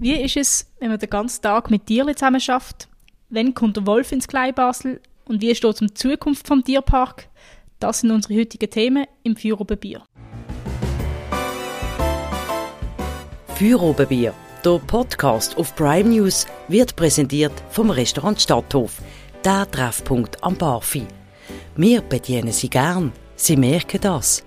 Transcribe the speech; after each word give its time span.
Wie 0.00 0.14
ist 0.14 0.38
es, 0.38 0.66
wenn 0.78 0.88
man 0.88 0.98
den 0.98 1.10
ganzen 1.10 1.42
Tag 1.42 1.70
mit 1.70 1.84
Tieren 1.84 2.16
zusammen 2.16 2.40
schafft? 2.40 2.88
Wann 3.28 3.52
kommt 3.52 3.76
der 3.76 3.86
Wolf 3.86 4.12
ins 4.12 4.26
Kleinbasel? 4.26 4.98
Und 5.26 5.42
wie 5.42 5.54
steht 5.54 5.74
es 5.74 5.82
um 5.82 5.88
die 5.88 5.94
Zukunft 5.94 6.48
vom 6.48 6.64
Tierpark? 6.64 7.28
Das 7.80 8.00
sind 8.00 8.10
unsere 8.10 8.40
heutigen 8.40 8.70
Themen 8.70 9.04
im 9.24 9.36
Feuerobenbier. 9.36 10.02
Feuerobenbier, 13.56 14.32
der 14.64 14.78
Podcast 14.78 15.58
auf 15.58 15.76
Prime 15.76 16.08
News, 16.08 16.46
wird 16.68 16.96
präsentiert 16.96 17.52
vom 17.68 17.90
Restaurant 17.90 18.40
Stadthof, 18.40 19.02
der 19.44 19.70
Treffpunkt 19.70 20.42
am 20.42 20.56
Barfi. 20.56 21.04
Wir 21.76 22.00
bedienen 22.00 22.52
Sie 22.52 22.70
gern, 22.70 23.12
Sie 23.36 23.56
merken 23.56 24.00
das. 24.00 24.44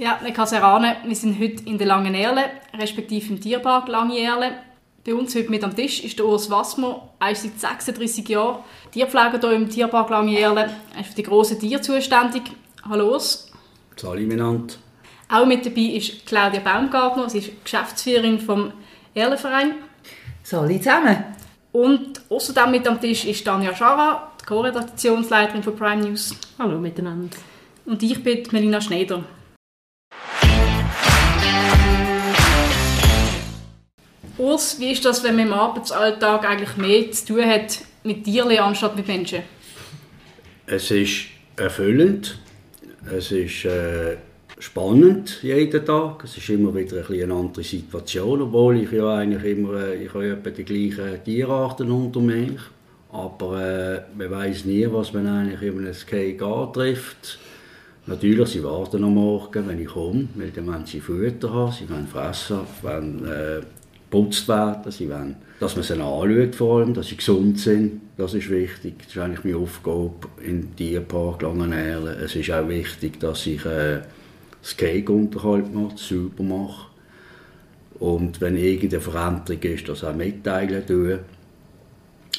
Ja, 0.00 0.18
man 0.22 0.32
kann 0.32 0.44
es 0.44 0.52
erahnen, 0.52 0.96
wir 1.04 1.14
sind 1.14 1.38
heute 1.38 1.62
in 1.66 1.76
der 1.76 1.86
Langen 1.86 2.14
Erle, 2.14 2.44
respektive 2.72 3.34
im 3.34 3.38
Tierpark 3.38 3.86
Lange 3.86 4.18
Erle. 4.18 4.52
Bei 5.04 5.12
uns 5.12 5.34
heute 5.34 5.50
mit 5.50 5.62
am 5.62 5.76
Tisch 5.76 6.02
ist 6.02 6.18
der 6.18 6.24
Urs 6.24 6.48
Wassmer. 6.48 7.10
Er 7.20 7.32
ist 7.32 7.42
seit 7.42 7.82
36 7.82 8.26
Jahren 8.30 8.60
Tierpfleger 8.92 9.38
hier 9.38 9.52
im 9.52 9.68
Tierpark 9.68 10.08
Lange 10.08 10.38
Erle. 10.38 10.70
Er 10.94 11.00
ist 11.02 11.10
für 11.10 11.16
die 11.16 11.22
grossen 11.22 11.60
Tiere 11.60 11.82
zuständig. 11.82 12.44
Hallo 12.88 13.10
Urs. 13.10 13.52
Sali 13.94 14.24
miteinander. 14.24 14.72
Auch 15.28 15.44
mit 15.44 15.66
dabei 15.66 15.82
ist 15.82 16.24
Claudia 16.24 16.60
Baumgartner. 16.60 17.28
Sie 17.28 17.40
ist 17.40 17.62
Geschäftsführerin 17.62 18.40
vom 18.40 18.72
Erlenverein. 19.12 19.74
Sali 20.42 20.78
zusammen. 20.80 21.24
Und 21.72 22.22
außerdem 22.30 22.70
mit 22.70 22.88
am 22.88 22.98
Tisch 22.98 23.26
ist 23.26 23.44
Tanja 23.44 23.74
Schara, 23.74 24.32
die 24.40 24.46
Co-Redaktionsleiterin 24.46 25.62
von 25.62 25.76
Prime 25.76 26.08
News. 26.08 26.34
Hallo 26.58 26.78
miteinander. 26.78 27.36
Und 27.84 28.02
ich 28.02 28.22
bin 28.22 28.48
Melina 28.50 28.80
Schneider. 28.80 29.22
Urs, 34.40 34.80
wie 34.80 34.92
ist 34.92 35.04
das, 35.04 35.22
wenn 35.22 35.36
man 35.36 35.48
im 35.48 35.52
Arbeitsalltag 35.52 36.48
eigentlich 36.48 36.76
mehr 36.78 37.10
zu 37.12 37.26
tun 37.26 37.44
hat 37.44 37.80
mit 38.04 38.24
Tieren 38.24 38.58
anstatt 38.58 38.96
mit 38.96 39.06
Menschen? 39.06 39.42
Es 40.66 40.90
ist 40.90 41.26
erfüllend, 41.56 42.38
es 43.14 43.32
ist 43.32 43.66
äh, 43.66 44.16
spannend 44.58 45.40
jeden 45.42 45.84
Tag, 45.84 46.24
es 46.24 46.38
ist 46.38 46.48
immer 46.48 46.74
wieder 46.74 47.04
ein 47.06 47.22
eine 47.22 47.34
andere 47.34 47.62
Situation, 47.62 48.40
obwohl 48.40 48.78
ich 48.78 48.90
ja 48.92 49.14
eigentlich 49.14 49.58
immer, 49.58 49.74
äh, 49.74 50.04
ich 50.04 50.14
habe 50.14 50.52
die 50.52 50.64
gleichen 50.64 51.22
Tierarten 51.22 51.90
unter 51.90 52.20
mir, 52.20 52.56
aber 53.12 53.60
äh, 53.60 54.00
man 54.16 54.30
weiß 54.30 54.64
nie, 54.64 54.86
was 54.90 55.12
man 55.12 55.26
eigentlich 55.26 55.60
in 55.60 55.78
einem 55.80 55.94
Cake 56.06 56.42
antrifft. 56.42 57.38
Natürlich, 58.06 58.48
sie 58.48 58.64
warten 58.64 59.04
am 59.04 59.14
Morgen, 59.14 59.68
wenn 59.68 59.80
ich 59.80 59.88
komme, 59.88 60.28
weil 60.34 60.50
dann 60.50 60.66
wollen 60.66 60.86
sie 60.86 61.00
Futter 61.00 61.52
haben, 61.52 61.72
sie 61.72 61.90
wollen 61.90 62.06
fressen, 62.06 62.60
wollen 62.80 63.26
äh, 63.26 63.60
geputzt 64.10 64.48
werden, 64.48 64.90
sie 64.90 65.08
wollen, 65.08 65.36
dass 65.60 65.76
man 65.76 65.84
sie 65.84 65.92
anschaut 65.94 66.54
vor 66.54 66.80
allem, 66.80 66.94
dass 66.94 67.08
sie 67.08 67.16
gesund 67.16 67.58
sind, 67.60 68.00
das 68.16 68.34
ist 68.34 68.50
wichtig. 68.50 68.94
Das 68.98 69.08
ist 69.08 69.18
eigentlich 69.18 69.44
meine 69.44 69.56
Aufgabe 69.58 70.28
im 70.44 70.74
Tierpark 70.74 71.42
Langenherlen. 71.42 72.18
Es 72.18 72.34
ist 72.34 72.50
auch 72.50 72.68
wichtig, 72.68 73.20
dass 73.20 73.46
ich 73.46 73.64
äh, 73.64 74.00
das 74.62 74.76
Cake-Unterhalt 74.76 75.72
mache, 75.72 75.96
sauber 75.96 76.42
mache 76.42 76.86
und 78.00 78.40
wenn 78.40 78.56
irgendeine 78.56 79.02
Veränderung 79.02 79.62
ist, 79.62 79.88
das 79.88 80.02
auch 80.04 80.14
mitteilen 80.14 80.86
tue. 80.86 81.20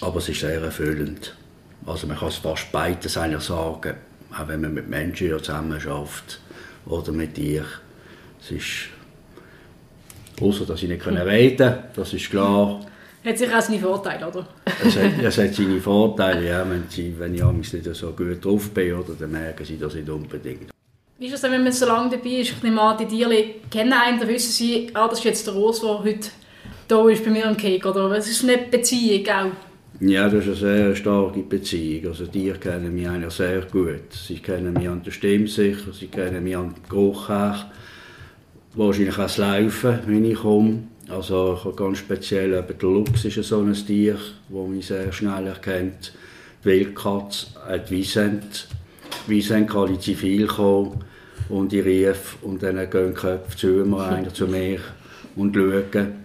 Aber 0.02 0.17
es 0.17 0.30
ist 0.30 0.39
sehr 0.39 0.61
erfüllend. 0.61 1.36
Also 1.86 2.08
man 2.08 2.17
kann 2.17 2.30
es 2.30 2.38
fast 2.38 2.72
beides 2.72 3.17
eigentlich 3.17 3.44
sagen, 3.44 3.95
auch 4.31 4.47
wenn 4.47 4.61
man 4.61 4.73
mit 4.73 4.89
Menschen 4.89 5.38
zusammen 5.38 5.80
schafft 5.80 6.42
oder 6.86 7.11
mit 7.11 7.38
dir. 7.38 7.66
Es 8.42 8.52
ist 8.52 8.89
Außer, 10.42 10.66
dass 10.66 10.81
ich 10.84 10.89
nicht 10.89 11.02
können 11.02 11.22
reden 11.22 11.58
kann, 11.58 11.84
das 11.95 12.14
ist 12.14 12.30
klar. 12.30 12.80
Hat 13.23 13.38
sicher 13.38 13.58
auch 13.58 13.61
seine 13.61 13.80
Vorteile, 13.80 14.28
oder? 14.28 14.48
es, 14.83 14.98
hat, 14.98 15.11
es 15.23 15.38
hat 15.38 15.53
seine 15.53 15.80
Vorteile, 15.80 16.48
ja. 16.48 16.66
Wenn, 16.67 16.86
sie, 16.89 17.14
wenn 17.17 17.36
ich 17.36 17.73
nicht 17.73 17.95
so 17.95 18.11
gut 18.11 18.43
drauf 18.43 18.71
bin, 18.71 18.93
oder, 18.95 19.14
dann 19.20 19.32
merken 19.32 19.64
sie 19.64 19.77
das 19.77 19.93
nicht 19.93 20.10
unbedingt. 20.10 20.71
Wie 21.20 21.27
ist 21.27 21.36
es 21.36 21.42
denn, 21.42 21.52
wenn 21.52 21.64
man 21.64 21.71
so 21.71 21.86
lange 21.86 22.10
dabei 22.10 22.30
ist? 22.30 22.52
Ich 22.52 22.64
nehme 22.64 22.82
an, 22.82 22.98
die 22.98 23.05
Tiere 23.05 23.45
kennen 23.70 23.93
einen, 23.93 24.20
dann 24.20 24.27
wissen 24.27 24.52
sie, 24.52 24.89
ah, 24.95 25.08
das 25.08 25.20
ist 25.20 25.26
jetzt 25.26 25.45
der 25.45 25.55
Urs, 25.55 25.82
der 25.82 25.99
heute 26.04 26.30
da 26.87 27.08
ist 27.08 27.23
bei 27.23 27.32
mir 27.32 27.45
im 27.45 27.55
Cake, 27.55 27.87
oder? 27.87 28.11
Es 28.17 28.30
ist 28.30 28.43
eine 28.43 28.58
Beziehung 28.58 29.26
auch. 29.30 29.52
Ja, 30.02 30.27
das 30.27 30.45
ist 30.45 30.64
eine 30.64 30.76
sehr 30.76 30.95
starke 30.95 31.42
Beziehung. 31.42 32.08
Also 32.08 32.26
die 32.26 32.52
kennen 32.54 32.93
mich 32.93 33.08
eigentlich 33.08 33.33
sehr 33.33 33.61
gut. 33.61 34.11
Sie 34.11 34.39
kennen 34.39 34.73
mich 34.73 34.89
an 34.89 35.04
der 35.04 35.11
Stimme 35.11 35.48
sicher, 35.48 35.93
sie 35.93 36.08
kennen 36.08 36.43
mich 36.43 36.58
an 36.58 36.73
dem 36.73 36.89
Geruch 36.89 37.30
her 37.30 37.71
wahrscheinlich 38.73 39.14
auch 39.15 39.23
das 39.23 39.37
Laufen, 39.37 39.99
wenn 40.05 40.26
ich 40.26 40.39
komme. 40.39 40.83
Also 41.09 41.58
ich 41.58 41.65
habe 41.65 41.76
ganz 41.76 41.98
speziell, 41.98 42.54
eben 42.54 42.77
der 42.77 42.89
Luchs 42.89 43.26
ist 43.26 43.43
so 43.43 43.59
ein 43.59 43.73
Tier, 43.73 44.17
das 44.49 44.67
mich 44.67 44.87
sehr 44.87 45.11
schnell 45.11 45.48
erkennt. 45.48 46.14
Die 46.64 46.70
Wildkatze, 46.70 47.48
äh, 47.67 47.80
die 47.80 47.98
Wiesent. 47.98 48.67
Die 49.27 49.31
Wiesent 49.31 49.70
kann 49.70 49.89
in 49.89 49.99
Zivil 49.99 50.48
kommen 50.48 51.04
und 51.49 51.73
ich 51.73 51.83
rief 51.83 52.37
und 52.42 52.64
dann 52.64 52.89
gehen 52.89 53.10
die 53.10 53.14
Köpfe 53.14 53.58
zu 53.58 53.67
mir, 53.67 54.04
einer 54.04 54.33
zu 54.33 54.48
mir 54.48 54.80
und 55.36 55.55
schauen. 55.55 56.21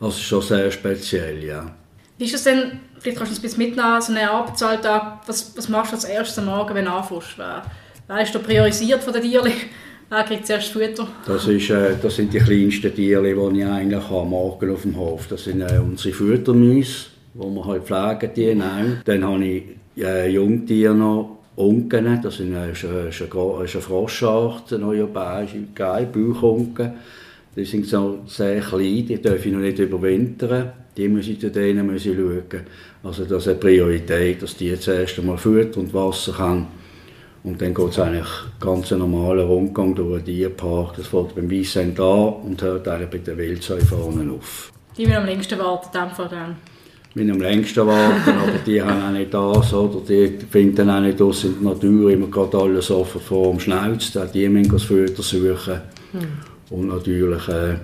Also 0.00 0.18
schon 0.20 0.42
sehr 0.42 0.70
speziell, 0.70 1.42
ja. 1.42 1.74
Wie 2.18 2.24
ist 2.24 2.34
es 2.34 2.44
denn, 2.44 2.80
vielleicht 2.98 3.18
kannst 3.18 3.32
du 3.32 3.36
uns 3.36 3.38
ein 3.38 3.42
bisschen 3.42 3.58
mitnehmen, 3.58 4.00
so 4.00 4.12
einen 4.12 4.28
Arbeitsalltag, 4.28 5.20
was, 5.26 5.56
was 5.56 5.68
machst 5.68 5.92
du 5.92 5.96
als 5.96 6.04
erstes 6.04 6.38
am 6.38 6.46
Morgen, 6.46 6.74
wenn 6.74 6.84
du 6.84 6.92
anfängst? 6.92 7.36
Wer, 7.36 8.22
ist 8.22 8.34
da 8.34 8.38
priorisiert 8.38 9.02
von 9.02 9.12
den 9.12 9.22
Tieren? 9.22 9.52
Wer 10.10 10.24
kriegt 10.24 10.46
zuerst 10.46 10.72
Futter? 10.72 11.08
Das, 11.26 11.46
ist, 11.48 11.70
äh, 11.70 11.94
das 12.00 12.16
sind 12.16 12.32
die 12.32 12.38
kleinsten 12.38 12.94
Tiere, 12.94 13.22
die 13.22 13.58
ich 13.60 13.66
eigentlich 13.66 14.08
habe, 14.08 14.28
morgen 14.28 14.70
auf 14.70 14.82
dem 14.82 14.96
Hof. 14.96 15.26
Das 15.28 15.44
sind 15.44 15.60
äh, 15.60 15.78
unsere 15.78 16.14
Futtermäuse, 16.14 17.06
die 17.34 17.38
wir 17.40 17.64
halt 17.64 17.84
pflegen. 17.84 18.30
Die. 18.36 18.62
Dann 19.04 19.24
habe 19.24 19.44
ich 19.44 19.62
äh, 19.96 20.30
Jungtiere 20.30 20.94
noch, 20.94 21.38
Unken, 21.56 22.20
das 22.20 22.40
ist 22.40 22.46
eine, 22.46 22.70
ist 22.70 22.84
eine, 22.84 23.08
ist 23.08 23.22
eine 23.22 23.82
Froschart, 23.82 24.72
eine 24.72 24.86
europäische 24.86 25.58
Bauchunken. 26.12 26.92
Die 27.56 27.64
sind 27.64 27.86
so 27.86 28.20
sehr 28.26 28.60
klein, 28.60 29.06
die 29.06 29.22
dürfen 29.22 29.52
noch 29.52 29.60
nicht 29.60 29.78
überwintern. 29.78 30.72
Die 30.96 31.08
muss 31.08 31.28
ich 31.28 31.40
zu 31.40 31.50
denen 31.50 31.98
schauen. 31.98 32.42
Also 33.04 33.24
das 33.24 33.42
ist 33.42 33.48
eine 33.48 33.58
Priorität, 33.58 34.42
dass 34.42 34.56
die 34.56 34.78
zuerst 34.78 35.18
einmal 35.18 35.38
Futter 35.38 35.78
und 35.78 35.94
Wasser 35.94 36.36
haben. 36.38 36.66
Und 37.44 37.60
dann 37.60 37.74
geht 37.74 37.90
es 37.90 37.98
eigentlich 37.98 38.26
ganz 38.58 38.90
normalen 38.90 39.46
Rundgang 39.46 39.94
durch 39.94 40.24
den 40.24 40.34
Tierpark. 40.34 40.96
Das 40.96 41.08
fängt 41.08 41.34
beim 41.34 41.50
Weissend 41.50 42.00
an 42.00 42.32
und 42.42 42.62
hört 42.62 42.88
eigentlich 42.88 43.10
bei 43.10 43.18
den 43.18 43.36
Wildsau 43.36 43.76
vorne 43.76 44.32
auf. 44.32 44.72
Die 44.96 45.04
müssen 45.04 45.18
am 45.18 45.26
längsten 45.26 45.58
warten, 45.58 45.88
dann 45.92 46.10
dann. 46.16 46.56
Wir 47.16 47.32
am 47.32 47.40
längsten 47.40 47.86
warten, 47.86 48.30
aber 48.42 48.58
die 48.66 48.82
haben 48.82 49.02
auch 49.02 49.10
nicht 49.10 49.34
das, 49.34 49.74
oder? 49.74 50.00
Die 50.08 50.38
finden 50.50 50.88
auch 50.88 51.00
nicht 51.00 51.20
aus 51.20 51.44
in 51.44 51.62
der 51.62 51.74
Natur 51.74 52.10
immer 52.10 52.28
gerade 52.28 52.58
alles 52.58 52.90
offen 52.90 53.20
vor 53.20 53.50
dem 53.50 53.60
Schnauz. 53.60 54.18
Die 54.32 54.48
müssen 54.48 54.72
das 54.72 54.82
Futter 54.84 55.22
suchen. 55.22 55.82
Hm. 56.12 56.28
Und 56.70 56.88
natürlich 56.88 57.46
äh, 57.48 57.76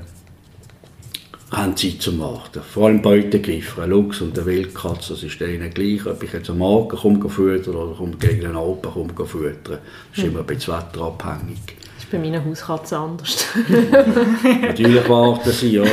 haben 1.50 1.76
Zeit 1.76 2.00
zum 2.00 2.20
Warten. 2.20 2.62
Vor 2.62 2.86
allem 2.86 3.02
Beutegreifer, 3.02 3.82
ein 3.82 3.90
Luchs 3.90 4.20
und 4.20 4.38
eine 4.38 4.46
Wildkatze, 4.46 5.14
das 5.14 5.22
ist 5.22 5.40
denen 5.40 5.72
gleich, 5.74 6.06
ob 6.06 6.22
ich 6.22 6.32
jetzt 6.32 6.48
am 6.48 6.58
Morgen 6.58 6.96
komme 6.96 7.28
füttern 7.28 7.74
oder 7.74 7.94
komme 7.96 8.16
gegen 8.16 8.42
den 8.42 8.56
Alpen 8.56 8.90
komme 8.92 9.26
füttern. 9.26 9.78
Das 10.10 10.18
ist 10.18 10.22
hm. 10.22 10.30
immer 10.30 10.40
ein 10.40 10.46
bisschen 10.46 10.74
wetterabhängig. 10.74 11.58
Das 11.96 12.04
ist 12.04 12.10
bei 12.12 12.18
meiner 12.18 12.44
Hauskatze 12.44 12.96
anders. 12.96 13.46
Natürlich 14.62 15.08
warten 15.08 15.50
sie, 15.50 15.80
oder? 15.80 15.90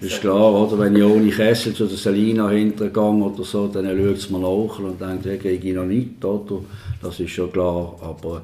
Das 0.00 0.10
ist 0.12 0.20
klar, 0.20 0.52
oder? 0.52 0.78
Wenn 0.80 0.96
ich 0.96 1.04
ohne 1.04 1.30
Kessel 1.30 1.74
zu 1.74 1.86
der 1.86 1.96
Selina 1.96 2.50
hintergehe 2.50 3.02
oder 3.02 3.44
so, 3.44 3.68
dann 3.68 3.86
schaut 3.86 4.16
es 4.16 4.30
mir 4.30 4.40
nach 4.40 4.78
und 4.80 5.00
denkt, 5.00 5.26
ja, 5.26 5.36
kriege 5.36 5.68
ich 5.68 5.74
noch 5.74 5.84
nicht, 5.84 6.24
oder? 6.24 6.58
Das 7.00 7.20
ist 7.20 7.30
schon 7.30 7.52
klar, 7.52 7.96
aber 8.02 8.42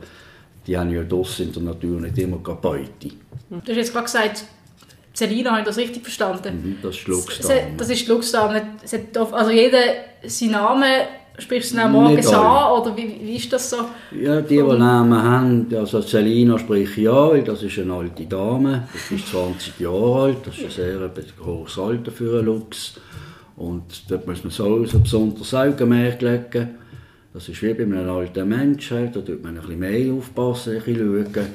die 0.69 0.79
haben 0.79 0.91
ja 0.91 1.03
draussen 1.03 1.47
in 1.47 1.53
der 1.53 1.63
Natur 1.63 2.01
nicht 2.01 2.19
immer 2.19 2.37
Beute. 2.37 3.09
Du 3.51 3.57
hast 3.57 3.77
jetzt 3.77 3.93
gerade 3.93 4.05
gesagt, 4.05 4.45
Selina, 5.19 5.51
habe 5.51 5.61
ich 5.61 5.67
das 5.67 5.77
richtig 5.77 6.03
verstanden? 6.03 6.63
Mhm, 6.63 6.77
das 6.83 6.97
ist 6.97 7.07
die 7.07 7.11
Luchsdame. 7.11 7.61
Das 7.77 7.91
ist 7.91 8.07
die 8.07 8.11
Luchsdame. 8.11 8.63
Also 9.33 9.51
jeder 9.51 9.79
seinen 10.25 10.53
Namen 10.53 10.85
Sprichst 11.41 11.73
du 11.73 11.79
auch 11.79 11.89
morgens 11.89 12.27
an, 12.33 12.81
oder 12.81 12.97
wie, 12.97 13.17
wie 13.23 13.37
ist 13.37 13.53
das 13.53 13.71
so? 13.71 13.77
Ja, 14.21 14.41
die, 14.41 14.57
die 14.57 14.63
Namen 14.63 15.23
haben, 15.23 15.67
also 15.73 16.01
Selina 16.01 16.59
spreche 16.59 17.01
ich 17.01 17.09
an, 17.09 17.31
weil 17.31 17.45
das 17.45 17.63
ist 17.63 17.79
eine 17.79 17.93
alte 17.93 18.25
Dame, 18.25 18.89
das 18.93 19.21
ist 19.21 19.29
20 19.29 19.79
Jahre 19.79 20.23
alt, 20.23 20.39
das 20.45 20.59
ist 20.59 20.65
ein 20.65 20.71
sehr 20.71 21.11
hohes 21.47 21.79
Alter 21.79 22.11
für 22.11 22.39
einen 22.39 22.47
Luchs. 22.47 22.95
Und 23.57 24.11
dort 24.11 24.27
muss 24.27 24.43
man 24.43 24.51
so 24.51 24.65
ein 24.65 25.03
besonderes 25.03 25.55
Augenmerk 25.55 26.21
legen. 26.23 26.71
Das 27.33 27.49
ist 27.49 27.63
wie 27.63 27.73
bei 27.73 27.85
einem 27.85 28.11
alten 28.11 28.49
Menschen, 28.49 29.13
da 29.13 29.21
tut 29.21 29.41
man 29.41 29.57
ein 29.57 29.61
bisschen 29.61 29.79
mehr 29.79 30.13
aufpassen, 30.15 30.77
ein 30.77 30.83
bisschen 30.83 31.33
schauen. 31.35 31.47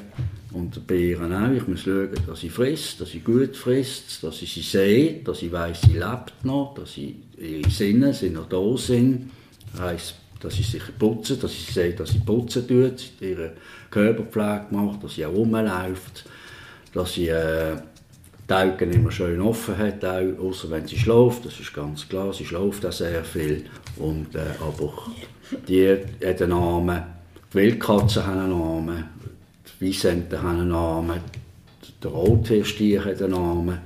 Und 0.54 0.86
bei 0.86 0.94
ihr 0.94 1.20
auch. 1.20 1.50
Ich 1.50 1.66
muss 1.66 1.80
schauen, 1.80 2.10
dass 2.26 2.40
sie 2.40 2.48
frisst, 2.48 3.00
dass 3.00 3.10
sie 3.10 3.20
gut 3.20 3.56
frisst, 3.56 4.22
dass 4.22 4.38
sie 4.38 4.46
sie 4.46 4.62
sieht, 4.62 5.26
dass 5.26 5.40
sie 5.40 5.50
weiß, 5.50 5.82
sie 5.82 5.94
lebt 5.94 6.44
noch, 6.44 6.74
dass 6.74 6.94
sie, 6.94 7.16
ihre 7.36 7.68
Sinne 7.70 8.14
sind 8.14 8.34
noch 8.34 8.48
da 8.48 8.76
sind. 8.76 9.30
Das 9.72 9.80
heisst, 9.80 10.14
dass 10.40 10.54
sie 10.54 10.62
sich 10.62 10.82
putzen, 10.96 11.40
dass 11.40 11.52
sie 11.52 11.72
sieht, 11.72 11.98
dass 11.98 12.10
sie 12.10 12.20
putzen 12.20 12.68
tut, 12.68 13.04
ihre 13.20 13.54
Körperpflege 13.90 14.66
macht, 14.70 15.02
dass 15.02 15.16
sie 15.16 15.26
auch 15.26 15.34
rumläuft. 15.34 16.24
dass 16.94 17.14
sie 17.14 17.28
äh, 17.28 17.76
die 18.48 18.54
Augen 18.54 18.92
immer 18.92 19.10
schön 19.10 19.40
offen 19.40 19.76
hat, 19.76 20.04
auch, 20.04 20.38
außer 20.38 20.70
wenn 20.70 20.86
sie 20.86 20.98
schläft, 20.98 21.44
das 21.44 21.58
ist 21.60 21.74
ganz 21.74 22.08
klar, 22.08 22.32
sie 22.32 22.44
schläft 22.44 22.86
auch 22.86 22.92
sehr 22.92 23.24
viel. 23.24 23.64
Und, 23.96 24.34
äh, 24.34 24.40
aber 24.60 24.92
die 25.68 25.90
hat 26.24 26.40
einen 26.42 26.50
Namen, 26.50 27.02
die 27.52 27.54
Wildkatzen 27.56 28.26
haben 28.26 28.38
einen 28.38 28.58
Namen, 28.58 29.04
die 29.84 29.90
Weisenten 29.90 30.42
haben 30.42 30.60
einen 30.60 30.68
Namen, 30.68 31.20
der 32.02 32.10
Rotwehrstier 32.10 33.04
hat 33.04 33.20
einen 33.20 33.32
Namen. 33.32 33.78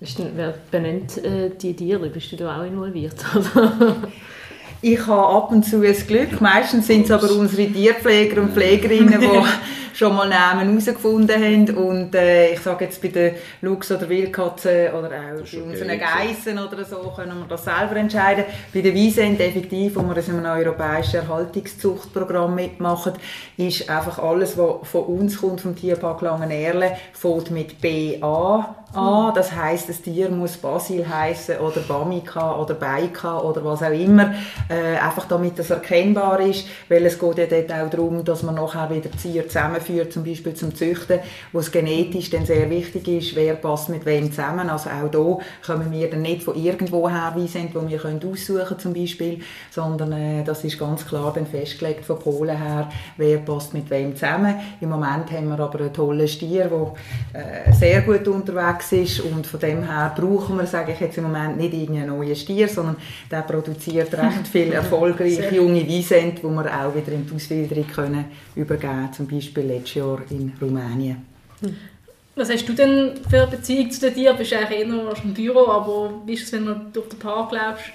Denn, 0.00 0.30
wer 0.36 0.54
benennt 0.70 1.18
äh, 1.24 1.50
die 1.50 1.74
Tiere? 1.74 2.08
Bist 2.08 2.30
du 2.30 2.36
da 2.36 2.60
auch 2.60 2.64
involviert? 2.64 3.16
ich 4.82 5.06
habe 5.06 5.36
ab 5.36 5.50
und 5.50 5.64
zu 5.64 5.80
ein 5.82 5.96
Glück. 6.06 6.40
Meistens 6.40 6.86
sind 6.86 7.06
es 7.06 7.10
aber 7.10 7.30
unsere 7.32 7.66
Tierpfleger 7.72 8.42
und 8.42 8.52
Pflegerinnen, 8.52 9.20
die 9.87 9.87
schon 9.98 10.14
mal 10.14 10.28
Namen 10.28 10.68
herausgefunden 10.68 11.42
haben. 11.42 11.76
Und 11.76 12.14
äh, 12.14 12.52
ich 12.52 12.60
sage 12.60 12.84
jetzt 12.84 13.02
bei 13.02 13.08
den 13.08 13.34
Luchs 13.62 13.90
oder 13.90 14.08
Wildkatzen 14.08 14.92
oder 14.92 15.08
auch 15.08 15.42
bei 15.42 15.62
unseren 15.62 15.90
okay, 15.90 15.98
Geissen 15.98 16.58
oder 16.58 16.84
so, 16.84 17.12
können 17.16 17.40
wir 17.40 17.46
das 17.48 17.64
selber 17.64 17.96
entscheiden. 17.96 18.44
Bei 18.72 18.80
den 18.80 18.94
Wiesent 18.94 19.40
effektiv, 19.40 19.96
wo 19.96 20.02
wir 20.02 20.16
in 20.16 20.38
einem 20.38 20.44
europäischen 20.44 21.16
Erhaltungszuchtprogramm 21.16 22.54
mitmachen, 22.54 23.14
ist 23.56 23.90
einfach 23.90 24.20
alles, 24.20 24.56
was 24.56 24.88
von 24.88 25.04
uns 25.04 25.40
kommt, 25.40 25.62
vom 25.62 25.74
Tierpark 25.74 26.22
Langenerle, 26.22 26.92
fängt 27.12 27.50
mit 27.50 27.80
BA 27.80 28.76
an. 28.94 29.34
Das 29.34 29.52
heisst, 29.54 29.88
das 29.88 30.00
Tier 30.00 30.30
muss 30.30 30.56
Basil 30.56 31.06
heißen 31.08 31.58
oder 31.58 31.80
Bamika 31.80 32.56
oder 32.56 32.74
Beika 32.74 33.40
oder 33.40 33.64
was 33.64 33.82
auch 33.82 33.90
immer. 33.90 34.34
Äh, 34.68 34.96
einfach 34.98 35.26
damit 35.26 35.58
das 35.58 35.70
erkennbar 35.70 36.40
ist, 36.40 36.66
weil 36.88 37.04
es 37.04 37.18
geht 37.18 37.38
ja 37.38 37.46
dort 37.46 37.72
auch 37.72 37.90
darum, 37.90 38.24
dass 38.24 38.42
man 38.42 38.54
nachher 38.54 38.90
wieder 38.90 39.10
Tiere 39.10 39.46
zusammenführt, 39.46 39.87
zum 40.10 40.24
Beispiel 40.24 40.54
zum 40.54 40.74
Züchten, 40.74 41.20
wo 41.52 41.60
es 41.60 41.70
genetisch 41.70 42.30
dann 42.30 42.46
sehr 42.46 42.68
wichtig 42.70 43.08
ist, 43.08 43.36
wer 43.36 43.54
passt 43.54 43.88
mit 43.88 44.04
wem 44.06 44.30
zusammen. 44.30 44.68
Also 44.68 44.90
auch 44.90 45.10
da 45.10 45.38
kommen 45.66 45.90
wir 45.90 46.10
dann 46.10 46.22
nicht 46.22 46.42
von 46.42 46.56
irgendwo 46.56 47.08
her, 47.08 47.32
wie 47.36 47.46
sind, 47.46 47.74
wo 47.74 47.88
wir 47.88 47.98
können 47.98 48.20
aussuchen 48.24 48.78
zum 48.78 48.94
Beispiel, 48.94 49.40
sondern 49.70 50.12
äh, 50.12 50.44
das 50.44 50.64
ist 50.64 50.78
ganz 50.78 51.06
klar 51.06 51.32
dann 51.34 51.46
festgelegt 51.46 52.04
von 52.04 52.18
Polen 52.18 52.56
her, 52.56 52.88
wer 53.16 53.38
passt 53.38 53.74
mit 53.74 53.90
wem 53.90 54.14
zusammen. 54.14 54.54
Im 54.80 54.90
Moment 54.90 55.30
haben 55.32 55.48
wir 55.48 55.58
aber 55.58 55.80
einen 55.80 55.92
tollen 55.92 56.28
Stier, 56.28 56.70
der 57.32 57.68
äh, 57.68 57.72
sehr 57.72 58.02
gut 58.02 58.26
unterwegs 58.28 58.92
ist 58.92 59.20
und 59.20 59.46
von 59.46 59.60
dem 59.60 59.84
her 59.84 60.14
brauchen 60.16 60.56
wir, 60.56 60.66
sage 60.66 60.92
ich 60.92 61.00
jetzt 61.00 61.18
im 61.18 61.24
Moment, 61.24 61.56
nicht 61.56 61.74
irgendeinen 61.74 62.08
neuen 62.08 62.36
Stier, 62.36 62.68
sondern 62.68 62.96
der 63.30 63.42
produziert 63.42 64.12
recht 64.18 64.48
viel 64.50 64.72
erfolgreiche 64.72 65.54
junge 65.54 65.86
Wiesent, 65.86 66.38
die 66.38 66.42
wir 66.42 66.66
auch 66.66 66.94
wieder 66.94 67.12
in 67.12 67.26
die 67.26 67.34
Auswilderung 67.34 67.86
können 67.86 68.24
übergeben 68.54 69.10
zum 69.12 69.26
Beispiel 69.26 69.77
letztes 69.78 69.94
Jahr 69.94 70.20
in 70.30 70.52
Rumänien. 70.60 71.26
Was 72.36 72.50
hast 72.50 72.68
du 72.68 72.72
denn 72.72 73.12
für 73.28 73.42
eine 73.42 73.50
Beziehung 73.50 73.90
zu 73.90 74.00
den 74.00 74.14
Tieren? 74.14 74.36
Du 74.36 74.38
bist 74.38 74.52
eigentlich 74.52 74.80
eher 74.80 75.24
im 75.24 75.34
Büro, 75.34 75.66
aber 75.68 76.22
wie 76.24 76.34
ist 76.34 76.44
es, 76.44 76.52
wenn 76.52 76.66
du 76.66 76.74
durch 76.92 77.08
den 77.08 77.18
Park 77.18 77.52
läufst? 77.52 77.90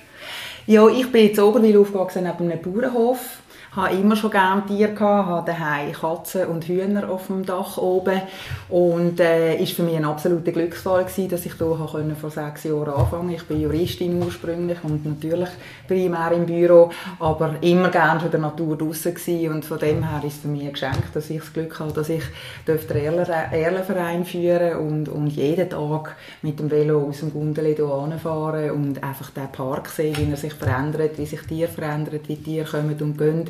Ja, 0.67 0.87
ich 0.87 1.09
bin 1.11 1.29
in 1.29 1.39
Oberwil 1.39 1.77
aufgewachsen 1.77 2.23
neben 2.23 2.51
einem 2.51 2.61
Bauernhof 2.61 3.39
habe 3.75 3.95
immer 3.95 4.15
schon 4.15 4.31
gerne 4.31 4.65
Tiere 4.65 4.93
gehabt, 4.93 5.27
habe 5.27 5.51
daheim 5.51 5.91
Katzen 5.91 6.45
und 6.47 6.65
Hühner 6.65 7.09
auf 7.09 7.27
dem 7.27 7.45
Dach 7.45 7.77
oben. 7.77 8.21
Und 8.69 9.19
äh, 9.19 9.55
ist 9.55 9.73
für 9.73 9.83
mich 9.83 9.95
ein 9.95 10.05
absoluter 10.05 10.51
Glücksfall 10.51 11.05
gewesen, 11.05 11.29
dass 11.29 11.45
ich 11.45 11.53
hier 11.53 12.15
vor 12.19 12.29
sechs 12.29 12.63
Jahren 12.63 12.93
anfangen. 12.93 13.31
Ich 13.31 13.43
bin 13.43 13.61
Juristin 13.61 14.21
ursprünglich 14.21 14.77
und 14.83 15.05
natürlich 15.05 15.49
primär 15.87 16.31
im 16.31 16.45
Büro, 16.45 16.91
aber 17.19 17.55
immer 17.61 17.89
gerne 17.89 18.19
von 18.19 18.31
der 18.31 18.39
Natur 18.39 18.77
draußen 18.77 19.13
und 19.49 19.65
von 19.65 19.79
dem 19.79 20.07
her 20.07 20.21
ist 20.25 20.35
es 20.35 20.41
für 20.41 20.47
mich 20.47 20.63
ein 20.63 20.73
Geschenk, 20.73 21.13
dass 21.13 21.29
ich 21.29 21.39
das 21.39 21.53
Glück 21.53 21.79
habe, 21.79 21.93
dass 21.93 22.09
ich 22.09 22.23
den 22.67 22.77
Erlenverein 22.77 24.25
führen 24.25 24.77
und, 24.77 25.09
und 25.09 25.27
jeden 25.27 25.69
Tag 25.69 26.15
mit 26.41 26.59
dem 26.59 26.69
Velo 26.69 27.07
aus 27.07 27.19
dem 27.19 27.33
Gundeli 27.33 27.75
hier 27.75 28.19
fahren 28.21 28.71
und 28.71 29.03
einfach 29.03 29.31
den 29.31 29.51
Park 29.51 29.89
sehen, 29.89 30.15
wie 30.17 30.31
er 30.31 30.37
sich 30.37 30.53
verändert, 30.53 31.17
wie 31.17 31.25
sich 31.25 31.41
Tiere 31.41 31.69
verändern, 31.69 32.19
wie 32.27 32.35
Tiere 32.35 32.69
kommen 32.69 32.97
und 32.99 33.17
gehen 33.17 33.49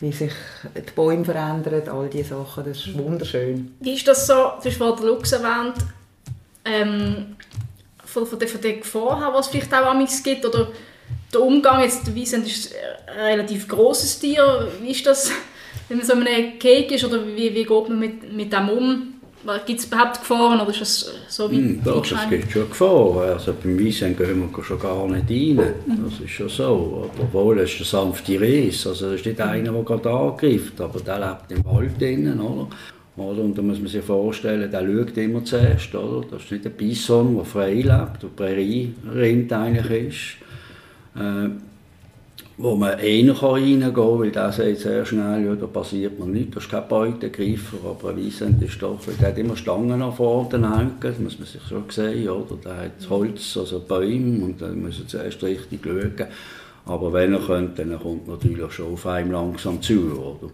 wie 0.00 0.12
sich 0.12 0.32
die 0.74 0.90
Bäume 0.94 1.24
verändern, 1.24 1.88
all 1.88 2.08
diese 2.08 2.30
Sachen, 2.30 2.64
das 2.64 2.78
ist 2.78 2.98
wunderschön. 2.98 3.74
Wie 3.80 3.94
ist 3.94 4.06
das 4.08 4.26
so, 4.26 4.34
du 4.34 4.64
hast 4.64 4.76
vorhin 4.76 5.06
Lux 5.06 5.32
erwähnt, 5.32 5.76
ähm, 6.64 7.36
von, 8.04 8.26
von, 8.26 8.38
der, 8.38 8.48
von 8.48 8.60
der 8.60 8.74
Gefahr 8.74 9.32
was 9.32 9.46
es 9.46 9.52
vielleicht 9.52 9.72
auch 9.72 9.86
amigs 9.86 10.22
gibt, 10.22 10.44
oder 10.44 10.68
der 11.32 11.40
Umgang, 11.40 11.82
jetzt 11.82 12.06
der 12.06 12.14
Wiesent 12.14 12.46
ist 12.46 12.74
ein 13.06 13.20
relativ 13.20 13.68
grosses 13.68 14.18
Tier, 14.18 14.68
wie 14.80 14.90
ist 14.90 15.06
das, 15.06 15.30
wenn 15.88 15.98
man 15.98 16.06
so 16.06 16.14
in 16.14 16.26
einem 16.26 16.58
Cake 16.58 16.94
ist, 16.94 17.04
oder 17.04 17.24
wie, 17.26 17.54
wie 17.54 17.64
geht 17.64 17.88
man 17.88 17.98
mit, 17.98 18.32
mit 18.32 18.52
dem 18.52 18.68
um? 18.68 19.11
Gibt 19.66 19.80
es 19.80 19.86
überhaupt 19.86 20.20
Gefahren 20.20 20.60
oder 20.60 20.70
ist 20.70 20.80
das 20.80 21.12
so 21.28 21.50
wie 21.50 21.58
mm, 21.58 21.82
Doch, 21.84 22.04
es 22.04 22.28
gibt 22.30 22.52
schon 22.52 22.68
Gefahren. 22.68 23.30
Also 23.30 23.54
beim 23.60 23.84
Weisen 23.84 24.16
gehen 24.16 24.52
wir 24.54 24.64
schon 24.64 24.78
gar 24.78 25.06
nicht 25.08 25.28
rein. 25.28 25.74
Mhm. 25.86 26.04
Das 26.04 26.20
ist 26.20 26.30
schon 26.30 26.48
so. 26.48 27.10
Obwohl, 27.20 27.58
es 27.60 27.72
ist 27.72 27.80
ein 27.80 27.84
sanfte 27.84 28.40
Reis. 28.40 28.86
Also 28.86 29.08
es 29.08 29.20
ist 29.20 29.26
nicht 29.26 29.40
einer, 29.40 29.72
der 29.72 29.82
gerade 29.82 30.10
angreift, 30.10 30.80
aber 30.80 31.00
der 31.00 31.18
lebt 31.18 31.58
im 31.58 31.64
Wald 31.64 32.00
drinnen, 32.00 32.40
oder? 32.40 32.68
Oder? 33.16 33.42
Und 33.42 33.58
da 33.58 33.62
muss 33.62 33.78
man 33.78 33.88
sich 33.88 34.04
vorstellen, 34.04 34.70
der 34.70 34.80
schaut 34.80 35.16
immer 35.16 35.44
zuerst. 35.44 35.94
Oder? 35.94 36.26
Das 36.30 36.44
ist 36.44 36.52
nicht 36.52 36.66
ein 36.66 36.72
Bison, 36.72 37.34
der 37.34 37.44
frei 37.44 37.74
lebt, 37.74 38.22
der 38.22 38.28
Prärie-Rind 38.36 39.52
eigentlich 39.52 40.08
ist. 40.08 41.20
Äh, 41.20 41.50
wo 42.58 42.76
man 42.76 42.98
eher 42.98 43.42
reingehen 43.42 43.94
kann, 43.94 44.18
weil 44.18 44.30
der 44.30 44.52
sagt 44.52 44.78
sehr 44.78 45.06
schnell, 45.06 45.46
ja, 45.46 45.54
da 45.54 45.66
passiert 45.66 46.18
man 46.18 46.32
nichts, 46.32 46.54
das 46.54 46.64
ist 46.64 46.70
kein 46.70 46.86
Beutegreifer, 46.86 47.78
aber 47.84 48.10
ein 48.10 48.70
doch, 48.80 48.98
weil 49.06 49.14
der 49.14 49.28
hat 49.28 49.38
immer 49.38 49.56
Stangen 49.56 49.98
nach 49.98 50.14
vorne 50.14 50.76
hängen, 50.76 50.96
das 51.00 51.18
muss 51.18 51.38
man 51.38 51.48
sich 51.48 51.62
schon 51.62 51.84
sehen, 51.88 52.28
oder? 52.28 52.56
der 52.62 52.76
hat 52.76 53.08
Holz, 53.08 53.56
also 53.56 53.80
Bäume, 53.80 54.44
und 54.44 54.60
dann 54.60 54.82
muss 54.82 55.00
er 55.00 55.08
zuerst 55.08 55.42
richtig 55.42 55.80
schauen, 55.82 56.28
aber 56.84 57.12
wenn 57.12 57.32
er 57.32 57.40
könnte, 57.40 57.86
dann 57.86 57.98
kommt 57.98 58.28
natürlich 58.28 58.72
schon 58.72 58.92
auf 58.92 59.06
einem 59.06 59.32
langsam 59.32 59.80
zu, 59.80 60.12
oder? 60.12 60.52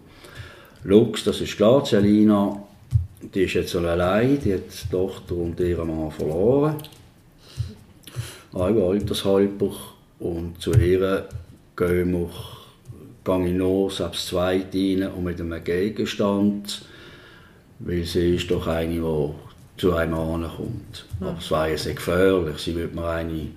Lux, 0.85 1.25
das 1.25 1.41
ist 1.41 1.57
klar, 1.57 1.83
Celina, 1.83 2.63
die 3.33 3.41
ist 3.41 3.55
jetzt 3.55 3.75
allein, 3.75 4.39
die 4.39 4.53
hat 4.53 4.61
die 4.71 4.89
Tochter 4.89 5.35
und 5.35 5.59
ihren 5.59 5.87
Mann 5.87 6.11
verloren, 6.11 6.75
auch 8.53 8.89
altershalber, 8.89 9.71
und 10.19 10.59
zu 10.59 10.73
ihr 10.73 11.27
gehen 11.79 12.11
wir, 12.11 12.29
gehe 13.23 13.47
ich 13.47 13.53
noch 13.53 13.89
selbst 13.89 14.27
zweit 14.27 14.75
rein 14.75 15.09
und 15.15 15.23
mit 15.23 15.39
einem 15.39 15.63
Gegenstand, 15.63 16.81
weil 17.79 18.03
sie 18.03 18.35
ist 18.35 18.51
doch 18.51 18.67
eine, 18.67 18.95
die 18.95 19.29
zu 19.77 19.93
einem 19.93 20.15
kommt. 20.15 21.05
Ja. 21.21 21.27
Aber 21.27 21.37
es 21.39 21.49
wäre 21.49 21.77
sehr 21.77 21.93
gefährlich, 21.93 22.57
sie 22.57 22.75
würde 22.75 22.95
mir 22.95 23.07
eine 23.07 23.47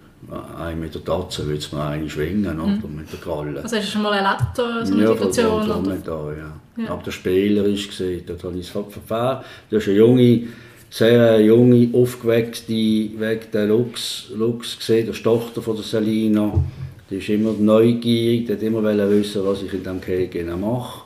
eine 0.57 0.77
mit 0.77 0.95
der 0.95 1.05
Tatze 1.05 1.45
würde 1.45 1.59
es 1.59 1.73
mir 1.73 1.83
eine 1.83 2.09
schwingen, 2.09 2.61
oder? 2.61 2.89
Mhm. 2.89 2.97
mit 2.97 3.13
der 3.13 3.19
Kralle. 3.19 3.61
Also 3.61 3.77
hast 3.77 3.89
du 3.89 3.91
schon 3.91 4.03
mal 4.03 4.17
erlebt, 4.17 4.55
so 4.55 4.63
eine 4.63 5.03
ja, 5.03 5.09
Situation? 5.09 5.69
Ja, 5.69 5.97
da, 6.05 6.33
ja. 6.33 6.85
ja. 6.85 6.91
Aber 6.91 7.03
der 7.03 7.11
Spieler 7.11 7.65
ist 7.65 7.89
gesehen, 7.89 8.23
da 8.27 8.35
habe 8.41 8.57
ich 8.57 8.67
es 8.67 8.71
verfahren. 8.71 9.45
Das 9.69 9.83
ist 9.83 9.89
eine 9.89 9.99
junge, 9.99 10.43
sehr 10.91 11.41
junge, 11.41 11.89
aufgeweckte, 11.93 12.73
wegen 12.73 13.51
der 13.53 13.67
Lux, 13.67 14.31
Lux 14.35 14.79
gesehen, 14.79 15.07
der 15.07 15.15
Tochter 15.15 15.61
von 15.61 15.75
der 15.75 15.85
Selina. 15.85 16.53
Die 17.13 17.19
ist 17.19 17.29
immer 17.29 17.53
neugierig, 17.53 18.47
die 18.47 18.53
hat 18.55 18.63
immer 18.63 18.83
wissen, 18.83 19.45
was 19.45 19.63
ich 19.63 19.75
in 19.75 19.81
diesem 19.81 20.01
Cake 20.01 20.43
mache. 20.57 21.03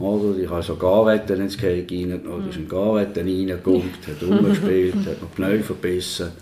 Oder? 0.00 0.36
Ich 0.36 0.50
habe 0.50 0.64
so 0.64 0.74
Garwetten 0.74 1.40
ins 1.40 1.56
Cake 1.56 1.94
reingenommen, 1.94 2.42
mhm. 2.42 2.50
ist 2.50 2.56
in 2.56 2.68
Garwetten 2.68 3.24
reingeguckt, 3.24 4.08
hat 4.08 4.20
rumgespielt, 4.28 4.96
hat 5.06 5.22
noch 5.22 5.30
Pneu 5.36 5.60
verbissen. 5.60 6.32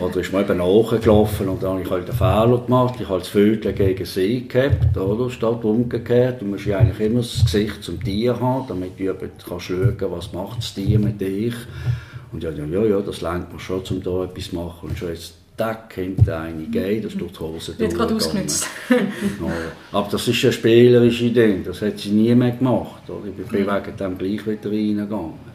Oder 0.00 0.20
ist 0.20 0.32
mal 0.32 0.44
eben 0.44 0.56
nachgelaufen 0.56 1.46
und 1.50 1.62
dann 1.62 1.72
habe 1.72 1.82
ich 1.82 1.90
halt 1.90 2.08
einen 2.08 2.16
Fehler 2.16 2.62
gemacht. 2.64 2.94
Ich 2.98 3.06
habe 3.06 3.18
das 3.18 3.28
Vögel 3.28 3.74
gegen 3.74 4.04
sie 4.06 4.48
gehabt, 4.48 4.96
oder? 4.96 5.28
statt 5.28 5.62
umgekehrt. 5.62 6.40
Du 6.40 6.46
musst 6.46 6.64
ja 6.64 6.78
eigentlich 6.78 7.06
immer 7.06 7.20
das 7.20 7.44
Gesicht 7.44 7.84
zum 7.84 8.02
Tier 8.02 8.40
haben, 8.40 8.66
damit 8.66 8.98
du 8.98 9.14
kannst 9.46 9.66
schauen 9.66 9.96
was 10.00 10.32
macht 10.32 10.60
das 10.60 10.72
Tier 10.72 10.98
mit 10.98 11.20
dir. 11.20 11.52
Und 12.32 12.42
ja, 12.42 12.50
ja, 12.50 12.82
ja, 12.82 13.00
das 13.00 13.20
lernt 13.20 13.50
man 13.50 13.60
schon, 13.60 13.82
um 13.90 14.02
da 14.02 14.24
etwas 14.24 14.48
zu 14.48 14.56
machen. 14.56 14.88
Und 14.88 14.98
schon 14.98 15.10
jetzt 15.10 15.34
Tag 15.56 15.92
hinter 15.94 16.40
eine 16.40 16.64
gehen, 16.64 17.02
das 17.02 17.14
durch 17.16 17.32
die 17.32 17.38
Hose 17.38 17.78
Wird 17.78 17.94
gerade 17.94 18.14
ausgenutzt. 18.14 18.66
ja. 18.90 18.98
Aber 19.92 20.08
das 20.10 20.28
ist 20.28 20.44
eine 20.44 20.52
spielerische 20.52 21.24
Idee, 21.24 21.62
das 21.64 21.80
hat 21.82 21.98
sie 21.98 22.10
nie 22.10 22.34
mehr 22.34 22.50
gemacht. 22.50 23.08
Oder? 23.08 23.28
Ich 23.28 23.46
bin 23.46 23.62
mhm. 23.62 23.66
wegen 23.66 23.96
dem 23.96 24.18
gleich 24.18 24.46
wieder 24.46 24.70
reingegangen. 24.70 25.46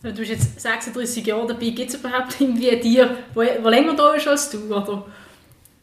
Du 0.00 0.12
bist 0.12 0.30
jetzt 0.30 0.60
36 0.60 1.26
Jahre 1.26 1.48
dabei, 1.48 1.70
gibt 1.70 1.90
es 1.90 1.96
überhaupt 1.96 2.40
irgendwie 2.40 2.70
ein 2.70 2.80
Tier, 2.80 3.16
das 3.34 3.64
länger 3.64 3.96
da 3.96 4.14
ist 4.14 4.28
als 4.28 4.48
du? 4.50 4.58
Oder 4.72 5.04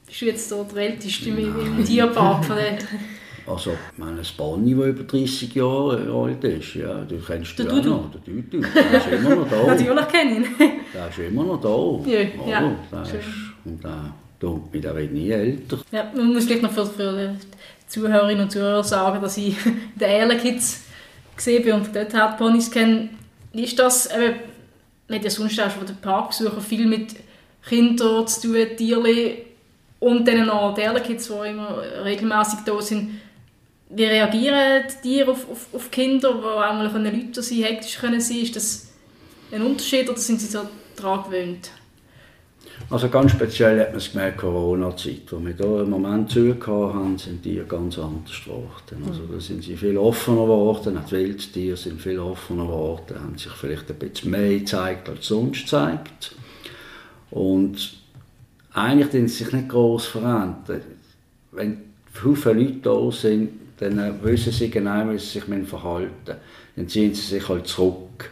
bist 0.06 0.22
du 0.22 0.26
jetzt 0.26 0.48
so 0.48 0.66
der 0.74 0.84
Älteste 0.84 1.30
im 1.30 1.84
Tierpark 1.84 2.46
von 2.46 2.56
der 2.56 2.78
also, 3.48 3.72
meine 3.98 4.24
Spanny, 4.24 4.74
der 4.74 4.88
über 4.88 5.04
30 5.04 5.54
Jahre 5.54 6.10
alt 6.12 6.44
ist, 6.46 6.76
ja, 6.76 7.02
du 7.04 7.18
kennst 7.18 7.60
du 7.60 7.70
auch 7.70 7.84
noch, 7.84 8.12
der 8.12 8.22
Dudu, 8.22 8.62
der 8.62 8.98
ist 8.98 9.08
immer 9.12 9.36
noch 9.36 9.48
da. 9.50 9.68
Natürlich 9.68 10.08
kenne 10.08 10.32
ich 10.32 10.38
ihn. 10.38 10.72
Der 10.94 11.10
ist 11.10 11.20
immer 11.20 11.44
noch 11.44 11.60
da. 11.60 12.10
Ja, 12.10 12.28
oh, 12.40 12.50
ja. 12.50 12.76
Der 12.92 13.20
ist, 13.20 13.45
und 13.66 13.84
der, 13.84 14.14
du, 14.40 14.68
der 14.74 14.96
wird 14.96 15.12
nie 15.12 15.32
älter. 15.32 15.80
Ja, 15.92 16.12
man 16.16 16.34
muss 16.34 16.46
vielleicht 16.46 16.64
noch 16.64 16.72
für, 16.72 16.86
für 16.86 17.36
die 17.40 17.88
Zuhörerinnen 17.88 18.44
und 18.44 18.52
Zuhörer 18.52 18.84
sagen, 18.84 19.22
dass 19.22 19.38
ich 19.38 19.56
den 19.96 20.10
Erlen 20.10 20.40
Kids 20.40 20.84
gesehen 21.36 21.64
bin 21.64 21.74
und 21.74 21.96
dort 21.96 22.38
Ponys 22.38 22.72
kenne. 22.72 23.10
Ist 23.54 23.80
das 23.80 24.10
eben 24.14 24.36
man 25.08 25.20
hat 25.20 25.26
ja 25.26 25.30
sonst 25.30 25.60
auch 25.60 25.70
von 25.70 25.86
den 25.86 25.98
Parkbesuchern 25.98 26.62
viel 26.62 26.88
mit 26.88 27.16
Kindern 27.68 28.28
zu 28.28 28.42
tun, 28.42 28.68
Tieren 28.76 29.38
und 30.00 30.28
dann 30.28 30.46
noch 30.48 30.74
die 30.74 31.02
Kids, 31.02 31.28
die 31.28 31.50
immer 31.50 31.82
regelmäßig 32.04 32.60
da 32.66 32.82
sind. 32.82 33.20
Wie 33.90 34.06
reagieren 34.06 34.84
die 34.90 35.10
Tiere 35.10 35.32
auf, 35.32 35.50
auf, 35.50 35.68
auf 35.74 35.92
Kinder, 35.92 36.34
die 36.34 36.44
auch 36.44 36.74
mal 36.74 36.92
Leute 36.92 37.42
sein 37.42 37.64
hektisch 37.64 37.98
können? 38.00 38.20
Ist 38.20 38.56
das 38.56 38.88
ein 39.52 39.62
Unterschied 39.62 40.10
oder 40.10 40.18
sind 40.18 40.42
sie 40.42 40.48
so 40.48 40.62
daran 40.96 41.24
gewöhnt? 41.24 41.72
Also 42.88 43.10
ganz 43.10 43.32
speziell 43.32 43.80
hat 43.80 43.90
man 43.90 43.98
es 43.98 44.12
gemerkt, 44.12 44.38
Corona-Zeit, 44.38 45.32
wo 45.32 45.44
wir 45.44 45.56
hier 45.56 45.82
im 45.82 45.90
Moment 45.90 46.30
zugehört 46.30 46.94
haben, 46.94 47.18
sind 47.18 47.44
die 47.44 47.60
ganz 47.68 47.98
anders 47.98 48.44
geworden. 48.44 49.04
Also 49.08 49.22
da 49.26 49.40
sind 49.40 49.64
sie 49.64 49.76
viel 49.76 49.98
offener 49.98 50.44
geworden, 50.44 50.98
auch 50.98 51.06
die 51.06 51.12
Wildtiere 51.14 51.78
sind 51.78 52.00
viel 52.00 52.20
offener 52.20 52.66
geworden, 52.66 53.20
haben 53.20 53.38
sich 53.38 53.52
vielleicht 53.54 53.90
ein 53.90 53.98
bisschen 53.98 54.30
mehr 54.32 54.60
gezeigt, 54.60 55.10
als 55.10 55.26
sonst 55.26 55.64
gezeigt. 55.64 56.36
Und 57.32 57.98
eigentlich 58.74 59.12
sind 59.12 59.30
sie 59.30 59.44
sich 59.44 59.54
nicht 59.54 59.70
groß 59.70 60.06
verändert. 60.06 60.84
Wenn 61.54 61.78
viele 62.12 62.54
Leute 62.54 62.78
da 62.84 63.12
sind, 63.12 63.50
dann 63.80 64.24
wissen 64.24 64.54
sie 64.54 64.70
genau, 64.70 65.10
wie 65.10 65.18
sie 65.18 65.40
sich 65.40 65.44
verhalten 65.44 66.12
müssen. 66.26 66.40
Dann 66.76 66.88
ziehen 66.88 67.16
sie 67.16 67.22
sich 67.22 67.50
halt 67.50 67.68
zurück. 67.68 68.30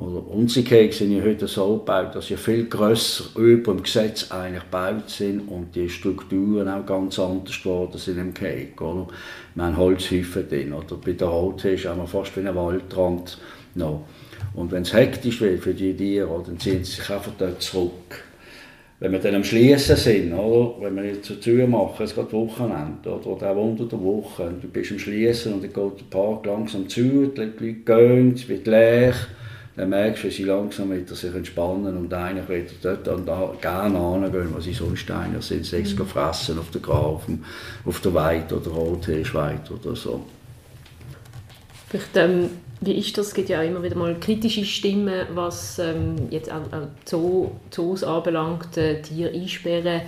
Oder 0.00 0.26
unsere 0.30 0.64
Kekse 0.64 1.00
sind 1.00 1.14
ja 1.14 1.22
heute 1.22 1.46
so 1.46 1.76
gebaut, 1.76 2.14
dass 2.14 2.28
sie 2.28 2.36
viel 2.38 2.64
grösser 2.64 3.38
über 3.38 3.74
dem 3.74 3.82
Gesetz 3.82 4.30
eigentlich 4.30 4.62
gebaut 4.62 5.10
sind 5.10 5.40
und 5.40 5.74
die 5.74 5.90
Strukturen 5.90 6.66
auch 6.68 6.86
ganz 6.86 7.18
anders 7.18 7.62
geworden 7.62 7.98
sind 7.98 8.16
im 8.16 8.32
Cake. 8.32 8.82
Oder? 8.82 9.08
Wir 9.54 9.64
haben 9.64 9.76
Holzhäufen 9.76 10.48
drin. 10.48 10.72
Oder? 10.72 10.96
Bei 10.96 11.12
der 11.12 11.28
Rottisch 11.28 11.84
haben 11.84 12.00
wir 12.00 12.06
fast 12.06 12.34
wie 12.34 12.40
ein 12.40 12.56
Waldrand. 12.56 13.36
No. 13.74 14.06
Und 14.54 14.72
wenn 14.72 14.82
es 14.82 14.94
hektisch 14.94 15.42
wird 15.42 15.62
für 15.62 15.74
die 15.74 15.94
Tiere, 15.94 16.42
dann 16.46 16.58
ziehen 16.58 16.82
sie 16.82 16.92
sich 16.92 17.10
einfach 17.10 17.32
dort 17.36 17.60
zurück. 17.60 18.24
Wenn 19.00 19.12
wir 19.12 19.18
dann 19.18 19.34
am 19.34 19.44
Schließen 19.44 19.96
sind, 19.96 20.32
oder? 20.32 20.80
wenn 20.80 20.96
wir 20.96 21.04
jetzt 21.04 21.26
zu 21.42 21.50
machen, 21.50 22.04
es 22.04 22.14
geht 22.14 22.32
Wochenende 22.32 23.10
oder, 23.10 23.26
oder 23.26 23.50
auch 23.50 23.64
unter 23.64 23.84
der 23.84 24.00
Woche, 24.00 24.44
und 24.44 24.64
du 24.64 24.68
bist 24.68 24.92
am 24.92 24.98
Schließen 24.98 25.52
und 25.52 25.62
dann 25.62 25.72
geht 25.72 26.00
der 26.00 26.18
Park 26.18 26.46
langsam 26.46 26.88
zu, 26.88 27.26
die 27.26 27.40
Leute 27.40 27.72
gehen, 27.72 28.32
es 28.34 28.48
wird 28.48 28.66
leer, 28.66 29.14
dann 29.80 29.88
merkst 29.88 30.24
du, 30.24 30.28
wie 30.28 30.32
sie 30.32 30.44
langsam 30.44 30.92
wieder 30.92 31.14
sich 31.14 31.34
entspannen 31.34 31.96
und 31.96 32.12
eigentlich 32.12 32.48
wieder 32.50 32.96
dort 32.96 33.08
und 33.08 33.26
da 33.26 33.50
gerne 33.62 33.98
hingehen, 33.98 34.48
was 34.54 34.64
sie 34.64 34.74
sonst 34.74 35.10
eigentlich 35.10 35.42
sind, 35.42 35.64
sechs 35.64 35.94
mhm. 35.94 36.04
fressen 36.04 36.58
auf 36.58 36.70
der 36.70 36.82
Grafen, 36.82 37.42
auf 37.86 37.98
der 38.00 38.12
Weide 38.12 38.56
oder 38.56 38.70
Rothirschweide 38.70 39.72
oder 39.72 39.96
so. 39.96 40.22
Vielleicht, 41.88 42.14
ähm, 42.16 42.50
wie 42.82 42.92
ist 42.92 43.16
das? 43.16 43.28
Es 43.28 43.34
gibt 43.34 43.48
ja 43.48 43.60
auch 43.60 43.64
immer 43.64 43.82
wieder 43.82 43.96
mal 43.96 44.14
kritische 44.20 44.66
Stimmen, 44.66 45.26
was 45.32 45.78
ähm, 45.78 46.28
jetzt 46.28 46.52
auch, 46.52 46.60
auch 46.72 46.88
Zoo, 47.06 47.50
Zoos 47.70 48.04
anbelangt, 48.04 48.76
äh, 48.76 49.00
Tiere 49.00 49.32
einsperren. 49.32 50.02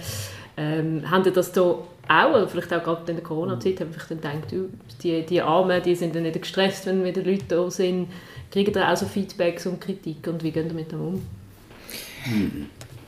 Ähm, 0.59 1.11
haben 1.11 1.25
Sie 1.25 1.33
das 1.33 1.50
da 1.50 1.62
auch, 1.62 2.29
oder 2.29 2.47
vielleicht 2.47 2.75
auch 2.75 2.83
gerade 2.85 3.11
in 3.11 3.17
der 3.17 3.25
Corona-Zeit, 3.25 3.81
haben 3.81 3.91
vielleicht 3.91 4.23
dann 4.23 4.43
gedacht, 4.43 4.69
die, 5.02 5.25
die 5.25 5.41
Armen, 5.41 5.83
die 5.83 5.95
sind 5.95 6.14
dann 6.14 6.25
nicht 6.25 6.38
gestresst, 6.38 6.85
wenn 6.85 7.02
wieder 7.05 7.23
Leute 7.23 7.45
da 7.49 7.71
sind. 7.71 8.09
Kriegen 8.52 8.75
ihr 8.75 8.92
auch 8.92 8.97
so 8.97 9.06
Feedbacks 9.06 9.66
und 9.66 9.80
Kritik 9.80 10.26
und 10.28 10.44
wie 10.44 10.50
gehen 10.50 10.68
ihr 10.68 10.75
mit 10.75 10.92
dem 10.92 11.00
um? 11.00 11.23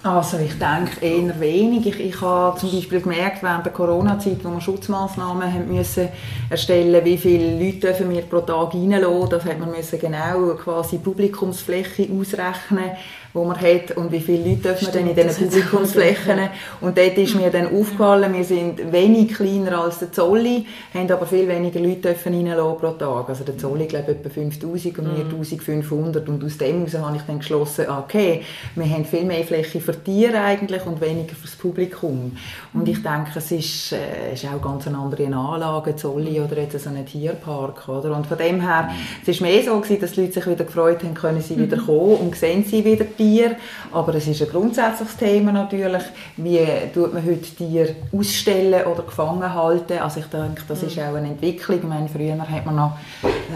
Also 0.02 0.38
ich 0.38 0.52
denke 0.58 1.00
eher 1.00 1.38
wenig. 1.40 1.86
Ich, 1.86 2.00
ich 2.00 2.20
habe 2.20 2.58
zum 2.58 2.70
Beispiel 2.70 3.00
gemerkt, 3.00 3.42
während 3.42 3.64
der 3.64 3.72
Corona-Zeit, 3.72 4.42
wo 4.42 4.50
wir 4.50 4.60
Schutzmaßnahmen 4.60 5.52
haben 5.52 5.74
müssen 5.74 6.08
erstellen 6.50 7.04
wie 7.04 7.16
viele 7.16 7.58
Leute 7.58 7.78
dürfen 7.78 8.10
wir 8.10 8.22
pro 8.22 8.40
Tag 8.40 8.74
reinlassen. 8.74 9.28
Das 9.30 9.44
hat 9.44 9.60
man 9.60 9.70
müssen 9.70 9.98
genau 9.98 10.54
quasi 10.56 10.98
Publikumsfläche 10.98 12.08
ausrechnen 12.10 12.90
wo 13.34 13.44
man 13.44 13.60
hat 13.60 13.90
und 13.96 14.12
wie 14.12 14.20
viele 14.20 14.48
Leute 14.48 14.62
dürfen 14.62 14.86
wir 14.86 14.92
denn 14.92 15.08
in 15.08 15.16
diesen 15.16 15.48
Publikumsflächen. 15.48 16.38
Und 16.80 16.96
dort 16.96 17.18
ist 17.18 17.34
mir 17.34 17.50
dann 17.50 17.66
aufgefallen, 17.66 18.32
wir 18.32 18.44
sind 18.44 18.92
wenig 18.92 19.34
kleiner 19.34 19.80
als 19.80 19.98
der 19.98 20.12
Zolli, 20.12 20.64
haben 20.94 21.10
aber 21.10 21.26
viel 21.26 21.48
weniger 21.48 21.80
Leute 21.80 22.00
dürfen 22.02 22.32
reinlassen 22.32 22.78
pro 22.78 22.90
Tag. 22.92 23.28
Also 23.28 23.42
der 23.42 23.58
Zolli, 23.58 23.86
glaube 23.86 24.12
ich, 24.12 24.18
etwa 24.18 24.30
5000 24.30 24.98
und 25.00 25.16
wir 25.16 25.24
1500. 25.24 26.28
Und 26.28 26.44
aus 26.44 26.58
dem 26.58 26.86
heraus 26.86 26.94
habe 26.94 27.16
ich 27.16 27.22
dann 27.24 27.40
geschlossen, 27.40 27.86
ah, 27.88 28.04
okay, 28.04 28.42
wir 28.76 28.88
haben 28.88 29.04
viel 29.04 29.24
mehr 29.24 29.42
Fläche 29.42 29.80
für 29.80 30.00
Tiere 30.00 30.40
eigentlich 30.40 30.86
und 30.86 31.00
weniger 31.00 31.34
fürs 31.34 31.56
Publikum. 31.56 32.36
Und 32.72 32.88
ich 32.88 33.02
denke, 33.02 33.32
es 33.34 33.50
ist, 33.50 33.94
äh, 33.94 34.34
ist 34.34 34.46
auch 34.46 34.62
ganz 34.62 34.86
eine 34.86 34.98
andere 34.98 35.26
Anlage, 35.26 35.96
Zolli 35.96 36.40
oder 36.40 36.56
jetzt 36.58 36.78
so 36.78 36.88
ein 36.88 37.04
Tierpark. 37.04 37.88
Oder? 37.88 38.16
Und 38.16 38.28
von 38.28 38.38
dem 38.38 38.60
her, 38.60 38.90
es 39.22 39.28
ist 39.28 39.40
mehr 39.40 39.60
so 39.64 39.80
gewesen, 39.80 40.00
dass 40.00 40.12
die 40.12 40.20
Leute 40.20 40.34
sich 40.34 40.46
wieder 40.46 40.64
gefreut 40.64 41.02
haben, 41.02 41.14
können 41.14 41.40
sie 41.40 41.58
wieder 41.58 41.78
kommen 41.78 42.18
und 42.18 42.36
sehen 42.36 42.64
sie 42.64 42.84
wieder 42.84 43.04
die 43.18 43.23
Tier. 43.24 43.56
Aber 43.92 44.14
es 44.14 44.26
ist 44.26 44.42
ein 44.42 44.48
grundsätzliches 44.48 45.16
Thema 45.16 45.52
natürlich. 45.52 46.02
Wie 46.36 46.66
tut 46.92 47.14
man 47.14 47.24
heute 47.24 47.54
Tiere 47.56 47.96
ausstellen 48.12 48.84
oder 48.86 49.02
gefangen 49.02 49.54
halten? 49.54 49.98
Also 49.98 50.20
ich 50.20 50.26
denke, 50.26 50.62
das 50.68 50.82
ist 50.82 50.98
auch 50.98 51.14
eine 51.14 51.28
Entwicklung. 51.28 51.78
Ich 51.78 51.84
meine, 51.84 52.08
früher 52.08 52.38
hat 52.38 52.66
man 52.66 52.76
noch 52.76 52.98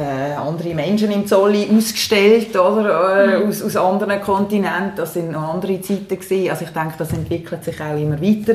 äh, 0.01 0.35
andere 0.35 0.75
Menschen 0.75 1.11
im 1.11 1.27
Zolli 1.27 1.69
ausgestellt 1.77 2.57
oder? 2.57 3.43
Äh, 3.43 3.47
aus, 3.47 3.63
aus 3.63 3.77
anderen 3.77 4.21
Kontinenten. 4.23 4.93
Das 4.97 5.15
sind 5.15 5.33
noch 5.33 5.55
andere 5.55 5.81
Zeiten 5.83 6.09
gewesen. 6.09 6.51
Also 6.51 6.65
ich 6.65 6.71
denke, 6.71 6.95
das 6.97 7.13
entwickelt 7.13 7.65
sich 7.65 7.81
auch 7.81 7.97
immer 7.97 8.21
weiter. 8.21 8.55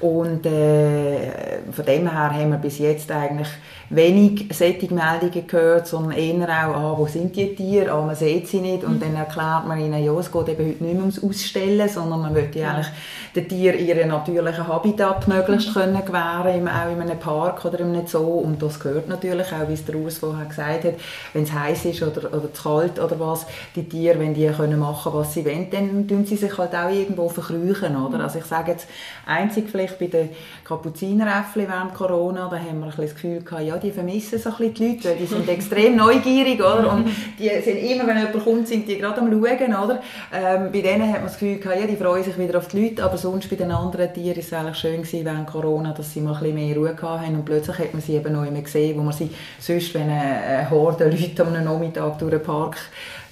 Und 0.00 0.44
äh, 0.46 1.60
von 1.72 1.84
dem 1.84 2.10
her 2.10 2.32
haben 2.32 2.50
wir 2.50 2.58
bis 2.58 2.78
jetzt 2.78 3.10
eigentlich 3.10 3.48
wenig 3.90 4.46
solche 4.52 4.94
Meldungen 4.94 5.46
gehört, 5.46 5.88
sondern 5.88 6.12
eher 6.12 6.48
auch, 6.48 6.76
ah, 6.76 6.94
wo 6.96 7.06
sind 7.06 7.34
die 7.34 7.54
Tiere, 7.56 7.90
ah, 7.90 8.02
man 8.02 8.14
sieht 8.14 8.46
sie 8.46 8.60
nicht 8.60 8.84
und 8.84 8.94
mhm. 8.94 9.00
dann 9.00 9.16
erklärt 9.16 9.66
man 9.66 9.80
ihnen, 9.80 10.02
ja, 10.02 10.12
es 10.12 10.30
geht 10.30 10.48
eben 10.48 10.68
heute 10.68 10.84
nicht 10.84 10.94
mehr 10.94 11.00
ums 11.00 11.22
Ausstellen, 11.22 11.88
sondern 11.88 12.22
man 12.22 12.32
möchte 12.32 12.60
ja. 12.60 12.70
eigentlich 12.70 12.86
den 13.34 13.48
Tieren 13.48 13.78
ihren 13.78 14.08
natürlichen 14.08 14.66
Habitat 14.66 15.26
möglichst 15.26 15.74
können 15.74 16.04
gewähren, 16.04 16.68
auch 16.68 16.90
in 16.90 17.00
einem 17.00 17.18
Park 17.18 17.64
oder 17.64 17.80
in 17.80 17.94
einem 17.94 18.06
Zoo 18.06 18.38
und 18.38 18.62
das 18.62 18.78
gehört 18.78 19.08
natürlich 19.08 19.52
auch, 19.52 19.68
wie 19.68 19.74
es 19.74 19.84
der 19.84 19.96
Urs 19.96 20.18
vorher 20.18 20.46
gesagt 20.46 20.84
hat, 20.84 20.94
wenn 21.32 21.42
es 21.42 21.52
heiß 21.52 21.86
ist 21.86 22.02
oder, 22.02 22.32
oder 22.32 22.52
zu 22.52 22.62
kalt 22.62 23.00
oder 23.00 23.18
was, 23.18 23.46
die 23.74 23.88
Tiere, 23.88 24.20
wenn 24.20 24.34
die 24.34 24.46
können 24.46 24.78
machen, 24.78 25.12
was 25.14 25.34
sie 25.34 25.44
wollen, 25.44 25.68
dann 25.70 26.06
tun 26.06 26.24
sie 26.24 26.36
sich 26.36 26.56
halt 26.56 26.74
auch 26.74 26.90
irgendwo 26.90 27.28
verkrüchen, 27.28 27.96
oder? 27.96 28.18
Mhm. 28.18 28.24
Also 28.24 28.38
ich 28.38 28.44
sage 28.44 28.72
jetzt, 28.72 28.88
einzig 29.26 29.68
vielleicht 29.70 29.98
bei 29.98 30.06
den 30.06 30.30
Kapuzineräffchen 30.64 31.66
während 31.68 31.94
Corona, 31.94 32.48
da 32.48 32.56
haben 32.56 32.80
wir 32.80 32.86
ein 32.86 32.90
bisschen 32.90 33.04
das 33.04 33.14
Gefühl 33.14 33.42
gehabt, 33.42 33.62
ja, 33.62 33.79
die 33.80 33.90
vermissen 33.90 34.38
so 34.38 34.50
ein 34.50 34.56
bisschen 34.56 34.74
die 34.74 34.88
Leute, 34.88 35.08
weil 35.08 35.16
die 35.16 35.26
sind 35.26 35.48
extrem 35.48 35.96
neugierig, 35.96 36.60
oder? 36.60 36.92
Und 36.92 37.08
die 37.38 37.48
sind 37.62 37.78
immer, 37.78 38.06
wenn 38.06 38.18
jemand 38.18 38.44
kommt, 38.44 38.68
sind 38.68 38.88
die 38.88 38.98
gerade 38.98 39.20
am 39.20 39.30
Schauen, 39.30 39.74
oder? 39.74 40.02
Ähm, 40.32 40.72
bei 40.72 40.80
denen 40.80 41.02
hat 41.02 41.20
man 41.20 41.24
das 41.24 41.38
Gefühl 41.38 41.58
gehabt, 41.58 41.80
ja, 41.80 41.86
die 41.86 41.96
freuen 41.96 42.24
sich 42.24 42.38
wieder 42.38 42.58
auf 42.58 42.68
die 42.68 42.82
Leute, 42.82 43.04
aber 43.04 43.16
sonst 43.16 43.48
bei 43.50 43.56
den 43.56 43.70
anderen 43.70 44.12
Tieren 44.12 44.38
ist 44.38 44.46
es 44.46 44.52
eigentlich 44.52 44.76
schön 44.76 45.02
gewesen 45.02 45.24
während 45.24 45.46
Corona, 45.46 45.92
dass 45.92 46.12
sie 46.12 46.20
mal 46.20 46.34
ein 46.34 46.40
bisschen 46.40 46.54
mehr 46.54 46.76
Ruhe 46.76 46.96
hatten 47.00 47.34
und 47.34 47.44
plötzlich 47.44 47.78
hat 47.78 47.92
man 47.92 48.02
sie 48.02 48.14
eben 48.14 48.32
noch 48.32 48.46
immer 48.46 48.60
gesehen, 48.60 48.98
wo 48.98 49.02
man 49.02 49.12
sie 49.12 49.30
sonst, 49.58 49.94
wenn 49.94 50.10
eine 50.10 50.68
Horde 50.70 51.08
Leute 51.08 51.42
am 51.44 51.52
Nachmittag 51.52 52.18
durch 52.18 52.30
den 52.30 52.42
Park 52.42 52.76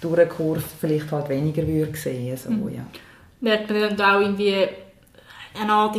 durchkurft, 0.01 0.69
vielleicht 0.81 1.11
halt 1.11 1.29
weniger 1.29 1.67
würde 1.67 1.97
sehen, 1.97 2.37
so, 2.37 2.51
mhm. 2.51 2.75
ja. 2.75 2.83
Merkt 3.41 3.71
man 3.71 3.97
dann 3.97 4.01
auch 4.01 4.21
irgendwie 4.21 4.67
eine 5.61 5.73
Art 5.73 5.97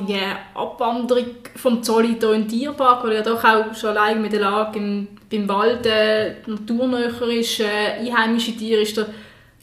Abwanderung 0.55 1.25
vom 1.55 1.83
Zolli 1.83 2.17
hier 2.19 2.33
in 2.33 2.41
den 2.41 2.47
Tierpark, 2.47 3.03
weil 3.03 3.13
ja 3.13 3.21
doch 3.21 3.43
auch 3.43 3.73
schon 3.75 3.89
allein 3.89 4.21
mit 4.21 4.33
der 4.33 4.41
Lage 4.41 4.79
im, 4.79 5.07
beim 5.29 5.47
Wald 5.47 5.85
äh, 5.85 6.35
naturnäher 6.45 7.21
ist, 7.29 7.59
äh, 7.59 7.99
einheimische 7.99 8.55
Tiere 8.55 8.81
ist, 8.81 8.97
da 8.97 9.05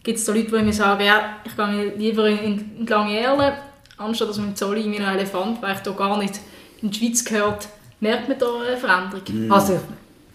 gibt 0.02 0.18
es 0.18 0.24
da 0.24 0.32
Leute, 0.32 0.56
die 0.56 0.62
mir 0.62 0.72
sagen, 0.72 1.04
ja, 1.04 1.36
ich 1.44 1.56
gehe 1.56 1.94
lieber 1.96 2.28
in, 2.28 2.38
in, 2.38 2.76
in 2.78 2.86
Langerle, 2.86 3.54
anstatt 3.98 4.28
dass 4.28 4.38
man 4.38 4.48
im 4.48 4.56
Zolli 4.56 4.84
wie 4.84 4.98
ein 4.98 5.18
Elefant, 5.18 5.60
weil 5.62 5.74
ich 5.76 5.82
hier 5.82 5.92
gar 5.92 6.18
nicht 6.18 6.40
in 6.82 6.90
die 6.90 6.98
Schweiz 6.98 7.24
gehört, 7.24 7.68
merkt 8.00 8.28
man 8.28 8.38
da 8.38 8.46
eine 8.66 8.76
Veränderung? 8.76 9.22
Mhm. 9.28 9.52
Also 9.52 9.80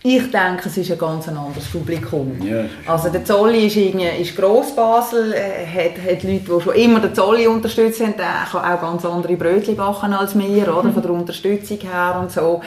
ich 0.03 0.31
denke, 0.31 0.63
es 0.67 0.77
ist 0.77 0.91
ein 0.91 0.97
ganz 0.97 1.27
anderes 1.27 1.67
Publikum. 1.67 2.35
Ja. 2.41 2.65
Also 2.87 3.09
der 3.09 3.23
Zolli 3.23 3.67
ist, 3.67 3.77
ist 3.77 4.35
Grossbasel, 4.35 5.31
äh, 5.33 5.65
hat, 5.67 5.97
hat 6.03 6.23
Leute, 6.23 6.39
die 6.39 6.61
schon 6.61 6.73
immer 6.73 6.99
den 6.99 7.13
Zolli 7.13 7.45
unterstützt 7.45 8.01
haben, 8.01 8.15
der 8.17 8.47
kann 8.51 8.65
auch 8.65 8.81
ganz 8.81 9.05
andere 9.05 9.35
Brötchen 9.35 9.75
backen 9.75 10.13
als 10.13 10.37
wir, 10.37 10.75
oder, 10.75 10.89
von 10.93 11.03
der 11.03 11.11
Unterstützung 11.11 11.77
her 11.81 12.17
und 12.19 12.31
so. 12.31 12.61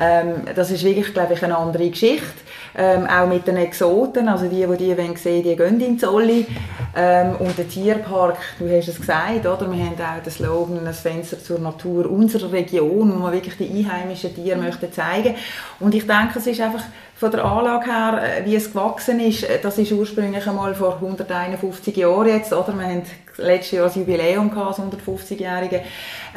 Ähm, 0.00 0.42
das 0.54 0.72
ist 0.72 0.82
wirklich, 0.82 1.12
glaube 1.14 1.34
ich, 1.34 1.44
eine 1.44 1.56
andere 1.56 1.88
Geschichte. 1.88 2.26
Ähm, 2.76 3.06
auch 3.06 3.26
mit 3.26 3.46
den 3.46 3.56
Exoten, 3.56 4.28
also 4.28 4.46
die, 4.46 4.66
die 4.66 4.76
die 4.76 4.96
wollen 4.96 5.16
sehen, 5.16 5.42
die 5.42 5.56
gehen 5.56 5.80
in 5.80 5.98
Zolli. 5.98 6.46
Ähm, 6.96 7.36
und 7.38 7.56
der 7.56 7.68
Tierpark, 7.68 8.36
du 8.58 8.68
hast 8.68 8.88
es 8.88 9.00
gesagt, 9.00 9.46
oder? 9.46 9.70
wir 9.70 9.84
haben 9.84 9.94
auch 9.94 10.22
den 10.22 10.32
Slogan 10.32 10.84
«Das 10.84 11.00
Fenster 11.00 11.38
zur 11.38 11.58
Natur 11.58 12.10
unserer 12.10 12.52
Region», 12.52 13.12
wo 13.14 13.24
wir 13.24 13.32
wirklich 13.32 13.56
die 13.56 13.68
einheimischen 13.68 14.34
Tiere 14.34 14.58
möchten 14.58 14.92
zeigen. 14.92 15.34
Und 15.78 15.94
ich 15.94 16.06
denke, 16.06 16.38
es 16.38 16.46
ist 16.46 16.60
einfach 16.60 16.84
von 17.20 17.30
der 17.30 17.44
Anlage 17.44 17.84
her, 17.84 18.22
äh, 18.22 18.46
wie 18.46 18.56
es 18.56 18.72
gewachsen 18.72 19.20
ist, 19.20 19.44
äh, 19.44 19.58
das 19.62 19.76
ist 19.76 19.92
ursprünglich 19.92 20.46
einmal 20.46 20.74
vor 20.74 20.94
151 20.94 21.96
Jahren 21.96 22.28
jetzt, 22.28 22.52
oder? 22.52 22.72
Wir 22.74 22.86
haben 22.86 23.02
letztes 23.36 23.72
Jahr 23.72 23.86
das 23.86 23.96
Jubiläum 23.96 24.50
gehabt, 24.50 24.78
das 24.78 24.84
150-jährige, 24.84 25.82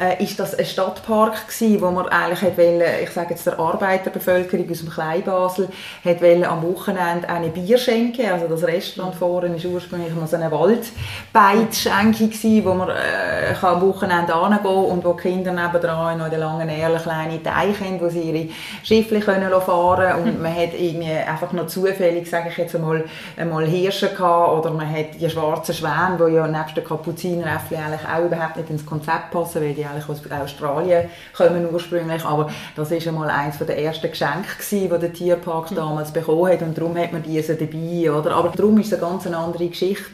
äh, 0.00 0.22
ist 0.22 0.38
das 0.38 0.54
ein 0.54 0.64
Stadtpark 0.64 1.48
gewesen, 1.48 1.80
wo 1.80 1.90
man 1.90 2.08
eigentlich 2.08 2.42
hat 2.42 2.58
wollen, 2.58 2.82
ich 3.02 3.10
sage 3.10 3.30
jetzt 3.30 3.46
der 3.46 3.58
Arbeiterbevölkerung 3.58 4.70
aus 4.70 4.78
dem 4.80 4.90
Kleinbasel, 4.90 5.68
hat 6.04 6.22
wollen 6.22 6.44
am 6.44 6.62
Wochenende 6.62 7.28
eine 7.28 7.48
Bier 7.48 7.78
schenken. 7.78 8.26
Also 8.30 8.48
das 8.48 8.64
Restaurant 8.64 9.14
vorne 9.14 9.56
ist 9.56 9.64
ursprünglich 9.64 10.14
mal 10.14 10.26
so 10.26 10.36
eine 10.36 10.50
Waldbeitschenke 10.50 12.28
gewesen, 12.28 12.64
wo 12.64 12.74
man 12.74 12.90
äh, 12.90 13.54
kann 13.60 13.76
am 13.76 13.82
Wochenende 13.82 14.32
hingehen 14.32 14.64
und 14.64 15.04
wo 15.04 15.12
die 15.12 15.22
Kinder 15.22 15.52
nebenan 15.52 16.18
noch 16.18 16.24
in 16.26 16.30
den 16.30 16.40
langen 16.40 16.68
Erlen 16.68 17.00
kleine 17.00 17.42
Teiche 17.42 17.84
haben, 17.84 18.00
wo 18.00 18.08
sie 18.08 18.22
ihre 18.22 18.48
Schiffle 18.82 19.20
können 19.20 19.50
fahren 19.60 20.22
und 20.22 20.42
man 20.42 20.54
hat 20.54 20.74
irgendwie 20.74 21.10
einfach 21.10 21.52
noch 21.52 21.66
zufällig, 21.66 22.28
sage 22.28 22.48
ich 22.50 22.56
jetzt 22.56 22.74
einmal, 22.74 23.04
einmal 23.36 23.66
Hirsche 23.66 24.08
gehabt 24.08 24.58
oder 24.58 24.70
man 24.70 24.90
hat 24.90 25.20
die 25.20 25.30
schwarzen 25.30 25.74
Schwäne, 25.74 26.18
die 26.18 26.34
ja 26.34 26.46
nebst 26.46 26.83
Kapuzineräffchen 26.84 27.78
eigentlich 27.78 28.08
auch 28.08 28.24
überhaupt 28.24 28.56
nicht 28.56 28.70
ins 28.70 28.86
Konzept 28.86 29.30
passen, 29.30 29.62
weil 29.62 29.74
die 29.74 29.84
eigentlich 29.84 30.08
aus 30.08 30.20
Australien 30.30 31.08
kommen 31.36 31.68
ursprünglich, 31.72 32.24
aber 32.24 32.50
das 32.76 32.90
ist 32.90 33.08
einmal 33.08 33.30
eines 33.30 33.58
der 33.58 33.78
ersten 33.78 34.10
Geschenke 34.10 34.56
gewesen, 34.58 34.90
die 34.92 34.98
der 34.98 35.12
Tierpark 35.12 35.74
damals 35.74 36.12
bekommen 36.12 36.52
hat. 36.52 36.62
Und 36.62 36.76
darum 36.76 36.96
hat 36.96 37.12
man 37.12 37.22
diese 37.22 37.56
dabei, 37.56 38.10
oder? 38.10 38.36
Aber 38.36 38.50
darum 38.50 38.78
ist 38.78 38.92
es 38.92 38.92
eine 38.94 39.02
ganz 39.02 39.26
andere 39.26 39.68
Geschichte 39.68 40.10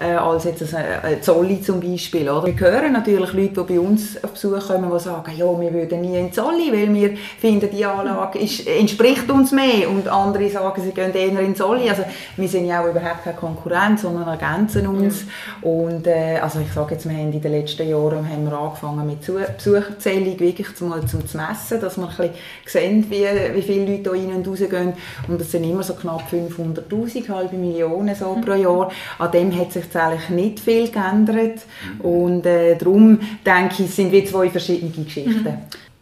äh, 0.00 0.12
als 0.12 0.44
jetzt 0.44 0.74
ein, 0.74 0.84
ein 1.02 1.22
Zolli 1.22 1.60
zum 1.60 1.80
Beispiel. 1.80 2.28
Oder? 2.28 2.46
Wir 2.46 2.58
hören 2.58 2.92
natürlich 2.92 3.32
Leute, 3.32 3.64
die 3.64 3.74
bei 3.74 3.80
uns 3.80 4.22
auf 4.22 4.32
Besuch 4.32 4.68
kommen, 4.68 4.90
die 4.90 5.00
sagen, 5.00 5.32
ja, 5.36 5.60
wir 5.60 5.72
würden 5.72 6.00
nie 6.00 6.18
in 6.18 6.32
Zolli, 6.32 6.72
weil 6.72 6.94
wir 6.94 7.16
finden, 7.40 7.68
die 7.70 7.84
Anlage 7.84 8.38
ist, 8.38 8.66
entspricht 8.66 9.28
uns 9.30 9.52
mehr. 9.52 9.90
Und 9.90 10.08
andere 10.08 10.48
sagen, 10.50 10.80
sie 10.82 10.92
gehen 10.92 11.12
eher 11.12 11.40
in 11.40 11.56
Zolli. 11.56 11.90
Also 11.90 12.04
wir 12.36 12.48
sind 12.48 12.66
ja 12.66 12.82
auch 12.82 12.88
überhaupt 12.88 13.24
keine 13.24 13.36
Konkurrenz, 13.36 14.02
sondern 14.02 14.28
ergänzen 14.28 14.86
uns. 14.86 15.22
Ja. 15.62 15.68
Und 15.68 16.06
äh, 16.06 16.38
also 16.40 16.60
ich 16.60 16.72
sage 16.72 16.94
jetzt, 16.94 17.08
wir 17.08 17.16
haben 17.16 17.32
in 17.32 17.40
den 17.40 17.52
letzten 17.52 17.88
Jahren 17.88 18.28
haben 18.28 18.44
wir 18.48 18.56
angefangen 18.56 19.06
mit 19.06 19.20
Besucherzählung 19.20 20.38
wirklich 20.38 20.68
mal 20.80 21.04
zum 21.06 21.24
zu 21.26 21.36
messen, 21.36 21.80
dass 21.80 21.96
wir 21.96 22.08
ein 22.08 22.16
bisschen 22.16 22.32
sehen, 22.66 23.06
wie, 23.10 23.26
wie 23.54 23.62
viele 23.62 23.96
Leute 23.96 24.14
hier 24.14 24.28
rein 24.28 24.36
und 24.36 24.48
raus 24.48 24.58
gehen. 24.58 24.92
Und 25.28 25.40
das 25.40 25.50
sind 25.50 25.64
immer 25.64 25.82
so 25.82 25.94
knapp 25.94 26.22
500'000, 26.30 27.28
halbe 27.28 27.56
Millionen 27.56 28.14
so 28.14 28.36
pro 28.44 28.54
Jahr. 28.54 28.90
An 29.18 29.30
dem 29.32 29.58
hat 29.58 29.72
sich 29.72 29.83
sich 29.92 30.00
eigentlich 30.00 30.28
nicht 30.30 30.60
viel 30.60 30.90
geändert. 30.90 31.60
Mhm. 31.96 32.00
Und 32.00 32.46
äh, 32.46 32.76
darum 32.76 33.18
denke 33.44 33.82
ich, 33.82 33.90
sind 33.90 34.12
wir 34.12 34.24
zwei 34.26 34.50
verschiedene 34.50 34.90
Geschichten. 34.90 35.42
Mhm. 35.42 35.58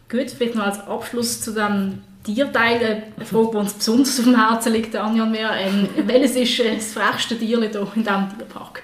Gut, 0.09 0.31
vielleicht 0.31 0.55
noch 0.55 0.65
als 0.65 0.79
Abschluss 0.81 1.41
zu 1.41 1.53
dem 1.53 2.01
Tierteil, 2.23 3.03
eine 3.15 3.25
Frage, 3.25 3.49
die 3.51 3.57
uns 3.57 3.73
besonders 3.73 4.19
auf 4.19 4.25
dem 4.25 4.35
Herzen 4.35 4.73
liegt, 4.73 4.95
Anja 4.95 5.23
und 5.23 5.31
mir. 5.31 5.49
Ähm, 5.51 5.89
welches 6.05 6.35
ist 6.35 6.59
äh, 6.59 6.75
das 6.75 6.93
frechste 6.93 7.37
Tier 7.37 7.57
hier 7.59 7.63
in 7.63 7.71
diesem 7.71 8.03
Tierpark? 8.03 8.83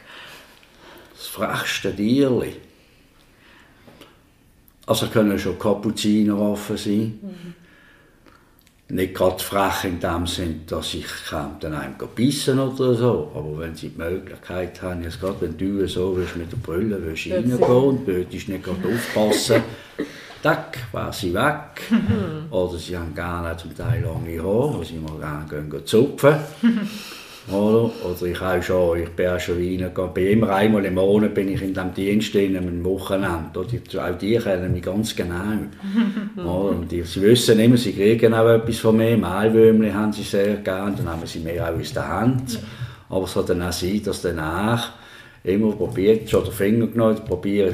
Das 1.16 1.28
frechste 1.28 1.96
Tierli? 1.96 2.56
Also 4.86 5.08
können 5.08 5.38
schon 5.38 5.60
Kapuzinerwaffen 5.60 6.78
sein. 6.78 7.20
Mhm 7.22 7.59
nicht 8.90 9.14
gerade 9.14 9.40
frech 9.44 9.84
in 9.84 10.00
dem 10.00 10.26
Sinn, 10.26 10.62
dass 10.68 10.94
ich 10.94 11.06
dann 11.32 11.74
einem 11.74 11.96
bissen 12.16 12.60
oder 12.60 12.96
so, 12.96 13.32
aber 13.36 13.60
wenn 13.60 13.76
sie 13.76 13.90
die 13.90 13.98
Möglichkeit 13.98 14.82
haben, 14.82 15.04
jetzt 15.04 15.20
gerade 15.20 15.42
wenn 15.42 15.58
du 15.58 15.88
so 15.88 16.16
willst, 16.16 16.36
mit 16.36 16.52
der 16.52 16.58
Brille 16.58 17.00
willst 17.02 17.32
reingehen 17.32 17.62
und 17.62 18.08
würdest 18.08 18.50
nicht 18.50 18.64
gerade 18.64 18.88
aufpassen, 18.88 19.64
tack, 20.44 20.78
war 20.92 21.14
sie 21.14 21.34
weg. 21.34 21.82
oder 22.50 22.78
sie 22.78 22.98
haben 22.98 23.14
gerne 23.14 23.56
zum 23.58 23.76
Teil 23.76 24.02
lange 24.02 24.42
Haare, 24.42 24.80
wo 24.80 24.84
sie 24.84 24.96
mal 24.96 25.20
gerne 25.20 25.70
gehen, 25.70 25.86
zupfen. 25.86 26.36
Oder, 27.48 27.90
oder 28.06 28.22
ich 28.28 28.42
auch 28.42 28.62
schon, 28.62 29.00
ich 29.00 29.10
bin 29.10 29.28
auch 29.28 29.40
schon 29.40 29.56
reingegangen. 29.56 30.14
Bin 30.14 30.28
immer 30.28 30.50
einmal 30.50 30.86
im 30.86 30.96
Monat 30.96 31.34
bin 31.34 31.50
ich 31.50 31.62
in 31.62 31.74
diesem 31.74 31.94
Dienst 31.94 32.36
in 32.36 32.58
einem 32.58 32.84
Wochenende. 32.84 33.60
Oder, 33.60 34.06
auch 34.06 34.18
die 34.18 34.38
kennen 34.38 34.74
mich 34.74 34.84
ganz 34.84 35.16
genau. 35.16 35.36
oder, 36.38 36.78
und 36.78 36.92
die, 36.92 37.02
sie 37.04 37.22
wissen 37.22 37.60
immer, 37.60 37.78
sie 37.78 37.94
kriegen 37.94 38.34
auch 38.34 38.48
etwas 38.48 38.78
von 38.80 38.98
mir. 38.98 39.18
Mehlwürmchen 39.18 39.94
haben 39.94 40.14
sie 40.14 40.24
sehr 40.24 40.58
gerne, 40.58 40.96
dann 40.98 41.10
haben 41.10 41.26
sie 41.26 41.40
mir 41.40 41.64
auch 41.64 41.80
aus 41.80 41.94
der 41.94 42.08
Hand. 42.08 42.60
Aber 43.10 43.26
es 43.26 43.34
soll 43.34 43.46
dann 43.46 43.64
auch 43.64 43.72
sein, 43.72 44.02
dass 44.04 44.22
danach 44.22 44.92
immer 45.44 45.72
probiert, 45.72 46.30
schon 46.30 46.44
den 46.44 46.54
Finger 46.54 46.88
genommen, 46.88 47.18
probiert, 47.26 47.74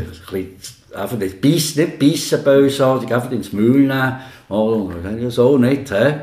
einfach 0.96 1.18
nicht 1.18 1.42
bissen, 1.42 1.82
nicht 1.82 2.00
bissen 2.00 2.44
bösartig, 2.44 3.14
einfach 3.14 3.32
ins 3.32 3.52
Müll 3.52 3.88
nehmen. 3.88 4.16
Oder, 4.48 5.32
so 5.32 5.58
nicht, 5.58 5.90
he? 5.90 6.14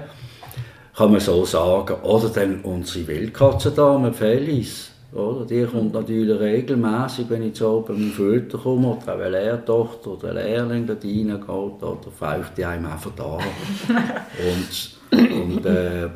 Kann 0.94 1.12
man 1.12 1.20
so 1.20 1.44
sagen. 1.44 1.96
Oder 2.02 2.28
dann 2.28 2.60
unsere 2.60 3.06
Wildkatzendame 3.06 4.12
Felis. 4.12 4.90
Oder? 5.12 5.44
Die 5.44 5.64
kommt 5.64 5.92
natürlich 5.92 6.40
regelmäßig, 6.40 7.26
wenn 7.28 7.42
ich 7.42 7.54
zu 7.54 7.68
oben 7.68 8.06
mit 8.06 8.14
Föter 8.14 8.58
komme, 8.58 8.96
oder 8.96 9.14
eine 9.14 9.28
Lehrtochter 9.30 10.12
oder 10.12 10.30
ein 10.30 10.36
Lehrling 10.36 10.86
da 10.86 10.94
reingeht, 10.94 11.48
oder 11.48 11.98
pfeift 12.16 12.56
die 12.56 12.64
einem 12.64 12.86
einfach 12.86 13.12
da. 13.14 13.38
und 13.38 15.02
und 15.12 15.66
äh, 15.66 16.08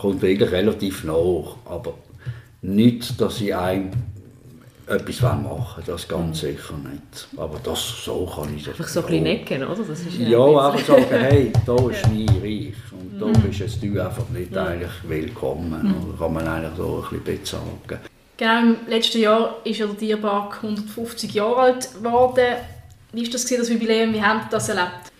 kommt 0.00 0.22
wirklich 0.22 0.50
relativ 0.50 1.04
nach. 1.04 1.56
Aber 1.64 1.94
nicht, 2.62 3.20
dass 3.20 3.40
ich 3.40 3.54
einem 3.54 3.90
etwas 4.92 5.20
machen 5.22 5.44
wollen, 5.44 5.84
das 5.86 6.08
ganz 6.08 6.42
mhm. 6.42 6.46
sicher 6.46 6.74
nicht. 6.90 7.28
Aber 7.36 7.58
das, 7.62 8.04
so 8.04 8.26
kann 8.26 8.54
ich 8.54 8.64
das 8.64 8.74
Einfach 8.74 8.88
so 8.88 9.00
ein 9.00 9.06
bisschen 9.06 9.22
necken, 9.24 9.64
oder? 9.64 9.82
Das 9.82 10.00
ist 10.00 10.18
ja, 10.18 10.28
ja 10.28 10.68
einfach 10.68 10.86
sagen, 10.86 11.06
hey, 11.10 11.52
da 11.66 11.74
ist 11.90 12.06
mein 12.08 12.28
Reich 12.42 12.74
und 12.92 13.20
da 13.20 13.26
mhm. 13.26 13.42
bist 13.42 13.82
du 13.82 14.04
einfach 14.04 14.28
nicht 14.28 14.56
eigentlich 14.56 14.90
willkommen. 15.04 15.82
Mhm. 15.82 16.08
Oder 16.08 16.18
kann 16.18 16.32
man 16.32 16.46
eigentlich 16.46 16.76
so 16.76 17.04
ein 17.10 17.20
bisschen 17.20 17.44
sagen. 17.44 18.00
Genau, 18.36 18.60
im 18.60 18.76
letzten 18.88 19.20
Jahr 19.20 19.56
ist 19.64 19.78
ja 19.78 19.86
der 19.86 19.98
Tierpark 19.98 20.56
150 20.62 21.34
Jahre 21.34 21.56
alt 21.56 21.88
geworden. 21.94 22.56
Wie 23.12 23.24
war 23.24 23.30
das, 23.30 23.44
das 23.44 23.68
Jubiläum? 23.68 24.14
Wie 24.14 24.22
habt 24.22 24.46
ihr 24.46 24.50
das 24.50 24.68
erlebt? 24.68 25.12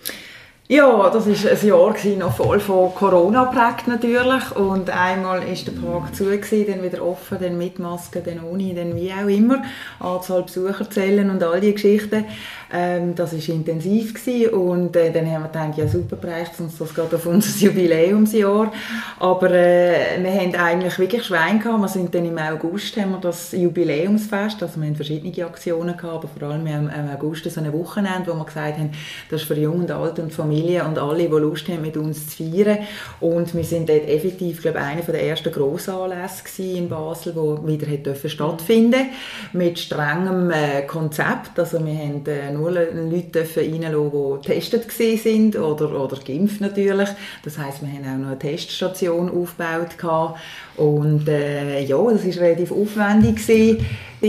Ja, 0.73 1.07
das 1.11 1.27
war 1.27 1.51
ein 1.51 1.67
Jahr 1.67 2.17
noch 2.17 2.35
voll 2.35 2.59
von 2.59 2.95
Corona 2.95 3.45
prägt 3.45 3.87
natürlich 3.87 4.55
und 4.55 4.89
einmal 4.89 5.41
war 5.41 5.45
der 5.45 5.71
Park 5.87 6.15
zu, 6.15 6.23
gewesen, 6.25 6.65
dann 6.67 6.81
wieder 6.81 7.05
offen, 7.05 7.37
dann 7.39 7.59
mit 7.59 7.77
Maske, 7.77 8.23
dann 8.25 8.43
ohne, 8.43 8.73
dann 8.73 8.95
wie 8.95 9.11
auch 9.11 9.27
immer. 9.27 9.61
Anzahl 9.99 10.41
Besucherzellen 10.41 11.29
und 11.29 11.43
all 11.43 11.61
diese 11.61 11.73
Geschichten. 11.73 12.25
Ähm, 12.73 13.13
das 13.13 13.33
war 13.33 13.55
intensiv 13.55 14.15
gewesen. 14.15 14.51
und 14.55 14.95
äh, 14.95 15.11
dann 15.11 15.31
haben 15.31 15.43
wir 15.43 15.49
gedacht, 15.49 15.77
ja 15.77 15.87
super, 15.87 16.15
bräuchte 16.15 16.63
uns 16.63 16.79
das 16.79 16.91
gerade 16.91 17.17
auf 17.17 17.25
unser 17.27 17.55
Jubiläumsjahr. 17.67 18.71
Aber 19.19 19.51
äh, 19.51 20.17
wir 20.23 20.33
haben 20.33 20.55
eigentlich 20.55 20.97
wirklich 20.97 21.23
Schwein 21.23 21.59
gehabt. 21.59 21.81
Wir 21.81 21.87
sind 21.87 22.15
dann 22.15 22.25
im 22.25 22.39
August 22.39 22.97
haben 22.97 23.11
wir 23.11 23.19
das 23.19 23.51
Jubiläumsfest, 23.51 24.63
also 24.63 24.81
wir 24.81 24.87
haben 24.87 24.95
verschiedene 24.95 25.45
Aktionen 25.45 25.95
gehabt, 25.95 26.25
aber 26.25 26.27
vor 26.27 26.49
allem 26.49 26.65
im 26.65 26.89
August 27.13 27.47
so 27.47 27.61
ein 27.61 27.71
Wochenende, 27.71 28.31
wo 28.31 28.37
wir 28.37 28.45
gesagt 28.45 28.79
haben, 28.79 28.89
das 29.29 29.41
ist 29.41 29.47
für 29.47 29.53
Jung 29.53 29.81
und 29.81 29.91
Alt 29.91 30.17
und 30.17 30.33
Familie 30.33 30.62
und 30.63 30.97
alle, 30.97 31.23
die 31.23 31.29
Lust 31.29 31.67
haben, 31.69 31.81
mit 31.81 31.97
uns 31.97 32.29
zu 32.29 32.43
feiern. 32.43 32.79
Und 33.19 33.53
wir 33.55 33.63
sind 33.63 33.89
dort 33.89 34.07
effektiv, 34.07 34.61
glaube 34.61 34.79
ich, 34.79 34.83
einer 34.83 35.01
der 35.01 35.23
ersten 35.23 35.51
Grossanlässe 35.51 36.63
in 36.63 36.89
Basel, 36.89 37.35
wo 37.35 37.65
wieder 37.65 37.87
hat 37.87 38.17
stattfinden 38.29 39.07
mit 39.53 39.79
strengem 39.79 40.51
äh, 40.51 40.83
Konzept. 40.83 41.57
Also 41.57 41.83
wir 41.85 41.93
haben 41.93 42.25
äh, 42.25 42.51
nur 42.51 42.71
Leute 42.71 43.45
reinlassen, 43.55 44.11
die 44.41 44.47
getestet 44.47 44.91
sind 44.91 45.55
oder, 45.55 45.99
oder 45.99 46.17
geimpft 46.17 46.61
natürlich. 46.61 47.09
Das 47.43 47.57
heisst, 47.57 47.81
wir 47.81 47.89
haben 47.89 48.05
auch 48.05 48.25
noch 48.25 48.31
eine 48.31 48.39
Teststation 48.39 49.29
aufgebaut. 49.29 49.97
Gehabt. 49.97 50.39
Und 50.77 51.27
äh, 51.27 51.81
ja, 51.81 51.97
das 51.97 52.25
war 52.25 52.43
relativ 52.43 52.71
aufwendig. 52.71 53.35
Gewesen. 53.35 53.85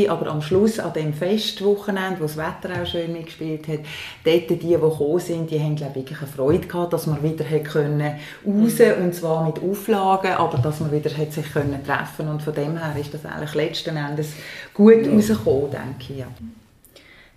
Aber 0.08 0.26
am 0.26 0.42
Schluss, 0.42 0.80
an 0.80 0.92
dem 0.92 1.14
Festwochenende, 1.14 2.18
wo 2.18 2.24
das 2.24 2.36
Wetter 2.36 2.82
auch 2.82 2.86
schön 2.86 3.12
mitgespielt 3.12 3.68
hat, 3.68 3.78
dort 4.24 4.50
die, 4.50 4.56
die 4.56 4.68
gekommen 4.68 5.20
sind, 5.20 5.48
die 5.50 5.60
haben 5.60 5.76
glaube 5.76 5.94
wirklich 5.94 6.18
eine 6.18 6.26
Freude 6.26 6.66
gehabt, 6.66 6.92
dass 6.92 7.06
man 7.06 7.22
wieder 7.22 7.44
können 7.60 8.16
raus 8.44 8.80
und 9.00 9.14
zwar 9.14 9.46
mit 9.46 9.62
Auflagen, 9.62 10.32
aber 10.32 10.58
dass 10.58 10.80
man 10.80 10.90
wieder 10.90 11.16
hat 11.16 11.32
sich 11.32 11.52
können 11.52 11.80
treffen 11.86 12.26
und 12.26 12.42
von 12.42 12.54
dem 12.54 12.76
her 12.76 13.00
ist 13.00 13.14
das 13.14 13.24
eigentlich 13.24 13.54
letzten 13.54 13.96
Endes 13.96 14.32
gut 14.74 15.06
ja. 15.06 15.12
rausgekommen, 15.12 15.70
denke 15.70 16.12
ich. 16.12 16.18
Ja. 16.18 16.26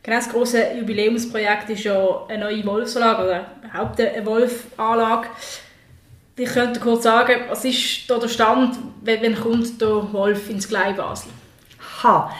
Genau, 0.01 0.17
das 0.17 0.29
grosse 0.29 0.73
Jubiläumsprojekt 0.79 1.69
ist 1.69 1.83
ja 1.83 2.25
eine 2.27 2.45
neue 2.45 2.65
Wolfsanlage 2.65 3.23
oder 3.23 3.45
überhaupt 3.61 3.99
eine 3.99 4.25
Wolfanlage. 4.25 5.27
Ich 6.39 6.49
könnte 6.49 6.79
kurz 6.79 7.01
sagen, 7.03 7.45
was 7.49 7.65
ist 7.65 8.07
da 8.07 8.19
der 8.19 8.27
Stand, 8.27 8.77
wenn 9.01 9.35
kommt 9.35 9.81
der 9.81 10.13
Wolf 10.13 10.51
ins 10.51 10.67
Kleinbasel? 10.67 11.31
Ha. 12.03 12.31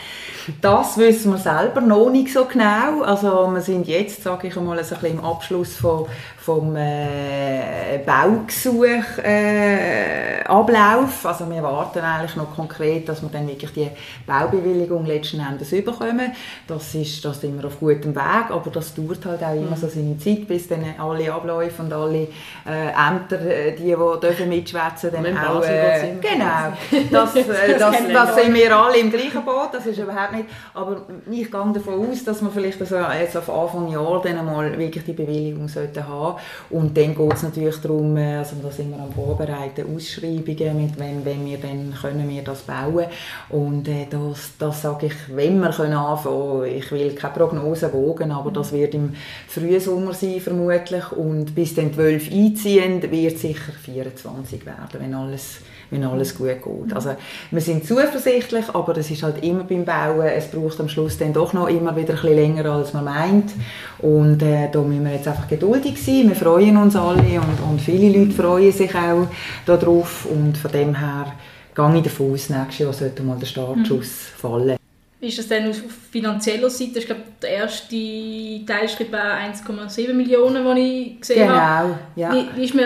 Das 0.61 0.97
wissen 0.97 1.31
wir 1.31 1.37
selber 1.37 1.81
noch 1.81 2.09
nicht 2.09 2.31
so 2.31 2.45
genau. 2.45 3.01
Also 3.03 3.47
wir 3.51 3.61
sind 3.61 3.87
jetzt, 3.87 4.23
sage 4.23 4.47
ich 4.47 4.57
einmal, 4.57 4.77
ein 4.79 4.85
bisschen 4.87 5.11
im 5.11 5.23
Abschluss 5.23 5.75
von, 5.75 6.05
vom 6.37 6.75
äh, 6.77 7.99
Baugesuch 8.05 9.17
äh, 9.23 10.43
Ablauf. 10.45 11.25
Also 11.25 11.49
wir 11.49 11.61
warten 11.61 11.99
eigentlich 11.99 12.37
noch 12.37 12.55
konkret, 12.55 13.09
dass 13.09 13.21
wir 13.21 13.29
dann 13.29 13.45
wirklich 13.47 13.73
die 13.73 13.89
Baubewilligung 14.25 15.05
letzten 15.05 15.41
Endes 15.41 15.71
bekommen. 15.71 16.31
Das 16.65 16.95
ist, 16.95 17.25
das 17.25 17.41
sind 17.41 17.61
wir 17.61 17.67
auf 17.67 17.79
gutem 17.79 18.15
Weg, 18.15 18.49
aber 18.49 18.69
das 18.71 18.95
dauert 18.95 19.25
halt 19.25 19.43
auch 19.43 19.53
immer 19.53 19.75
so 19.75 19.89
seine 19.89 20.17
Zeit, 20.17 20.47
bis 20.47 20.69
dann 20.69 20.85
alle 20.97 21.33
Abläufe 21.33 21.81
und 21.81 21.91
alle 21.91 22.29
äh, 22.65 22.89
Ämter, 22.95 23.41
äh, 23.41 23.75
die, 23.75 23.83
die 23.83 24.19
dürfen 24.21 24.47
mitschwätzen, 24.47 25.11
dann 25.11 25.37
auch... 25.37 25.61
Äh, 25.63 26.13
genau, 26.21 26.71
das, 27.11 27.35
äh, 27.35 27.77
das, 27.77 27.91
das, 27.91 28.13
das 28.13 28.35
sind 28.35 28.53
wir 28.53 28.77
alle 28.77 28.99
im 28.99 29.11
gleichen 29.11 29.43
Boot, 29.43 29.69
das 29.73 29.85
ist 29.85 29.99
überhaupt 29.99 30.31
nicht... 30.31 30.36
Aber 30.73 31.03
ich 31.29 31.51
gehe 31.51 31.73
davon 31.73 32.09
aus, 32.09 32.23
dass 32.23 32.41
wir 32.41 32.49
vielleicht 32.49 32.79
also 32.79 32.97
jetzt 32.97 33.37
auf 33.37 33.49
Anfang 33.49 33.89
Jahr 33.89 34.21
dann 34.21 34.45
mal 34.45 34.77
wirklich 34.77 35.03
die 35.03 35.13
Bewilligung 35.13 35.67
sollten 35.67 36.07
haben. 36.07 36.39
Und 36.69 36.97
dann 36.97 37.15
geht 37.15 37.33
es 37.33 37.43
natürlich 37.43 37.77
darum, 37.77 38.17
äh, 38.17 38.37
also 38.37 38.55
da 38.61 38.71
sind 38.71 38.91
wir 38.91 38.99
am 38.99 39.11
Vorbereiten, 39.11 39.95
Ausschreibungen, 39.95 40.81
mit 40.81 40.99
wenn, 40.99 41.25
wenn 41.25 41.45
wir 41.45 41.57
dann 41.57 41.93
können 41.99 42.29
wir 42.29 42.43
das 42.43 42.61
bauen. 42.61 43.05
Und 43.49 43.87
äh, 43.87 44.07
das, 44.09 44.51
das 44.57 44.81
sage 44.81 45.07
ich, 45.07 45.15
wenn 45.29 45.59
wir 45.59 45.69
können 45.69 45.93
anfangen, 45.93 46.65
ich 46.65 46.91
will 46.91 47.13
keine 47.15 47.33
Prognose 47.33 47.91
wogen, 47.93 48.31
aber 48.31 48.51
das 48.51 48.71
wird 48.71 48.93
im 48.93 49.13
frühen 49.47 49.79
Sommer 49.79 50.13
sein 50.13 50.39
vermutlich. 50.39 51.11
Und 51.11 51.55
bis 51.55 51.75
dann 51.75 51.93
12 51.93 52.31
einziehen, 52.31 53.11
wird 53.11 53.37
sicher 53.37 53.71
24 53.71 54.65
werden, 54.65 54.99
wenn 54.99 55.13
alles 55.13 55.59
wenn 55.89 56.03
alles 56.03 56.37
gut 56.37 56.47
geht. 56.47 56.93
Also, 56.93 57.15
wir 57.51 57.61
sind 57.61 57.85
zuversichtlich, 57.85 58.65
aber 58.73 58.93
das 58.93 59.09
ist 59.09 59.23
halt 59.23 59.43
immer 59.43 59.63
beim 59.63 59.85
Bauen, 59.85 60.27
es 60.27 60.47
braucht 60.47 60.79
am 60.79 60.89
Schluss 60.89 61.17
dann 61.17 61.33
doch 61.33 61.53
noch 61.53 61.67
immer 61.67 61.95
wieder 61.95 62.13
ein 62.13 62.21
bisschen 62.21 62.35
länger, 62.35 62.65
als 62.65 62.93
man 62.93 63.05
meint. 63.05 63.51
Und 63.99 64.41
äh, 64.41 64.69
da 64.71 64.81
müssen 64.81 65.05
wir 65.05 65.13
jetzt 65.13 65.27
einfach 65.27 65.47
geduldig 65.47 66.01
sein. 66.01 66.29
Wir 66.29 66.35
freuen 66.35 66.77
uns 66.77 66.95
alle 66.95 67.21
und, 67.21 67.69
und 67.69 67.81
viele 67.81 68.17
Leute 68.17 68.31
freuen 68.31 68.71
sich 68.71 68.93
auch 68.95 69.27
darauf. 69.65 70.25
Und 70.25 70.57
von 70.57 70.71
dem 70.71 70.95
her 70.95 71.33
gehe 71.75 71.97
ich 71.97 72.03
davon 72.03 72.33
aus, 72.33 72.49
nächstes 72.49 72.79
Jahr 72.79 72.93
sollte 72.93 73.23
mal 73.23 73.37
der 73.37 73.45
Startschuss 73.45 74.07
mhm. 74.07 74.39
fallen. 74.39 74.77
Wie 75.19 75.27
ist 75.27 75.39
das 75.39 75.47
denn 75.47 75.69
auf 75.69 75.81
finanzieller 76.11 76.69
Seite? 76.69 76.99
Ich 76.99 77.05
glaube, 77.07 77.23
der 77.41 77.49
erste 77.49 78.65
Teilschritt 78.67 79.11
war 79.11 79.39
1,7 79.39 80.13
Millionen, 80.13 80.63
den 80.63 80.77
ich 80.77 81.19
gesehen 81.21 81.47
genau, 81.47 81.55
habe. 81.55 81.99
Ja. 82.15 82.33
Wie, 82.33 82.45
wie 82.55 82.65
ist 82.65 82.75
man, 82.75 82.85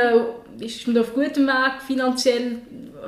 ist 0.59 0.87
man 0.87 0.97
auf 0.99 1.13
gutem 1.13 1.47
Weg 1.47 1.81
finanziell 1.85 2.59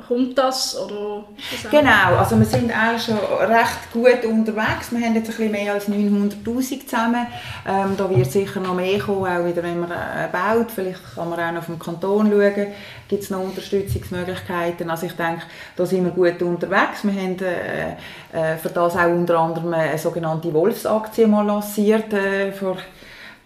kommt 0.06 0.38
das? 0.38 0.76
Oder 0.76 1.24
genau, 1.70 2.16
also 2.18 2.38
wir 2.38 2.46
sind 2.46 2.70
eigentlich 2.70 3.04
schon 3.04 3.18
recht 3.18 3.92
gut 3.92 4.24
unterwegs. 4.24 4.90
Wir 4.90 5.04
haben 5.04 5.14
jetzt 5.14 5.30
ein 5.30 5.36
bisschen 5.36 5.52
mehr 5.52 5.72
als 5.72 5.88
900'000 5.88 6.86
zusammen. 6.86 7.26
Ähm, 7.66 7.94
da 7.96 8.10
wird 8.10 8.30
sicher 8.30 8.60
noch 8.60 8.74
mehr 8.74 8.98
kommen, 8.98 9.26
auch 9.26 9.44
wieder, 9.44 9.62
wenn 9.62 9.80
man 9.80 9.90
äh, 9.90 10.28
baut. 10.30 10.70
Vielleicht 10.70 11.00
kann 11.14 11.30
man 11.30 11.40
auch 11.40 11.52
noch 11.52 11.64
vom 11.64 11.78
Kanton 11.78 12.30
schauen, 12.30 12.66
gibt 13.08 13.22
es 13.22 13.30
noch 13.30 13.40
Unterstützungsmöglichkeiten. 13.40 14.90
Also 14.90 15.06
ich 15.06 15.14
denke, 15.14 15.42
da 15.76 15.86
sind 15.86 16.04
wir 16.04 16.12
gut 16.12 16.42
unterwegs. 16.42 17.02
Wir 17.02 17.12
haben 17.12 17.36
äh, 17.40 17.92
äh, 18.32 18.56
für 18.56 18.68
das 18.70 18.96
auch 18.96 19.06
unter 19.06 19.38
anderem 19.38 19.72
eine 19.72 19.98
sogenannte 19.98 20.52
Wolfsaktie 20.52 21.26
mal 21.26 21.46
lanciert 21.46 22.12
äh, 22.12 22.52
vor 22.52 22.76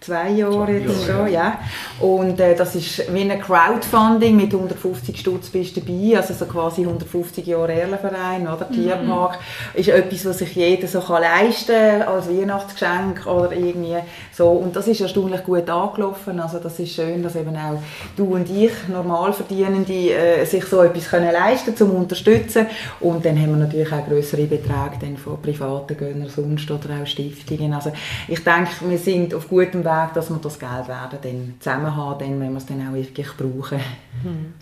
zwei 0.01 0.29
Jahre 0.29 0.71
jetzt 0.71 1.05
schon, 1.05 1.27
ja. 1.31 1.59
Und 1.99 2.39
äh, 2.39 2.55
das 2.55 2.75
ist 2.75 3.13
wie 3.13 3.29
ein 3.29 3.41
Crowdfunding 3.41 4.35
mit 4.35 4.53
150 4.53 5.19
Stutz 5.19 5.49
bist 5.49 5.75
du 5.75 5.81
dabei, 5.81 6.17
also 6.17 6.33
so 6.33 6.45
quasi 6.45 6.81
150 6.81 7.45
Jahre 7.45 7.73
Erlenverein 7.73 8.43
oder 8.43 8.67
mhm. 8.69 8.73
Tierpark, 8.73 9.39
ist 9.73 9.89
etwas, 9.89 10.25
was 10.25 10.37
sich 10.39 10.55
jeder 10.55 10.87
so 10.87 11.01
kann 11.01 11.21
leisten 11.21 12.01
als 12.01 12.29
Weihnachtsgeschenk 12.29 13.25
oder 13.27 13.51
irgendwie 13.51 13.97
so. 14.31 14.47
Und 14.47 14.75
das 14.75 14.87
ist 14.87 15.01
erstaunlich 15.01 15.43
gut 15.43 15.69
angelaufen, 15.69 16.39
also 16.39 16.59
das 16.59 16.79
ist 16.79 16.95
schön, 16.95 17.21
dass 17.21 17.35
eben 17.35 17.55
auch 17.55 17.81
du 18.15 18.35
und 18.35 18.49
ich, 18.49 18.71
Normalverdienende, 18.87 20.13
äh, 20.13 20.45
sich 20.45 20.63
so 20.65 20.81
etwas 20.81 21.09
können 21.09 21.31
leisten 21.31 21.75
zum 21.75 21.91
unterstützen. 21.91 22.67
Und 23.01 23.25
dann 23.25 23.37
haben 23.37 23.49
wir 23.49 23.65
natürlich 23.65 23.91
auch 23.91 24.05
größere 24.07 24.43
Beträge 24.43 24.97
dann 25.01 25.17
von 25.17 25.41
privaten 25.41 25.97
Gönnern 25.97 26.29
sonst 26.29 26.71
oder 26.71 27.01
auch 27.01 27.05
Stiftungen. 27.05 27.73
Also 27.73 27.91
ich 28.27 28.43
denke, 28.43 28.69
wir 28.87 28.97
sind 28.97 29.33
auf 29.33 29.49
gutem 29.49 29.83
Weg 29.83 29.88
Weg, 29.89 30.13
dass 30.13 30.29
wir 30.29 30.37
das 30.37 30.59
Geld 30.59 30.87
werden 30.87 31.19
dann 31.21 31.53
zusammen 31.59 31.95
haben, 31.95 32.19
dann, 32.19 32.39
wenn 32.39 32.51
wir 32.51 32.57
es 32.57 32.65
dann 32.65 32.87
auch 32.87 32.93
wirklich 32.93 33.27
brauchen. 33.37 33.79
Hm. 34.23 34.53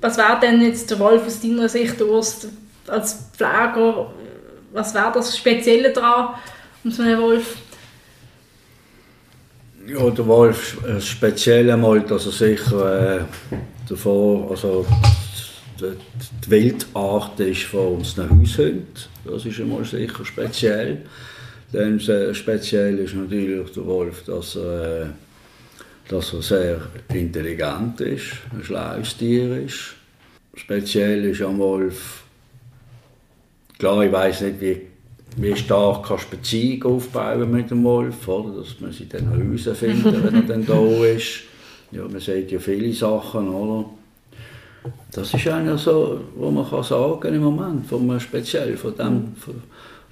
Was 0.00 0.16
wäre 0.16 0.38
denn 0.40 0.62
jetzt 0.62 0.90
der 0.90 0.98
Wolf 0.98 1.26
aus 1.26 1.40
deiner 1.40 1.68
Sicht, 1.68 2.00
Urs, 2.00 2.48
als 2.86 3.30
Pfleger, 3.36 4.10
was 4.72 4.94
wäre 4.94 5.12
das 5.12 5.36
Spezielle 5.36 5.92
daran, 5.92 6.34
um 6.84 6.90
so 6.90 7.02
einen 7.02 7.20
Wolf? 7.20 7.56
Ja, 9.86 10.10
der 10.10 10.26
Wolf, 10.26 10.78
das 10.86 11.06
Spezielle 11.06 11.76
mal, 11.76 12.00
dass 12.00 12.26
er 12.26 12.32
sicher 12.32 13.20
äh, 13.20 13.24
davor, 13.88 14.50
also 14.50 14.86
die, 15.80 15.96
die 16.44 16.50
Wildart 16.50 17.40
ist 17.40 17.62
von 17.64 17.96
unseren 17.96 18.30
Haushunden, 18.30 18.86
das 19.24 19.46
ist 19.46 19.60
einmal 19.60 19.84
sicher 19.84 20.24
speziell. 20.24 21.06
Dann 21.72 22.00
speziell 22.00 22.98
ist 22.98 23.14
natürlich 23.14 23.70
der 23.72 23.86
Wolf, 23.86 24.24
dass 24.24 24.56
er, 24.56 25.02
äh, 25.02 25.06
dass 26.08 26.32
er 26.32 26.42
sehr 26.42 26.80
intelligent 27.12 28.00
ist, 28.00 28.38
ein 28.52 28.64
schlaues 28.64 29.16
Tier 29.16 29.64
ist. 29.64 29.94
Speziell 30.54 31.26
ist 31.26 31.42
am 31.42 31.58
Wolf, 31.58 32.24
klar, 33.78 34.02
ich 34.02 34.10
weiß 34.10 34.40
nicht, 34.42 34.60
wie, 34.60 34.80
wie 35.36 35.54
stark 35.56 36.06
kannst 36.06 36.32
du 36.32 36.36
Beziehung 36.36 36.96
aufbauen 36.96 37.50
mit 37.50 37.70
dem 37.70 37.84
Wolf, 37.84 38.26
oder? 38.26 38.60
dass 38.60 38.80
man 38.80 38.90
sich 38.90 39.08
dann 39.08 39.28
herausfinden, 39.28 40.24
wenn 40.24 40.34
er 40.34 40.42
dann 40.42 40.66
da 40.66 41.04
ist. 41.04 41.42
Ja, 41.92 42.02
man 42.02 42.20
sieht 42.20 42.50
ja 42.50 42.58
viele 42.58 42.92
Sachen, 42.92 43.48
oder? 43.48 43.90
Das 45.12 45.34
ist 45.34 45.46
eigentlich 45.48 45.80
so, 45.80 46.20
was 46.34 46.52
man 46.52 46.68
kann 46.68 46.82
sagen 46.82 47.34
im 47.34 47.42
Moment, 47.42 47.86
von 47.86 48.18
speziell 48.20 48.76
von 48.76 48.96
dem, 48.96 49.34
von, 49.36 49.62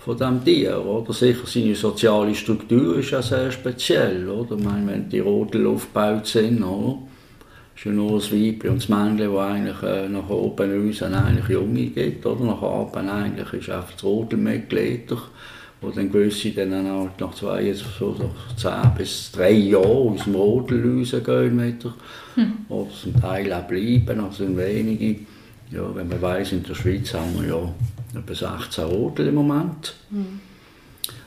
von 0.06 0.16
dem 0.16 0.44
Tier. 0.44 0.82
Oder? 0.86 1.12
Sicher 1.12 1.46
seine 1.46 1.74
soziale 1.74 2.34
Struktur 2.34 2.98
ist 2.98 3.10
ja 3.10 3.20
sehr 3.20 3.50
speziell. 3.50 4.28
Oder? 4.28 4.56
Ich 4.56 4.64
meine, 4.64 4.86
wenn 4.86 5.08
die 5.08 5.18
Rodel 5.18 5.66
aufgebaut 5.66 6.26
sind, 6.26 6.62
oder? 6.62 6.98
ist 7.74 7.84
ja 7.84 7.90
nur 7.90 8.12
das 8.12 8.32
Weibchen 8.32 8.70
und 8.70 8.82
das 8.82 8.88
Männchen, 8.88 9.34
das 9.34 9.44
eigentlich 9.44 9.82
äh, 9.82 10.08
nach 10.08 10.30
oben 10.30 10.88
raus 10.88 11.02
eigentlich 11.02 11.48
Junge 11.48 11.86
gibt. 11.86 12.24
Oder? 12.24 12.44
Nach 12.44 12.62
oben 12.62 13.08
eigentlich 13.08 13.52
ist 13.52 13.68
einfach 13.68 13.92
das 13.92 14.04
Rodelmitglied, 14.04 15.12
wo 15.80 15.90
dann 15.90 16.10
gewisse 16.10 16.52
dann 16.52 16.88
auch 16.88 17.10
nach 17.18 17.34
zwei, 17.34 17.70
so, 17.72 18.14
so 18.14 18.30
10 18.56 18.72
bis 18.96 19.32
3 19.32 19.50
Jahren 19.50 20.14
aus 20.14 20.24
dem 20.24 20.36
Rodel 20.36 20.98
rausgehen. 20.98 21.56
Mit 21.56 21.84
hm. 22.36 22.52
Oder 22.68 22.90
zum 22.90 23.20
Teil 23.20 23.52
auch 23.52 23.64
bleiben, 23.64 24.20
also 24.20 24.44
sind 24.44 24.56
wenige. 24.56 25.22
Ja, 25.72 25.82
wenn 25.92 26.06
man 26.06 26.22
weiß, 26.22 26.52
in 26.52 26.62
der 26.62 26.74
Schweiz 26.74 27.12
haben 27.12 27.40
wir 27.40 27.48
ja 27.48 27.74
etwa 28.16 28.34
16 28.34 28.84
Rodel 28.84 29.28
im 29.28 29.34
Moment. 29.34 29.94
Mhm. 30.10 30.40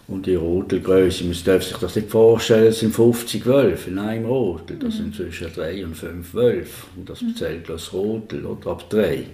Und 0.08 0.26
die 0.26 0.36
Rodelgröße, 0.36 1.24
man 1.24 1.36
darf 1.46 1.64
sich 1.64 1.78
das 1.78 1.96
nicht 1.96 2.10
vorstellen, 2.10 2.68
es 2.68 2.80
sind 2.80 2.96
50 2.96 3.46
Wölfe 3.46 3.92
in 3.92 4.00
einem 4.00 4.26
Rodel. 4.26 4.78
Das 4.80 4.96
mhm. 4.96 4.98
sind 4.98 5.16
zwischen 5.16 5.54
3 5.54 5.86
und 5.86 5.96
5 5.96 6.34
Wölfe. 6.34 6.88
Und 6.96 7.10
das 7.10 7.24
zählt 7.38 7.70
als 7.70 7.94
Rodel 7.94 8.46
oder 8.46 8.72
ab 8.72 8.90
3. 8.90 9.26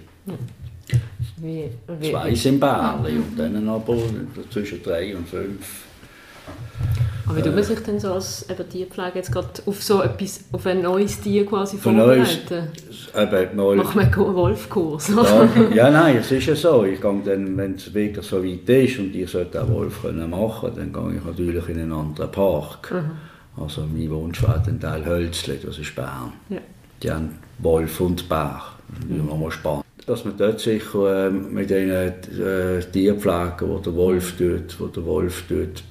Wie, 1.38 1.64
wie, 2.00 2.10
Zwei 2.10 2.34
sind 2.34 2.60
Bärli 2.60 3.16
und 3.16 3.38
dann 3.38 3.68
aber 3.68 3.98
zwischen 4.50 4.82
3 4.82 5.16
und 5.16 5.28
5 5.28 5.85
aber 7.26 7.38
wie 7.38 7.42
tut 7.42 7.54
man 7.54 7.64
sich 7.64 7.80
denn 7.80 7.98
so 7.98 8.12
als 8.12 8.48
eben 8.48 8.68
Tierpflege 8.68 9.12
jetzt 9.16 9.32
gerade 9.32 9.48
auf 9.66 9.82
so 9.82 10.00
etwas, 10.00 10.44
auf 10.52 10.64
ein 10.66 10.82
neues 10.82 11.20
Tier 11.20 11.44
quasi 11.44 11.76
vorbereiten? 11.76 12.68
Eben, 13.16 13.56
mal, 13.56 13.76
Macht 13.76 13.96
man 13.96 14.04
einen 14.04 14.34
Wolfkurs? 14.34 15.08
Ja, 15.08 15.48
ja, 15.74 15.90
nein, 15.90 16.18
es 16.18 16.30
ist 16.30 16.46
ja 16.46 16.54
so. 16.54 16.84
Ich 16.84 17.00
gehe 17.00 17.22
dann, 17.24 17.56
wenn 17.56 17.74
es 17.74 17.92
wirklich 17.92 18.24
so 18.24 18.44
weit 18.44 18.68
ist 18.68 18.98
und 19.00 19.14
ich 19.14 19.28
sollte 19.28 19.60
auch 19.60 19.68
Wolf 19.68 20.02
können 20.02 20.30
machen 20.30 20.70
dann 20.76 20.92
gehe 20.92 21.18
ich 21.18 21.24
natürlich 21.24 21.68
in 21.68 21.80
einen 21.80 21.92
anderen 21.92 22.30
Park. 22.30 22.92
Mhm. 22.92 23.60
Also 23.60 23.82
mein 23.92 24.10
Wunsch 24.10 24.42
wäre 24.42 24.62
ein 24.64 24.78
Teil 24.78 25.04
Hölzli, 25.04 25.58
das 25.64 25.78
ist 25.78 25.96
Bern. 25.96 26.32
Ja. 26.48 26.58
Die 27.02 27.10
haben 27.10 27.38
Wolf 27.58 28.00
und 28.00 28.28
Bär. 28.28 28.62
Das 28.88 29.04
ist 29.04 29.10
mhm. 29.10 29.26
nochmal 29.26 29.50
spannend 29.50 29.85
dass 30.06 30.24
man 30.24 30.36
dort 30.36 30.60
sicher 30.60 31.26
äh, 31.26 31.30
mit 31.30 31.68
den 31.68 31.90
äh, 31.90 32.80
Tierpflegern, 32.92 33.76
die 33.76 33.82
der 33.82 33.94
Wolf 33.96 34.36
tut, 34.38 34.78
wo 34.78 34.86
der 34.86 35.04
Wolf 35.04 35.42
tut, 35.48 35.82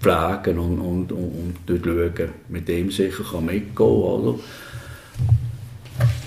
pflegen 0.00 0.58
und, 0.58 0.80
und, 0.80 1.12
und, 1.12 1.70
und 1.70 1.84
schauen, 1.84 2.30
mit 2.48 2.66
dem 2.66 2.90
sicher 2.90 3.22
kann 3.30 3.46
mitgehen 3.46 3.88
oder? 3.88 4.38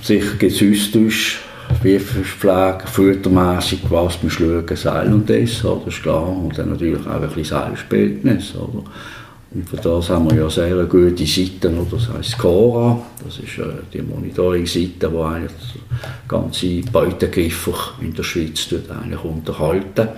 Sicher 0.02 0.36
gibt 0.40 0.54
es 0.54 0.62
Austausch, 0.62 1.42
wie 1.84 2.00
Pflege, 2.00 2.84
futtermässig, 2.86 3.80
was 3.90 4.24
man 4.24 4.30
schauen, 4.30 4.76
Seil 4.76 5.14
und 5.14 5.30
das, 5.30 5.66
oder? 5.66 5.88
ist 5.88 6.02
klar. 6.02 6.30
Und 6.30 6.58
dann 6.58 6.70
natürlich 6.70 7.06
auch 7.06 7.22
ein 7.22 7.30
bisschen 7.30 7.46
oder? 8.56 8.84
Und 9.56 9.70
für 9.70 9.78
das 9.78 10.10
haben 10.10 10.30
wir 10.30 10.38
ja 10.38 10.50
sehr 10.50 10.84
gute 10.84 11.26
Seiten, 11.26 11.88
das 11.90 12.10
heisst 12.10 12.38
Cora, 12.38 13.02
das 13.24 13.40
ist 13.40 13.58
äh, 13.58 13.64
die 13.94 14.02
Monitoring-Seite, 14.02 15.10
die 15.10 15.18
eigentlich 15.18 15.52
ganze 16.28 16.82
Beutegriffe 16.92 17.74
in 18.02 18.14
der 18.14 18.24
Schweiz 18.24 18.68
eigentlich 18.90 19.24
unterhalten. 19.24 20.10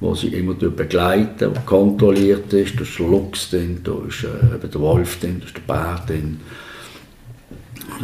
wo 0.00 0.14
sie 0.14 0.28
immer 0.28 0.54
begleiten, 0.54 1.50
wo 1.54 1.60
kontrolliert 1.60 2.52
ist. 2.52 2.76
Da 2.76 2.82
ist 2.82 2.98
der 2.98 3.06
Luchs 3.06 3.50
drin, 3.50 3.80
da 3.82 3.92
ist 4.06 4.24
äh, 4.24 4.68
der 4.68 4.80
Wolf 4.80 5.18
drin, 5.20 5.40
da 5.40 5.46
ist 5.46 5.56
der 5.56 5.62
Bär 5.62 6.04
drin. 6.06 6.40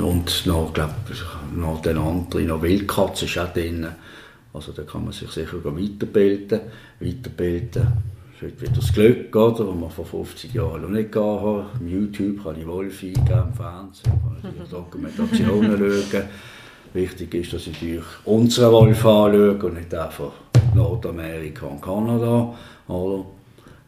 Und 0.02 0.46
noch, 0.46 0.72
glaub, 0.72 0.94
noch 1.54 1.82
den 1.82 1.98
anderen, 1.98 2.46
noch 2.48 2.62
Wildkatze 2.62 3.26
ist 3.26 3.38
auch 3.38 3.52
drin. 3.52 3.86
Also 4.52 4.72
da 4.72 4.82
kann 4.82 5.04
man 5.04 5.12
sich 5.12 5.30
sicher 5.30 5.64
weiterbilden. 5.64 6.60
weiterbilden. 7.00 8.13
Ist 8.40 8.60
wieder 8.60 8.72
das 8.72 8.92
Glück, 8.92 9.34
oder, 9.34 9.64
das 9.64 9.74
man 9.74 9.90
vor 9.90 10.04
50 10.04 10.52
Jahren 10.52 10.82
noch 10.82 10.88
nicht 10.88 11.14
hatte. 11.14 11.66
Im 11.80 11.88
YouTube 11.88 12.42
kann 12.42 12.58
ich 12.58 12.66
Wolf 12.66 13.02
eingeben, 13.02 13.44
im 13.48 13.54
Fernsehen 13.54 14.12
kann 14.42 14.54
ich 14.62 14.68
Dokumentationen 14.70 15.78
schauen. 15.78 16.24
Wichtig 16.92 17.34
ist, 17.34 17.52
dass 17.52 17.66
ich 17.66 17.72
natürlich 17.74 18.04
unseren 18.24 18.72
Wolf 18.72 19.06
anschaue 19.06 19.54
und 19.54 19.74
nicht 19.74 19.94
einfach 19.94 20.32
Nordamerika 20.74 21.66
und 21.66 21.80
Kanada. 21.80 22.54
Oder? 22.88 23.24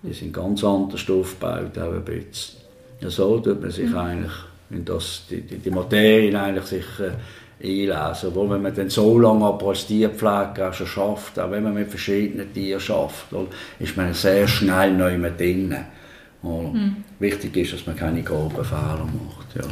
Die 0.02 0.12
sind 0.12 0.32
ganz 0.32 0.62
anders 0.62 1.08
aufgebaut, 1.10 1.78
auch 1.78 1.92
ein 1.92 2.04
bisschen. 2.04 2.60
Ja, 3.00 3.10
so 3.10 3.38
tut 3.40 3.60
man 3.60 3.70
sich 3.70 3.90
mhm. 3.90 3.96
eigentlich 3.96 4.32
in 4.70 4.84
das, 4.84 5.24
die, 5.28 5.40
die, 5.42 5.58
die 5.58 5.70
Materien 5.70 6.36
eigentlich 6.36 6.66
sich 6.66 6.84
einlesen. 7.62 8.28
Obwohl, 8.28 8.50
wenn 8.50 8.62
man 8.62 8.74
dann 8.74 8.90
so 8.90 9.18
lange 9.18 9.44
aber 9.44 9.68
als 9.68 9.86
Tierpfleger 9.86 10.72
schafft, 10.72 11.38
auch 11.38 11.50
wenn 11.50 11.62
man 11.62 11.74
mit 11.74 11.88
verschiedenen 11.88 12.52
Tieren 12.52 12.80
schafft, 12.80 13.26
ist 13.78 13.96
man 13.96 14.12
sehr 14.14 14.46
schnell 14.46 14.92
neu 14.92 15.18
mit 15.18 15.38
drin. 15.38 15.76
Mhm. 16.42 17.04
Wichtig 17.18 17.56
ist, 17.56 17.72
dass 17.72 17.86
man 17.86 17.96
keine 17.96 18.22
groben 18.22 18.64
Fehler 18.64 19.06
macht. 19.06 19.56
Ja. 19.56 19.62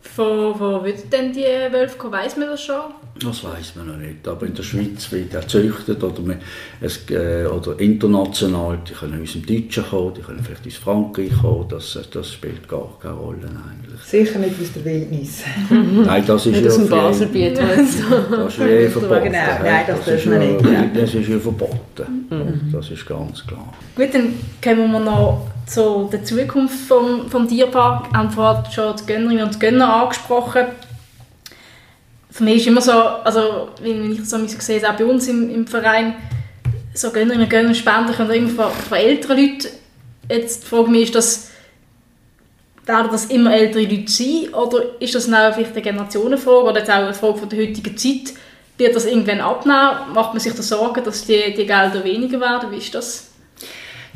Von 0.00 0.58
wo 0.58 0.82
wird 0.82 1.12
denn 1.12 1.32
die 1.32 1.42
Wölfe 1.42 1.98
kommen? 1.98 2.14
Weiss 2.14 2.36
man 2.36 2.48
das 2.48 2.62
schon? 2.62 2.94
Das 3.20 3.44
weiß 3.44 3.76
man 3.76 3.86
noch 3.86 3.96
nicht. 3.96 4.26
Aber 4.28 4.46
in 4.46 4.54
der 4.54 4.62
Schweiz 4.62 5.10
wird 5.10 5.32
er 5.32 5.40
gezüchtet 5.40 6.02
oder, 6.02 6.36
es, 6.80 7.08
äh, 7.10 7.46
oder 7.46 7.78
international. 7.80 8.78
Die 8.88 8.92
können 8.92 9.22
aus 9.22 9.32
dem 9.32 9.46
Deutschen 9.46 9.84
kommen, 9.84 10.14
die 10.14 10.20
können 10.20 10.40
vielleicht 10.42 10.66
aus 10.66 10.74
Frankreich 10.74 11.32
kommen. 11.40 11.66
Das, 11.68 11.98
das 12.12 12.32
spielt 12.32 12.68
gar 12.68 12.88
keine 13.00 13.14
Rolle 13.14 13.48
eigentlich. 13.48 14.00
Sicher 14.02 14.38
nicht 14.38 14.60
aus 14.60 14.72
der 14.74 14.84
Wildnis. 14.84 15.42
Nein, 15.70 16.24
das 16.26 16.46
ist 16.46 16.52
nicht 16.52 16.64
ja 16.64 16.70
aus 16.70 16.76
dem 16.76 16.88
Baselbiet. 16.88 17.58
das 17.58 17.78
ist 17.78 18.58
ja 18.58 18.90
verboten. 18.90 19.24
Genau, 19.24 19.38
nein, 19.62 19.84
das, 19.86 20.04
das 20.04 20.14
ist 20.14 20.26
man 20.26 20.38
nicht. 20.38 20.64
Ja. 20.64 20.84
Das 20.94 21.14
ist 21.14 21.28
ja 21.28 21.38
verboten. 21.38 22.26
Mhm. 22.30 22.72
Das 22.72 22.90
ist 22.90 23.06
ganz 23.06 23.46
klar. 23.46 23.72
Gut, 23.96 24.08
dann 24.12 24.34
kommen 24.62 24.92
wir 24.92 25.00
noch 25.00 25.46
zu 25.66 26.08
der 26.12 26.22
Zukunft 26.22 26.86
vom, 26.86 27.28
vom 27.28 27.48
Tierpark. 27.48 28.12
Wir 28.12 28.18
haben 28.18 28.30
vorhin 28.30 28.70
schon 28.72 28.94
die 28.96 29.06
Gönnerinnen 29.06 29.44
und 29.46 29.58
Gönner 29.58 30.02
angesprochen. 30.02 30.66
Für 32.36 32.44
mich 32.44 32.58
ist 32.58 32.66
immer 32.66 32.82
so, 32.82 32.92
also 32.92 33.70
wenn 33.80 34.12
ich 34.12 34.22
so 34.28 34.36
sehe, 34.46 34.86
auch 34.86 34.94
bei 34.94 35.06
uns 35.06 35.26
im, 35.26 35.48
im 35.48 35.66
Verein, 35.66 36.16
so 36.92 37.10
Gönnerinnen 37.10 37.48
Gönner 37.48 37.72
spenden 37.72 38.12
können 38.12 38.30
immer 38.30 38.50
von, 38.50 38.72
von 38.72 38.98
älteren 38.98 39.38
Leuten. 39.38 39.68
Jetzt 40.28 40.64
die 40.64 40.66
Frage 40.66 40.90
mich, 40.90 41.04
ist 41.04 41.14
das 41.14 41.48
werden 42.84 43.08
das 43.10 43.24
immer 43.26 43.54
ältere 43.54 43.84
Leute 43.84 44.12
sein 44.12 44.52
oder 44.52 45.00
ist 45.00 45.14
das 45.14 45.32
auch 45.32 45.54
vielleicht 45.54 45.72
eine 45.72 45.80
Generationenfrage 45.80 46.62
oder 46.64 46.78
jetzt 46.80 46.90
auch 46.90 46.96
eine 46.96 47.14
Frage 47.14 47.38
von 47.38 47.48
der 47.48 47.58
heutigen 47.58 47.96
Zeit? 47.96 48.34
Wird 48.76 48.94
das 48.94 49.06
irgendwann 49.06 49.40
abnehmen? 49.40 50.12
Macht 50.12 50.34
man 50.34 50.40
sich 50.40 50.52
da 50.52 50.62
Sorgen, 50.62 51.02
dass 51.02 51.24
die, 51.24 51.54
die 51.56 51.66
Gelder 51.66 52.04
weniger 52.04 52.38
werden? 52.38 52.70
Wie 52.70 52.76
ist 52.76 52.94
das? 52.94 53.25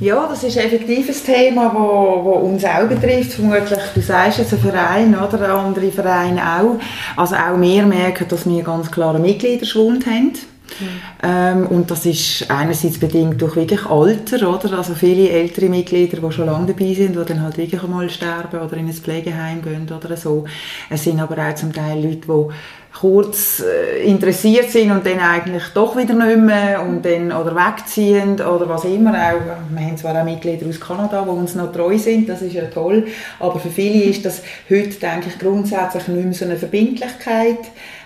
Ja, 0.00 0.26
das 0.26 0.42
ist 0.44 0.56
effektiv 0.56 1.08
ein 1.08 1.34
Thema, 1.34 1.66
das 1.66 1.74
wo, 1.74 2.24
wo 2.24 2.30
uns 2.48 2.64
auch 2.64 2.88
betrifft. 2.88 3.32
Vermutlich, 3.32 3.78
du 3.94 4.00
sagst 4.00 4.38
jetzt 4.38 4.54
ein 4.54 4.58
Verein 4.58 5.14
oder 5.14 5.52
andere 5.52 5.92
Vereine 5.92 6.40
auch. 6.40 6.80
Also 7.16 7.34
auch 7.34 7.60
wir 7.60 7.84
merken, 7.84 8.26
dass 8.26 8.48
wir 8.48 8.62
ganz 8.62 8.90
klar 8.90 9.14
einen 9.14 9.22
Mitgliederschwund 9.22 10.06
haben. 10.06 10.32
Mhm. 10.80 10.86
Ähm, 11.22 11.66
und 11.66 11.90
das 11.90 12.06
ist 12.06 12.50
einerseits 12.50 12.98
bedingt 12.98 13.42
durch 13.42 13.56
wirklich 13.56 13.84
Alter, 13.84 14.48
oder? 14.48 14.78
Also 14.78 14.94
viele 14.94 15.28
ältere 15.28 15.68
Mitglieder, 15.68 16.16
die 16.16 16.32
schon 16.32 16.46
lange 16.46 16.68
dabei 16.68 16.94
sind, 16.94 17.16
die 17.16 17.24
dann 17.24 17.42
halt 17.42 17.58
wirklich 17.58 17.82
einmal 17.82 18.08
sterben 18.08 18.60
oder 18.60 18.76
in 18.78 18.86
ein 18.86 18.94
Pflegeheim 18.94 19.60
gehen 19.60 19.86
oder 19.94 20.16
so. 20.16 20.44
Es 20.88 21.04
sind 21.04 21.20
aber 21.20 21.36
auch 21.46 21.54
zum 21.54 21.74
Teil 21.74 22.02
Leute, 22.02 22.26
die 22.26 22.54
kurz 22.92 23.60
äh, 23.60 24.02
interessiert 24.04 24.70
sind 24.70 24.90
und 24.90 25.06
dann 25.06 25.20
eigentlich 25.20 25.62
doch 25.74 25.96
wieder 25.96 26.14
nicht 26.14 26.38
mehr 26.38 26.82
und 26.82 27.04
dann 27.04 27.32
oder 27.32 27.54
wegziehen 27.54 28.34
oder 28.34 28.68
was 28.68 28.84
immer. 28.84 29.12
Auch, 29.12 29.40
wir 29.70 29.86
haben 29.86 29.96
zwar 29.96 30.20
auch 30.20 30.24
Mitglieder 30.24 30.66
aus 30.66 30.80
Kanada, 30.80 31.22
die 31.22 31.30
uns 31.30 31.54
noch 31.54 31.72
treu 31.72 31.96
sind, 31.96 32.28
das 32.28 32.42
ist 32.42 32.54
ja 32.54 32.64
toll, 32.66 33.06
aber 33.38 33.58
für 33.58 33.70
viele 33.70 34.04
ist 34.04 34.24
das 34.24 34.42
heute, 34.68 34.90
denke 34.90 35.28
ich, 35.28 35.38
grundsätzlich 35.38 36.08
nicht 36.08 36.24
mehr 36.24 36.34
so 36.34 36.44
eine 36.44 36.56
Verbindlichkeit. 36.56 37.58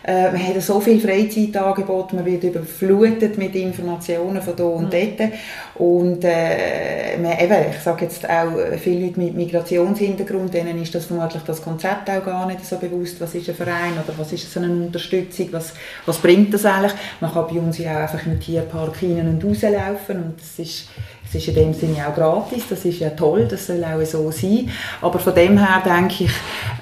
Äh, 0.06 0.32
wir 0.32 0.38
haben 0.38 0.60
so 0.60 0.80
viel 0.80 1.00
Freizeitangebote, 1.00 2.14
man 2.14 2.26
wird 2.26 2.44
überflutet 2.44 3.38
mit 3.38 3.54
Informationen 3.54 4.42
von 4.42 4.54
hier 4.54 4.66
und 4.66 4.84
mhm. 4.84 5.16
dort 5.16 5.30
und 5.76 6.24
äh, 6.24 7.16
man, 7.16 7.38
eben, 7.38 7.70
ich 7.70 7.80
sage 7.82 8.04
jetzt 8.04 8.28
auch 8.28 8.52
viele 8.78 9.06
Leute 9.06 9.18
mit 9.18 9.34
Migrationshintergrund, 9.34 10.52
denen 10.52 10.82
ist 10.82 10.94
das 10.94 11.06
vermutlich 11.06 11.42
das 11.44 11.62
Konzept 11.62 12.10
auch 12.10 12.22
gar 12.22 12.46
nicht 12.46 12.66
so 12.66 12.76
bewusst, 12.76 13.18
was 13.22 13.34
ist 13.34 13.48
ein 13.48 13.54
Verein 13.54 13.92
oder 13.92 14.12
was 14.18 14.30
ist 14.34 14.52
so 14.52 14.60
eine 14.60 14.70
Unterstützung, 14.70 15.48
was, 15.52 15.72
was 16.04 16.18
bringt 16.18 16.52
das 16.52 16.66
eigentlich. 16.66 16.92
Man 17.20 17.32
kann 17.32 17.46
bei 17.48 17.58
uns 17.58 17.78
ja 17.78 17.96
auch 17.96 18.02
einfach 18.02 18.26
im 18.26 18.38
Tierpark 18.38 19.02
rein 19.02 19.26
und 19.26 19.42
rauslaufen 19.42 20.16
und 20.22 20.34
das 20.38 20.58
ist 20.58 20.88
es 21.34 21.42
ist 21.42 21.48
in 21.48 21.54
dem 21.54 21.74
Sinne 21.74 22.06
auch 22.06 22.14
gratis, 22.14 22.62
das 22.70 22.84
ist 22.84 23.00
ja 23.00 23.10
toll, 23.10 23.48
das 23.50 23.66
soll 23.66 23.84
auch 23.84 24.04
so 24.04 24.30
sein. 24.30 24.70
Aber 25.02 25.18
von 25.18 25.34
dem 25.34 25.58
her 25.58 25.82
denke 25.84 26.24
ich, 26.24 26.30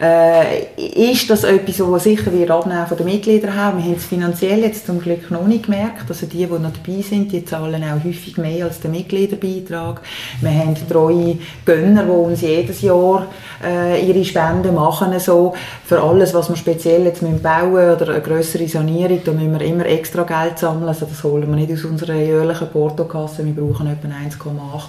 äh, 0.00 1.12
ist 1.12 1.30
das 1.30 1.44
etwas, 1.44 1.80
was 1.80 2.04
sicher 2.04 2.30
wir 2.32 2.50
abnehmen 2.50 2.86
von 2.86 2.96
den 2.98 3.06
Mitgliedern 3.06 3.56
haben. 3.56 3.78
Wir 3.78 3.84
haben 3.84 3.96
es 3.96 4.04
finanziell 4.04 4.60
jetzt 4.60 4.86
zum 4.86 5.00
Glück 5.00 5.30
noch 5.30 5.46
nicht 5.46 5.64
gemerkt. 5.64 6.04
Also 6.08 6.26
die, 6.26 6.46
die 6.46 6.46
noch 6.46 6.72
dabei 6.72 7.00
sind, 7.00 7.32
die 7.32 7.44
zahlen 7.44 7.82
auch 7.82 8.04
häufig 8.04 8.36
mehr 8.36 8.66
als 8.66 8.80
der 8.80 8.90
Mitgliederbeitrag. 8.90 10.02
Wir 10.40 10.50
haben 10.50 10.76
treue 10.88 11.38
Gönner, 11.64 12.04
die 12.04 12.10
uns 12.10 12.40
jedes 12.42 12.82
Jahr 12.82 13.28
äh, 13.64 14.04
ihre 14.06 14.24
Spenden 14.24 14.74
machen. 14.74 15.18
So. 15.18 15.54
Für 15.84 16.02
alles, 16.02 16.34
was 16.34 16.48
wir 16.48 16.56
speziell 16.56 17.04
jetzt 17.04 17.20
bauen 17.20 17.72
müssen 17.72 17.96
oder 17.96 18.08
eine 18.12 18.20
grössere 18.20 18.68
Sanierung, 18.68 19.20
da 19.24 19.32
müssen 19.32 19.58
wir 19.58 19.66
immer 19.66 19.86
extra 19.86 20.24
Geld 20.24 20.58
sammeln. 20.58 20.88
Also 20.88 21.06
das 21.06 21.22
holen 21.24 21.48
wir 21.48 21.56
nicht 21.56 21.72
aus 21.72 21.84
unserer 21.84 22.14
jährlichen 22.14 22.68
Portokasse. 22.68 23.44
Wir 23.44 23.54
brauchen 23.54 23.86
etwa 23.86 24.08
1, 24.08 24.32
1,8 24.41 24.41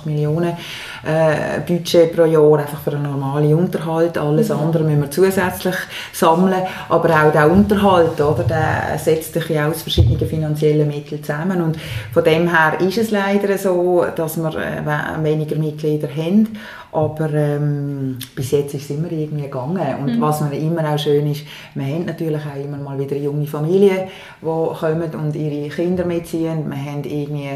Millionen 0.06 0.58
äh, 1.06 1.60
Budget 1.66 2.16
pro 2.16 2.26
Jahr 2.26 2.60
einfach 2.60 2.80
für 2.80 2.92
einen 2.92 3.04
normalen 3.04 3.54
Unterhalt. 3.54 4.18
Alles 4.18 4.50
mhm. 4.50 4.60
andere 4.60 4.84
müssen 4.84 5.02
wir 5.02 5.12
zusätzlich 5.12 5.76
sammeln. 6.12 6.62
Aber 6.90 7.10
auch 7.10 7.32
der 7.32 7.52
Unterhalt, 7.52 8.20
oder, 8.20 8.44
der 8.44 8.98
setzt 8.98 9.34
sich 9.34 9.50
ja 9.50 9.70
aus 9.70 9.82
verschiedenen 9.82 10.28
finanziellen 10.28 10.88
Mitteln 10.88 11.24
zusammen. 11.24 11.62
Und 11.62 11.78
von 12.14 12.24
dem 12.24 12.50
her 12.50 12.80
ist 12.80 12.98
es 12.98 13.12
leider 13.12 13.58
so, 13.58 14.06
dass 14.16 14.38
wir 14.38 14.54
äh, 14.56 15.24
weniger 15.24 15.56
Mitglieder 15.56 16.08
haben. 16.08 16.50
Aber 16.94 17.34
ähm, 17.34 18.20
bis 18.36 18.52
jetzt 18.52 18.76
ist 18.76 18.84
es 18.84 18.90
immer 18.92 19.12
irgendwie 19.12 19.44
gegangen. 19.44 19.96
Und 20.00 20.16
mhm. 20.16 20.22
was 20.22 20.42
mir 20.42 20.56
immer 20.56 20.94
auch 20.94 21.00
schön 21.00 21.30
ist, 21.32 21.44
wir 21.74 21.86
haben 21.86 22.06
natürlich 22.06 22.42
auch 22.42 22.64
immer 22.64 22.78
mal 22.78 23.00
wieder 23.00 23.16
junge 23.16 23.48
Familien, 23.48 24.08
die 24.42 24.46
kommen 24.46 25.16
und 25.16 25.36
ihre 25.36 25.70
Kinder 25.70 26.06
mitziehen. 26.06 26.70
Wir 26.70 26.78
haben 26.78 27.04
irgendwie 27.04 27.50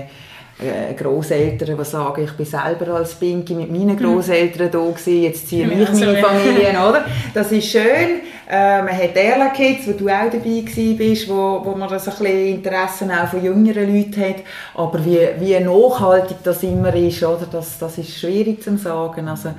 äh, 0.59 0.93
Großeltern, 0.93 1.77
die 1.77 1.85
sagen, 1.85 2.23
ich 2.23 2.31
bin 2.31 2.45
selber 2.45 2.95
als 2.95 3.15
Pinky 3.15 3.53
mit 3.53 3.71
meinen 3.71 3.95
mhm. 3.95 3.97
Großeltern 3.97 4.71
da 4.71 4.79
gewesen, 4.79 5.23
jetzt 5.23 5.47
ziehe 5.47 5.67
ich 5.67 5.69
meine 5.69 6.17
Familie, 6.17 6.69
oder? 6.89 7.05
Das 7.33 7.51
ist 7.51 7.69
schön. 7.69 8.21
Äh, 8.49 8.81
man 8.81 8.97
hat 8.97 9.15
Erla 9.15 9.49
Kids, 9.49 9.87
wo 9.87 9.91
du 9.91 10.07
auch 10.07 10.31
dabei 10.31 10.63
bist, 10.97 11.29
wo, 11.29 11.61
wo 11.63 11.75
man 11.75 11.89
das 11.89 12.07
ein 12.07 12.17
bisschen 12.17 12.47
Interessen 12.47 13.11
auch 13.11 13.27
von 13.27 13.43
jüngeren 13.43 13.93
Leuten 13.93 14.21
hat. 14.21 14.37
Aber 14.73 15.03
wie, 15.05 15.19
wie 15.39 15.59
nachhaltig 15.59 16.37
das 16.43 16.63
immer 16.63 16.93
ist, 16.95 17.21
oder? 17.23 17.45
Das, 17.51 17.77
das 17.77 17.97
ist 17.97 18.17
schwierig 18.17 18.63
zu 18.63 18.77
sagen. 18.77 19.27
Also, 19.27 19.49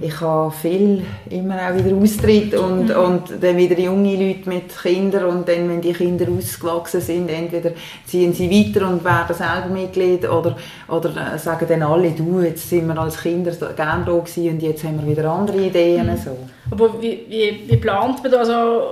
ich 0.00 0.20
habe 0.20 0.50
viel 0.50 1.04
immer 1.30 1.56
auch 1.56 1.74
wieder 1.74 1.96
Austritt 1.96 2.54
und, 2.54 2.88
mhm. 2.88 2.96
und 2.96 3.22
dann 3.40 3.56
wieder 3.56 3.78
junge 3.78 4.16
Leute 4.16 4.48
mit 4.48 4.76
Kindern 4.82 5.24
und 5.24 5.48
dann, 5.48 5.68
wenn 5.68 5.80
die 5.80 5.92
Kinder 5.92 6.26
ausgewachsen 6.30 7.00
sind, 7.00 7.28
entweder 7.28 7.70
ziehen 8.04 8.32
sie 8.32 8.50
weiter 8.50 8.88
und 8.88 9.04
werden 9.04 9.34
selber 9.34 9.68
Mitglied 9.68 10.28
oder, 10.28 10.56
oder 10.88 11.34
äh, 11.34 11.38
sagen 11.38 11.66
dann 11.68 11.82
alle, 11.82 12.10
du, 12.10 12.40
jetzt 12.40 12.68
sind 12.68 12.86
wir 12.86 12.98
als 12.98 13.20
Kinder 13.20 13.52
gerne 13.52 14.04
da 14.04 14.12
gewesen 14.12 14.50
und 14.50 14.62
jetzt 14.62 14.84
haben 14.84 15.00
wir 15.00 15.16
wieder 15.16 15.30
andere 15.30 15.58
Ideen. 15.58 16.06
Mhm. 16.06 16.16
So. 16.16 16.36
Aber 16.70 17.00
wie, 17.00 17.24
wie, 17.28 17.64
wie 17.66 17.76
plant 17.76 18.22
man 18.22 18.32
das? 18.32 18.48
Also, 18.48 18.82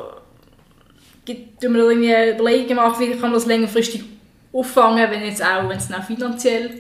gibt 1.24 1.62
man 1.62 1.74
da 1.74 1.88
irgendwie 1.88 2.34
Überlegungen 2.34 2.68
gemacht, 2.68 3.00
wie 3.00 3.10
kann 3.10 3.20
man 3.22 3.34
das 3.34 3.46
längerfristig 3.46 4.04
auffangen, 4.52 5.10
wenn 5.10 5.24
jetzt 5.24 5.42
auch, 5.42 5.68
wenn 5.68 5.78
es 5.78 5.92
auch 5.92 6.02
finanziell 6.04 6.70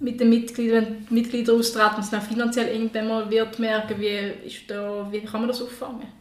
mit 0.00 0.18
den 0.18 0.30
Mitgliedern, 0.30 0.86
wenn 0.86 1.06
die 1.06 1.14
Mitglieder 1.14 1.52
austreten 1.52 1.96
und 1.96 2.04
es 2.04 2.10
dann 2.10 2.22
finanziell 2.22 2.68
irgendwann 2.68 3.08
mal 3.08 3.30
wird 3.30 3.58
merken, 3.58 4.00
wie, 4.00 4.46
ist 4.46 4.68
da, 4.68 5.06
wie 5.10 5.20
kann 5.20 5.40
man 5.40 5.48
das 5.48 5.62
auffangen? 5.62 6.19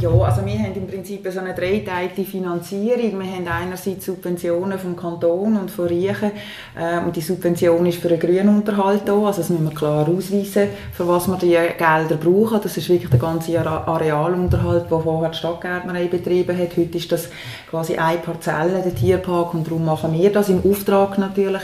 Ja, 0.00 0.10
also 0.10 0.44
wir 0.44 0.58
haben 0.58 0.74
im 0.74 0.86
Prinzip 0.86 1.26
so 1.32 1.38
eine 1.38 1.54
dreiteilige 1.54 2.24
Finanzierung. 2.24 3.18
Wir 3.20 3.32
haben 3.32 3.48
einerseits 3.48 4.04
Subventionen 4.04 4.78
vom 4.78 4.94
Kanton 4.94 5.56
und 5.56 5.70
von 5.70 5.86
Riechen 5.86 6.32
äh, 6.76 6.98
und 6.98 7.16
die 7.16 7.20
Subvention 7.20 7.86
ist 7.86 7.98
für 7.98 8.08
den 8.08 8.18
Grünunterhalt 8.18 9.02
da, 9.06 9.14
also 9.14 9.40
das 9.40 9.48
müssen 9.48 9.64
wir 9.64 9.74
klar 9.74 10.06
ausweisen, 10.08 10.68
für 10.92 11.08
was 11.08 11.28
wir 11.28 11.36
die 11.36 11.56
Gelder 11.78 12.16
brauchen. 12.20 12.60
Das 12.62 12.76
ist 12.76 12.88
wirklich 12.88 13.10
der 13.10 13.18
ganze 13.18 13.58
Arealunterhalt, 13.58 14.90
den 14.90 15.00
vorher 15.00 15.30
die 15.30 15.38
Stadtgärtnerei 15.38 16.08
betrieben 16.08 16.58
hat. 16.58 16.76
Heute 16.76 16.98
ist 16.98 17.10
das 17.12 17.28
quasi 17.70 17.96
eine 17.96 18.18
Parzelle, 18.18 18.82
der 18.82 18.94
Tierpark, 18.94 19.54
und 19.54 19.66
darum 19.66 19.84
machen 19.84 20.12
wir 20.12 20.30
das 20.30 20.48
im 20.48 20.62
Auftrag 20.68 21.16
natürlich 21.16 21.62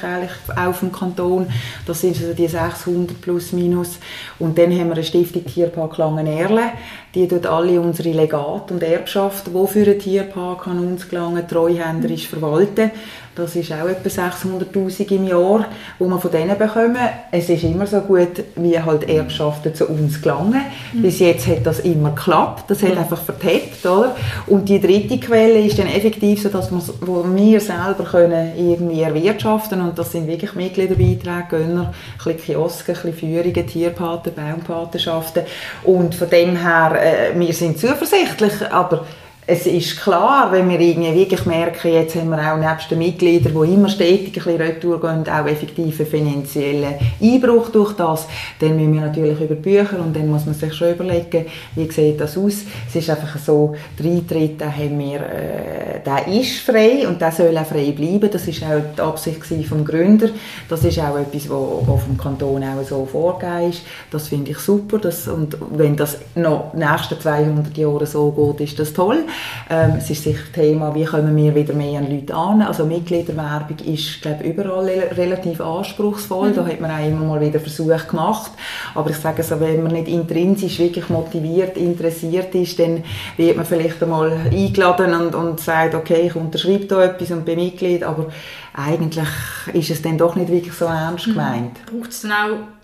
auch 0.57 0.75
vom 0.75 0.91
Kanton. 0.91 1.49
Das 1.87 2.01
sind 2.01 2.17
also 2.17 2.33
die 2.33 2.49
600 2.49 3.21
plus 3.21 3.53
minus. 3.53 3.99
Und 4.38 4.57
dann 4.57 4.71
haben 4.71 4.88
wir 4.88 4.95
eine 4.95 5.05
Stiftung 5.05 5.45
Tierpark 5.45 5.99
Langenerle, 5.99 6.73
die 7.14 7.29
tut 7.29 7.46
alle 7.46 7.81
unsere 7.81 8.11
Legate 8.11 8.72
und 8.72 8.83
Erbschaft, 8.83 9.48
die 9.48 9.66
für 9.66 9.83
einen 9.83 9.98
Tierpark 9.98 10.66
an 10.66 10.79
uns 10.79 11.09
gelangen, 11.09 11.46
treuhänderisch 11.46 12.29
verwalten. 12.29 12.90
Das 13.35 13.57
ist 13.57 13.73
auch 13.73 13.88
etwa 13.88 14.09
600'000 14.09 15.11
im 15.12 15.27
Jahr, 15.27 15.66
wo 15.99 16.07
wir 16.07 16.18
von 16.18 16.31
denen 16.31 16.59
bekommen. 16.59 16.99
Es 17.31 17.49
ist 17.49 17.64
immer 17.64 17.87
so 17.87 18.01
gut, 18.01 18.45
wie 18.57 18.79
halt 18.79 19.09
Erbschaften 19.09 19.75
zu 19.75 19.87
uns 19.87 20.21
gelangen. 20.21 20.61
Mhm. 20.92 21.03
Bis 21.03 21.18
jetzt 21.18 21.47
hat 21.47 21.64
das 21.64 21.81
immer 21.81 22.11
geklappt. 22.11 22.64
Das 22.68 22.83
hat 22.83 22.99
einfach 22.99 23.23
vertippt, 23.23 23.87
oder? 23.87 24.14
Und 24.47 24.68
die 24.68 24.81
dritte 24.81 25.18
Quelle 25.18 25.61
ist 25.61 25.79
dann 25.79 25.87
effektiv 25.87 26.42
so, 26.42 26.51
dass 26.51 26.71
wir, 26.71 26.83
wo 27.01 27.25
wir 27.35 27.61
selber 27.61 28.05
können 28.05 28.53
irgendwie 28.57 29.01
erwirtschaften 29.01 29.81
und 29.81 29.99
das 29.99 30.12
sind 30.12 30.27
wirklich 30.27 30.55
Mitgliederbeiträge, 30.55 31.47
Gönner, 31.49 31.95
ein 32.25 32.37
Kioske, 32.37 32.92
ein 32.92 33.14
Führungen, 33.14 33.66
Tierpaten, 33.66 34.33
Baumpatenschaften 34.35 35.45
und 35.85 36.14
von 36.14 36.29
dem 36.29 36.57
her, 36.57 36.92
äh, 37.01 37.38
wir 37.38 37.53
sind 37.55 37.79
zuversichtlich, 37.79 38.53
aber 38.71 39.07
es 39.44 39.66
ist 39.66 40.00
klar, 40.00 40.52
wenn 40.52 40.68
wir 40.68 40.78
irgendwie 40.78 41.14
wirklich 41.14 41.44
merken, 41.46 41.92
jetzt 41.92 42.14
haben 42.14 42.31
wir 42.31 42.38
auch 42.38 42.59
nebst 42.59 42.88
den 42.92 42.98
Mitgliedern, 42.98 43.52
die 43.52 43.74
immer 43.74 43.88
stetig 43.88 44.28
ein 44.28 44.33
bisschen 44.33 44.61
retour 44.61 45.00
gehen, 45.00 45.28
auch 45.28 45.46
effektiven 45.46 46.07
finanziellen 46.07 46.94
Einbruch 47.20 47.70
durch 47.70 47.94
das, 47.94 48.28
dann 48.61 48.76
müssen 48.76 48.94
wir 48.94 49.00
natürlich 49.00 49.40
über 49.40 49.57
Bücher 49.57 49.98
und 49.98 50.14
dann 50.14 50.28
muss 50.28 50.46
man 50.46 50.55
sich 50.55 50.72
schon 50.72 50.92
überlegen, 50.92 51.46
wie 51.74 51.90
sieht 51.90 52.20
das 52.20 52.38
aus. 52.38 52.59
Es 52.88 52.94
ist 52.94 53.11
einfach 53.11 53.37
so, 53.37 53.74
der 53.98 54.12
Eintritt, 54.12 54.61
den 54.61 54.76
haben 54.76 54.98
wir, 55.00 55.20
äh, 55.20 56.00
der 56.07 56.28
ist 56.28 56.61
frei 56.61 57.09
und 57.09 57.20
der 57.20 57.33
soll 57.33 57.59
auch 57.59 57.66
frei 57.66 57.90
bleiben. 57.90 58.31
Das 58.31 58.46
ist 58.46 58.62
auch 58.62 58.81
die 58.96 59.02
Absicht 59.02 59.44
vom 59.68 59.85
Gründer. 59.85 60.28
Das 60.68 60.85
ist 60.85 61.00
auch 61.00 61.18
etwas, 61.18 61.50
was 61.50 62.05
vom 62.05 62.16
Kanton 62.16 62.62
auch 62.62 62.87
so 62.88 63.07
vorgegeben 63.07 63.70
ist. 63.70 63.83
Das 64.12 64.28
finde 64.28 64.52
ich 64.52 64.59
super. 64.59 64.98
Das, 64.98 65.26
und 65.26 65.57
wenn 65.72 65.96
das 65.96 66.18
noch 66.37 66.72
nächsten 66.74 67.20
200 67.20 67.76
Jahre 67.76 68.07
so 68.07 68.31
geht, 68.31 68.68
ist 68.68 68.78
das 68.78 68.92
toll. 68.92 69.24
Ähm, 69.71 69.95
es 69.99 70.11
ist 70.11 70.25
sicher 70.25 70.53
Thema, 70.53 70.95
wie 70.95 71.05
kommen 71.05 71.37
wir 71.37 71.55
wieder 71.55 71.75
mehr 71.75 72.01
an 72.01 72.11
Leute 72.11 72.35
an. 72.35 72.62
Also 72.62 72.85
Mitgliederwerbung 72.85 73.79
ist, 73.79 74.23
glaube 74.23 74.45
überall 74.45 74.88
relativ 75.16 75.61
anspruchsvoll. 75.61 76.51
Mhm. 76.51 76.55
Da 76.55 76.66
hat 76.66 76.81
man 76.81 76.90
auch 76.90 77.07
immer 77.07 77.25
mal 77.25 77.40
wieder 77.40 77.61
Versuche 77.61 78.01
gemacht. 78.09 78.53
Aber 78.95 79.11
ich 79.11 79.16
sage 79.16 79.42
so, 79.42 79.59
wenn 79.61 79.83
man 79.83 79.92
nicht 79.92 80.09
intrinsisch 80.09 80.79
wirklich 80.79 81.09
motiviert, 81.09 81.77
interessiert 81.77 82.55
ist, 82.55 82.79
dann 82.79 83.05
wird 83.37 83.57
man 83.57 83.66
vielleicht 83.66 84.03
einmal 84.03 84.33
eingeladen 84.51 85.14
und, 85.14 85.35
und 85.35 85.61
sagt, 85.61 85.95
okay, 85.95 86.27
ich 86.27 86.37
unterschreibe 86.37 86.87
da 86.87 87.05
etwas 87.05 87.31
und 87.31 87.45
bin 87.45 87.59
Mitglied, 87.59 88.03
aber 88.03 88.27
eigentlich 88.75 89.29
ist 89.73 89.90
es 89.90 90.03
dann 90.03 90.18
doch 90.18 90.35
nicht 90.35 90.51
wirklich 90.51 90.75
so 90.75 90.87
ernst 90.87 91.29
mhm. 91.29 91.33
gemeint. 91.33 91.92
Mhm. 91.92 91.99
Braucht 91.99 92.11
es 92.11 92.23
dann 92.23 92.33
auch 92.33 92.82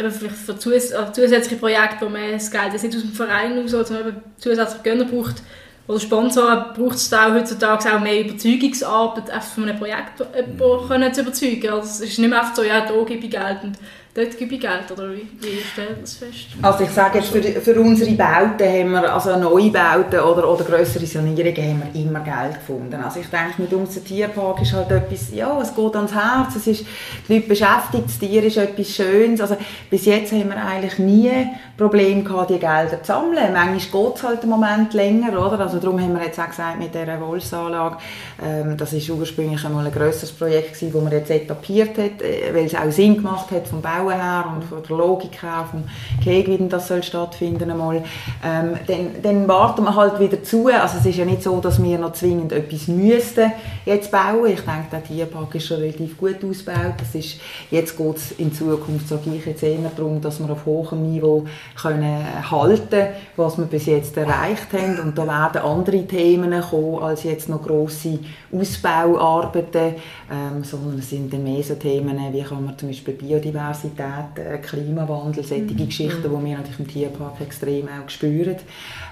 eben 0.00 0.10
vielleicht 0.10 0.36
für 0.36 0.58
zus 0.58 0.90
äh, 0.90 1.12
zusätzliche 1.12 1.56
Projekte, 1.56 2.06
wo 2.06 2.08
man 2.08 2.32
das 2.32 2.50
Geld 2.50 2.72
nicht 2.72 2.96
aus 2.96 3.02
dem 3.02 3.12
Verein 3.12 3.62
aus, 3.62 3.70
sondern 3.70 4.22
zusätzliche 4.38 4.82
Gönner 4.82 5.04
braucht, 5.04 5.42
oder 5.86 5.98
Sponsoren 5.98 6.64
braucht 6.74 6.96
es 6.96 7.10
da 7.10 7.34
heutzutage 7.34 7.92
auch 7.92 8.00
mehr 8.00 8.20
Überzeugungsarbeit, 8.20 9.24
von 9.42 9.64
einem 9.64 9.76
Projekt 9.76 10.20
mhm. 10.20 11.12
zu 11.12 11.20
überzeugen. 11.22 11.68
Also 11.68 11.80
es 11.80 12.00
ist 12.00 12.18
nicht 12.18 12.30
mehr 12.30 12.40
einfach 12.40 12.54
so, 12.54 12.62
ja, 12.62 12.86
da 12.86 12.94
gebe 13.04 13.24
ich 13.24 13.30
Geld 13.30 13.58
und 13.64 13.76
dort 14.14 14.36
gebe 14.36 14.54
ich 14.54 14.60
Geld, 14.60 14.90
oder 14.90 15.12
wie, 15.12 15.28
wie 15.40 15.60
stellt 15.60 16.02
das 16.02 16.14
fest? 16.14 16.48
Also 16.62 16.84
ich 16.84 16.90
sage 16.90 17.18
jetzt, 17.18 17.30
für, 17.30 17.42
für 17.42 17.80
unsere 17.80 18.10
Bauten 18.12 18.68
haben 18.68 18.90
wir, 18.90 19.12
also 19.12 19.36
neue 19.36 19.70
Bauten 19.70 20.20
oder, 20.20 20.50
oder 20.50 20.64
grössere 20.64 21.06
Sanierungen, 21.06 21.56
haben 21.56 21.82
wir 21.92 22.02
immer 22.02 22.20
Geld 22.20 22.54
gefunden. 22.54 22.94
Also 22.94 23.20
ich 23.20 23.26
denke, 23.26 23.62
mit 23.62 23.72
unserem 23.72 24.04
Tierpark 24.04 24.62
ist 24.62 24.72
halt 24.72 24.90
etwas, 24.90 25.32
ja, 25.32 25.60
es 25.60 25.74
geht 25.74 25.96
ans 25.96 26.14
Herz, 26.14 26.56
es 26.56 26.66
ist, 26.66 26.84
die 27.28 27.34
Leute 27.34 27.48
beschäftigt, 27.48 28.04
das 28.06 28.18
Tier 28.18 28.42
ist 28.44 28.56
etwas 28.56 28.88
Schönes. 28.88 29.40
Also 29.40 29.56
bis 29.88 30.04
jetzt 30.06 30.32
haben 30.32 30.48
wir 30.48 30.56
eigentlich 30.56 30.98
nie 30.98 31.30
Probleme 31.80 32.22
gehabt, 32.22 32.50
die 32.50 32.58
Gelder 32.58 33.02
zu 33.02 33.06
sammeln. 33.06 33.52
Manchmal 33.52 34.04
geht 34.04 34.16
es 34.16 34.22
halt 34.22 34.44
im 34.44 34.50
Moment 34.50 34.92
länger, 34.92 35.30
oder? 35.32 35.60
Also 35.60 35.78
darum 35.78 36.00
haben 36.00 36.14
wir 36.14 36.24
jetzt 36.24 36.40
auch 36.40 36.48
gesagt, 36.48 36.78
mit 36.78 36.94
dieser 36.94 37.20
Wolfsanlage, 37.20 37.96
ähm, 38.42 38.76
das 38.76 38.92
ist 38.92 39.08
ursprünglich 39.08 39.64
einmal 39.64 39.86
ein 39.86 39.92
grösseres 39.92 40.32
Projekt 40.32 40.80
das 40.80 40.94
man 40.94 41.12
jetzt 41.12 41.30
etabliert 41.30 41.96
hat, 41.96 42.22
äh, 42.22 42.52
weil 42.52 42.66
es 42.66 42.74
auch 42.74 42.90
Sinn 42.90 43.16
gemacht 43.16 43.50
hat 43.50 43.68
vom 43.68 43.80
Bau 43.80 44.00
Bauen 44.00 44.14
her 44.14 44.44
und 44.54 44.64
von 44.64 44.82
der 44.82 44.96
Logik 44.96 45.42
her, 45.42 45.66
vom 45.70 45.84
Krieg, 46.22 46.48
wie 46.48 46.68
das 46.68 46.88
soll 46.88 47.02
stattfinden 47.02 47.70
einmal, 47.70 48.02
ähm, 48.44 48.76
dann, 48.86 49.22
dann 49.22 49.48
warten 49.48 49.84
wir 49.84 49.94
halt 49.94 50.18
wieder 50.20 50.42
zu. 50.42 50.68
Also 50.68 50.98
es 50.98 51.06
ist 51.06 51.16
ja 51.16 51.24
nicht 51.24 51.42
so, 51.42 51.60
dass 51.60 51.82
wir 51.82 51.98
noch 51.98 52.12
zwingend 52.12 52.52
etwas 52.52 52.88
müssten 52.88 53.52
jetzt 53.84 54.10
bauen. 54.10 54.46
Ich 54.46 54.60
denke, 54.60 54.86
der 54.90 55.04
Tierpark 55.04 55.54
ist 55.54 55.66
schon 55.66 55.78
relativ 55.78 56.16
gut 56.18 56.44
ausgebaut. 56.44 56.94
Das 56.98 57.14
ist, 57.14 57.40
jetzt 57.70 57.96
geht 57.96 58.16
es 58.16 58.32
in 58.32 58.52
Zukunft, 58.52 59.08
sage 59.08 59.30
ich 59.34 59.46
jetzt 59.46 59.62
eher 59.62 59.78
darum, 59.96 60.20
dass 60.20 60.40
wir 60.40 60.50
auf 60.50 60.66
hohem 60.66 61.10
Niveau 61.10 61.44
können 61.76 62.50
halten 62.50 63.08
was 63.40 63.58
wir 63.58 63.64
bis 63.64 63.86
jetzt 63.86 64.16
erreicht 64.16 64.72
haben. 64.72 65.00
Und 65.00 65.18
da 65.18 65.26
werden 65.26 65.62
andere 65.62 66.06
Themen 66.06 66.60
kommen, 66.60 67.02
als 67.02 67.24
jetzt 67.24 67.48
noch 67.48 67.62
grosse 67.62 68.18
Ausbauarbeiten, 68.52 69.94
ähm, 70.30 70.62
sondern 70.62 70.98
es 70.98 71.10
sind 71.10 71.32
dann 71.32 71.42
mehr 71.42 71.62
so 71.62 71.74
Themen, 71.74 72.18
wie 72.32 72.42
kann 72.42 72.64
man 72.64 72.78
zum 72.78 72.88
Beispiel 72.88 73.14
Biodiversität 73.14 74.36
äh, 74.36 74.58
Klimawandel, 74.58 75.44
solche 75.44 75.64
mhm. 75.64 75.86
Geschichten, 75.86 76.22
die 76.22 76.44
wir 76.44 76.56
natürlich 76.56 76.80
im 76.80 76.88
Tierpark 76.88 77.40
extrem 77.40 77.88
auch 77.88 78.08
spüren. 78.08 78.56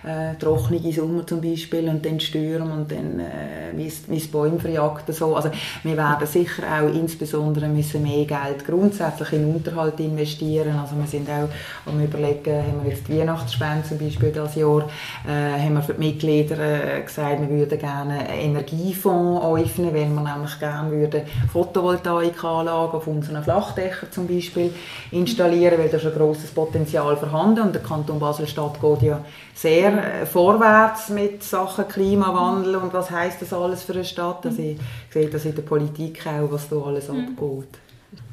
Äh, 0.05 0.37
trockene 0.39 0.93
Sommer 0.93 1.27
zum 1.27 1.41
Beispiel 1.41 1.89
und 1.89 2.05
dann 2.07 2.21
Stürme 2.21 2.73
und 2.73 2.91
dann 2.91 3.19
äh, 3.19 3.77
wie 3.77 4.17
es 4.17 4.29
Bäume 4.29 4.61
verjagt. 4.61 5.13
So. 5.13 5.35
Also 5.35 5.51
wir 5.83 5.97
werden 5.97 6.27
sicher 6.27 6.63
auch 6.63 6.95
insbesondere 6.95 7.69
müssen 7.69 8.03
mehr 8.03 8.25
Geld 8.25 8.65
grundsätzlich 8.65 9.33
in 9.33 9.53
Unterhalt 9.53 9.99
investieren. 9.99 10.79
Also 10.79 10.97
wir 10.97 11.07
sind 11.07 11.29
auch 11.29 11.49
am 11.87 12.01
überlegen, 12.01 12.63
haben 12.63 12.85
wir 12.85 12.93
jetzt 12.93 13.09
die 13.09 13.19
Weihnachtsspende 13.19 13.89
zum 13.89 13.99
Beispiel 13.99 14.31
dieses 14.31 14.55
Jahr, 14.55 14.89
äh, 15.27 15.61
haben 15.61 15.75
wir 15.75 15.83
für 15.83 15.95
die 15.95 16.07
Mitglieder 16.07 16.59
äh, 16.59 17.03
gesagt, 17.03 17.41
wir 17.41 17.49
würden 17.49 17.79
gerne 17.79 18.21
einen 18.21 18.57
Energiefonds 18.57 19.45
öffnen, 19.45 19.95
weil 19.95 20.09
wir 20.09 20.21
nämlich 20.21 20.59
gerne 20.61 20.91
würden 20.93 21.23
Photovoltaikanlagen 21.53 22.95
auf 22.95 23.07
unseren 23.07 23.43
Flachdächern 23.43 24.13
zum 24.13 24.29
Beispiel 24.29 24.73
installieren, 25.11 25.79
weil 25.79 25.89
da 25.89 25.97
ist 25.97 26.07
ein 26.07 26.13
grosses 26.13 26.51
Potenzial 26.51 27.17
vorhanden 27.17 27.63
und 27.63 27.75
der 27.75 27.83
Kanton 27.83 28.21
Basel-Stadt 28.21 28.81
geht 28.81 29.03
ja 29.03 29.21
sehr 29.55 29.88
äh, 29.97 30.27
vorwärts 30.27 31.09
mit 31.09 31.43
Sachen 31.43 31.89
Klimawandel 31.89 32.77
und 32.77 32.93
was 32.93 33.11
heißt 33.11 33.41
das 33.41 33.53
alles 33.53 33.83
für 33.83 33.95
eine 33.95 34.05
Stadt. 34.05 34.45
Also 34.45 34.61
ich 34.61 34.79
sehe 35.11 35.29
das 35.29 35.45
in 35.45 35.55
der 35.55 35.63
Politik 35.63 36.27
auch, 36.27 36.51
was 36.51 36.69
da 36.69 36.77
alles 36.77 37.09
mhm. 37.09 37.29
abgeht. 37.29 37.79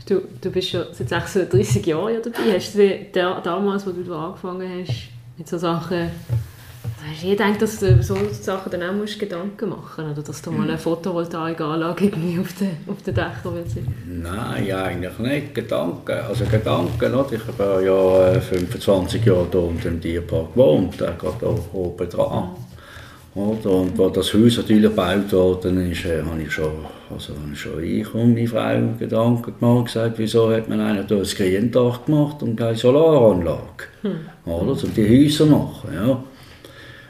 Du, 0.08 0.22
du 0.40 0.52
bist 0.52 0.70
schon 0.70 0.86
seit 0.92 1.10
36 1.10 1.86
Jahren 1.86 2.22
dabei. 2.24 2.56
Hast 2.56 2.76
du 2.76 3.06
damals, 3.44 3.88
als 3.88 3.96
du 3.96 4.14
angefangen 4.14 4.86
hast, 4.86 4.96
mit 5.38 5.48
so 5.48 5.58
Sachen 5.58 6.12
Hast 7.12 7.24
du 7.24 7.30
gedacht, 7.30 7.62
dass 7.62 7.80
du 7.80 8.02
so 8.02 8.16
Sachen 8.32 8.72
dann 8.72 8.84
auch 8.84 8.94
musst 8.94 9.20
Gedanken 9.20 9.70
machen 9.70 10.06
musst? 10.06 10.18
Oder 10.18 10.28
dass 10.28 10.42
du 10.42 10.52
mal 10.52 10.68
eine 10.68 10.78
Photovoltaikanlage 10.78 12.06
irgendwie 12.06 12.40
auf 12.40 12.54
den, 12.54 12.78
auf 12.88 13.02
den 13.04 13.14
Dächern 13.14 13.56
wird 13.56 13.70
sein? 13.70 13.88
Nein, 14.08 14.72
eigentlich 14.72 15.20
nicht. 15.20 15.56
Gedanken. 15.56 16.12
Also 16.28 16.46
Gedanken, 16.46 17.14
oder? 17.14 17.28
ich 17.32 17.42
habe 17.48 17.86
ja 17.86 18.40
25 18.40 19.22
äh, 19.22 19.30
Jahre 19.30 19.48
hier 19.52 19.62
unter 19.62 19.90
dem 19.90 20.02
Tierpark 20.02 20.54
gewohnt, 20.54 21.00
der 21.00 21.12
geht 21.12 21.40
hier 21.40 21.74
oben 21.74 22.10
dran. 22.10 22.50
Oder? 23.36 23.70
Und 23.70 24.00
als 24.00 24.14
das 24.14 24.34
Haus 24.34 24.58
natürlich 24.58 24.84
gebaut 24.84 25.32
worden 25.34 25.92
ist, 25.92 26.06
äh, 26.06 26.24
habe 26.24 26.42
ich 26.42 26.52
schon, 26.52 26.72
also 27.14 27.34
schon 27.54 27.84
ich 27.84 28.14
und 28.14 28.34
meine 28.34 28.48
Frau 28.48 28.98
Gedanken 28.98 29.54
gemacht 29.60 29.78
und 29.78 29.86
gesagt, 29.86 30.18
wieso 30.18 30.52
hat 30.52 30.70
man 30.70 30.80
eigentlich 30.80 31.08
hier 31.08 31.18
ein 31.18 31.26
Skrientdach 31.26 32.06
gemacht 32.06 32.42
und 32.42 32.56
keine 32.56 32.78
Solaranlage, 32.78 33.86
hm. 34.02 34.16
oder? 34.46 34.72
um 34.72 34.94
die 34.96 35.26
Häuser 35.26 35.46
zu 35.46 35.46
machen. 35.48 35.90
Ja. 35.94 36.24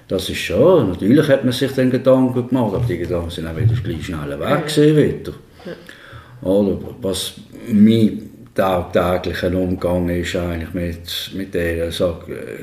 Das 0.07 0.29
ist 0.29 0.37
schon, 0.37 0.89
natürlich 0.89 1.27
hat 1.27 1.43
man 1.43 1.53
sich 1.53 1.71
dann 1.71 1.89
Gedanken 1.89 2.47
gemacht, 2.47 2.75
aber 2.75 2.85
die 2.87 2.99
Gedanken 2.99 3.31
sind 3.31 3.47
auch 3.47 3.55
wieder 3.55 3.73
gleich 3.83 4.05
schnell 4.05 4.39
weg 4.39 4.77
ja. 4.77 4.95
wieder. 4.95 5.33
Ja. 5.65 6.47
Oder 6.47 6.77
was 7.01 7.33
mein 7.71 8.29
tagtäglicher 8.53 9.53
Umgang 9.53 10.07
ist 10.09 10.35
eigentlich 10.35 10.73
mit, 10.73 11.31
mit 11.33 11.53
diesen 11.53 11.91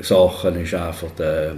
Sachen, 0.01 0.61
ist 0.61 0.73
einfach 0.73 1.11
der, 1.17 1.55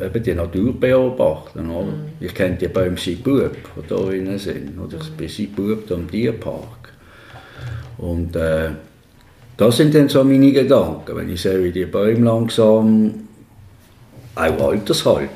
eben 0.00 0.22
die 0.22 0.34
Natur 0.34 0.78
beobachten. 0.78 1.70
Oder? 1.70 1.92
Mhm. 1.92 2.04
Ich 2.20 2.34
kenne 2.34 2.56
die 2.56 2.68
Bäume 2.68 2.96
seit 2.98 3.22
Bub, 3.22 3.56
die 3.76 3.88
da 3.88 3.96
drin 3.96 4.38
sind. 4.38 4.78
Oder 4.78 4.98
ich 5.00 5.10
bin 5.12 5.28
seit 5.28 5.56
Bub 5.56 5.84
hier 5.86 5.96
im 5.96 6.10
Tierpark. 6.10 6.92
Und 7.98 8.34
äh, 8.36 8.70
das 9.56 9.76
sind 9.76 9.94
dann 9.94 10.08
so 10.08 10.24
meine 10.24 10.52
Gedanken, 10.52 11.16
wenn 11.16 11.30
ich 11.30 11.40
sehe, 11.40 11.62
wie 11.62 11.70
die 11.72 11.86
Bäume 11.86 12.24
langsam 12.24 13.28
auch 14.34 14.70
altershalber. 14.70 15.28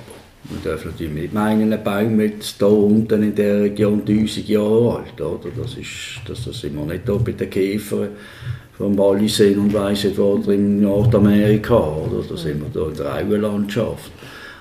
Man 0.48 0.62
darf 0.62 0.84
natürlich 0.84 1.12
nicht 1.12 1.34
meinen, 1.34 1.72
ein 1.72 1.82
Baum 1.82 2.20
jetzt 2.20 2.58
hier 2.58 2.68
unten 2.68 3.22
in 3.22 3.34
der 3.34 3.62
Region 3.62 4.02
1000 4.06 4.48
Jahre 4.48 4.98
alt. 4.98 5.20
Oder? 5.20 5.50
Das, 5.60 5.74
ist, 5.74 6.20
das, 6.26 6.44
das 6.44 6.60
sind 6.60 6.76
wir 6.76 6.84
nicht 6.84 7.04
hier 7.04 7.18
bei 7.18 7.32
den 7.32 7.50
Käfern 7.50 8.10
vom 8.76 8.96
Wallisee 8.96 9.56
und 9.56 9.72
weiss 9.74 10.04
nicht 10.04 10.18
wo 10.18 10.36
in 10.50 10.82
Nordamerika. 10.82 11.76
Oder? 11.76 12.22
Da 12.28 12.36
sind 12.36 12.62
wir 12.62 12.68
hier 12.72 12.90
in 12.90 12.96
der 12.96 13.14
Auenlandschaft. 13.14 14.12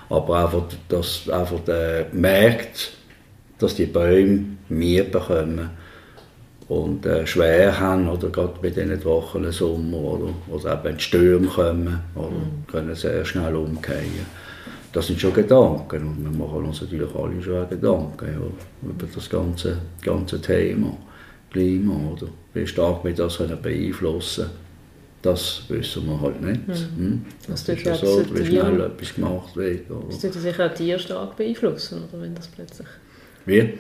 Aber 0.09 0.45
einfach, 0.45 0.63
dass 0.89 1.29
einfach 1.29 1.59
der 1.67 2.07
merkt, 2.11 2.93
dass 3.59 3.75
die 3.75 3.85
Bäume 3.85 4.45
mehr 4.69 5.03
bekommen 5.03 5.69
und 6.67 7.05
äh, 7.05 7.27
schwer 7.27 7.79
haben, 7.79 8.07
oder 8.07 8.29
gerade 8.29 8.53
bei 8.61 8.69
diesen 8.69 8.99
trockenen 8.99 9.51
Sommer, 9.51 9.97
oder, 9.97 10.33
oder 10.49 10.83
eben 10.85 10.99
Stürme 10.99 11.47
kommen, 11.47 11.99
oder 12.15 12.29
mhm. 12.29 12.67
können 12.67 12.95
sehr 12.95 13.23
schnell 13.25 13.55
umkehren. 13.55 14.25
Das 14.91 15.07
sind 15.07 15.19
schon 15.19 15.33
Gedanken 15.33 16.07
und 16.07 16.23
wir 16.23 16.45
machen 16.45 16.65
uns 16.65 16.81
natürlich 16.81 17.13
alle 17.13 17.41
schon 17.41 17.69
Gedanken 17.69 18.25
ja, 18.25 18.89
über 18.89 19.05
das 19.13 19.29
ganze, 19.29 19.77
ganze 20.01 20.41
Thema, 20.41 20.95
Klima, 21.51 21.93
oder 22.13 22.27
wie 22.53 22.65
stark 22.65 23.03
wir 23.03 23.13
das 23.13 23.37
können 23.37 23.61
beeinflussen 23.61 24.45
das 25.25 25.63
wissen 25.69 26.05
wir 26.05 26.21
halt 26.21 26.41
nicht. 26.41 26.67
Mhm. 26.67 26.97
Hm? 26.97 27.25
Das, 27.47 27.63
das 27.63 27.77
ist 27.77 27.85
ja 27.85 27.95
so, 27.95 28.23
wie 28.31 28.45
schnell 28.45 28.79
etwas 28.81 29.15
gemacht 29.15 29.55
wird. 29.55 29.89
Oder? 29.89 30.05
Das 30.07 30.19
tut 30.19 30.33
sich 30.33 30.59
auch 30.59 30.73
Tiere 30.73 30.99
stark 30.99 31.35
beeinflussen, 31.35 32.03
oder 32.03 32.21
wenn 32.21 32.35
das 32.35 32.47
plötzlich... 32.47 32.87
Wie? 33.45 33.73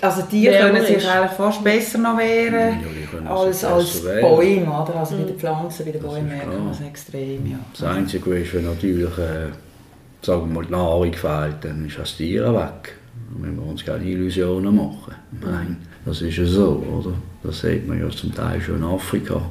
Also 0.00 0.22
die 0.30 0.46
können 0.46 0.86
sich 0.86 1.08
eigentlich 1.08 1.32
fast 1.32 1.64
besser 1.64 1.98
noch 1.98 2.16
wehren 2.16 2.78
ja, 3.24 3.30
als, 3.30 3.64
als 3.64 4.02
Bäume, 4.02 4.66
oder? 4.66 4.94
Also 4.96 5.16
mhm. 5.16 5.22
bei 5.22 5.26
den 5.30 5.38
Pflanzen, 5.38 5.84
bei 5.84 5.92
den 5.92 6.02
Bäumen 6.02 6.28
merken 6.28 6.64
wir 6.64 6.70
es 6.70 6.80
extrem, 6.80 7.46
ja. 7.50 7.58
Das 7.72 7.82
Einzige 7.82 8.38
ist, 8.38 8.54
wenn 8.54 8.66
natürlich, 8.66 9.18
äh, 9.18 9.48
sagen 10.22 10.48
wir 10.48 10.54
mal, 10.54 10.64
die 10.64 10.72
Nahrung 10.72 11.12
fehlt, 11.12 11.56
dann 11.62 11.86
ist 11.86 11.98
das 11.98 12.16
Tier 12.16 12.54
weg. 12.54 12.94
Dann 13.32 13.40
müssen 13.40 13.56
wir 13.56 13.66
uns 13.66 13.84
keine 13.84 14.04
Illusionen 14.04 14.76
machen. 14.76 15.14
Nein, 15.40 15.76
das 16.04 16.22
ist 16.22 16.36
ja 16.36 16.44
so, 16.44 16.84
oder? 16.88 17.14
Das 17.42 17.60
sieht 17.60 17.88
man 17.88 17.98
ja 17.98 18.08
zum 18.10 18.32
Teil 18.32 18.60
schon 18.60 18.76
in 18.76 18.84
Afrika, 18.84 19.42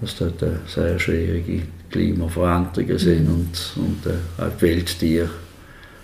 dass 0.00 0.16
dort 0.16 0.40
äh, 0.42 0.50
sehr 0.68 0.98
schwierige 1.00 1.62
Klimaveränderungen 1.90 2.98
sind 2.98 3.28
mhm. 3.28 3.34
und, 3.34 3.72
und 3.76 4.06
äh, 4.06 4.42
auch 4.42 4.50
die 4.56 4.62
Wildtiere 4.62 5.30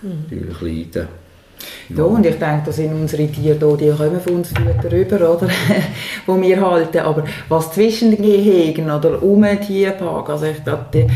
mhm. 0.03 0.25
natürlich 0.25 0.61
leiden. 0.61 1.09
Ja, 1.89 2.05
und 2.05 2.27
ich 2.27 2.39
denke, 2.39 2.63
da 2.67 2.73
sind 2.73 2.93
unsere 2.93 3.27
Tiere 3.29 3.57
da, 3.57 3.75
die 3.77 3.91
kommen 3.91 4.21
von 4.21 4.35
uns 4.35 4.53
rüber, 4.91 5.17
oder? 5.17 5.49
wo 6.27 6.41
wir 6.41 6.61
halten. 6.61 6.99
Aber 6.99 7.25
was 7.49 7.73
zwischen 7.73 8.11
den 8.11 8.23
Gehegen 8.23 8.91
oder 8.91 9.23
um 9.23 9.43
den 9.43 9.61
Tierpark, 9.61 10.29
also 10.31 10.47
ich 10.47 10.63
glaube, 10.65 11.07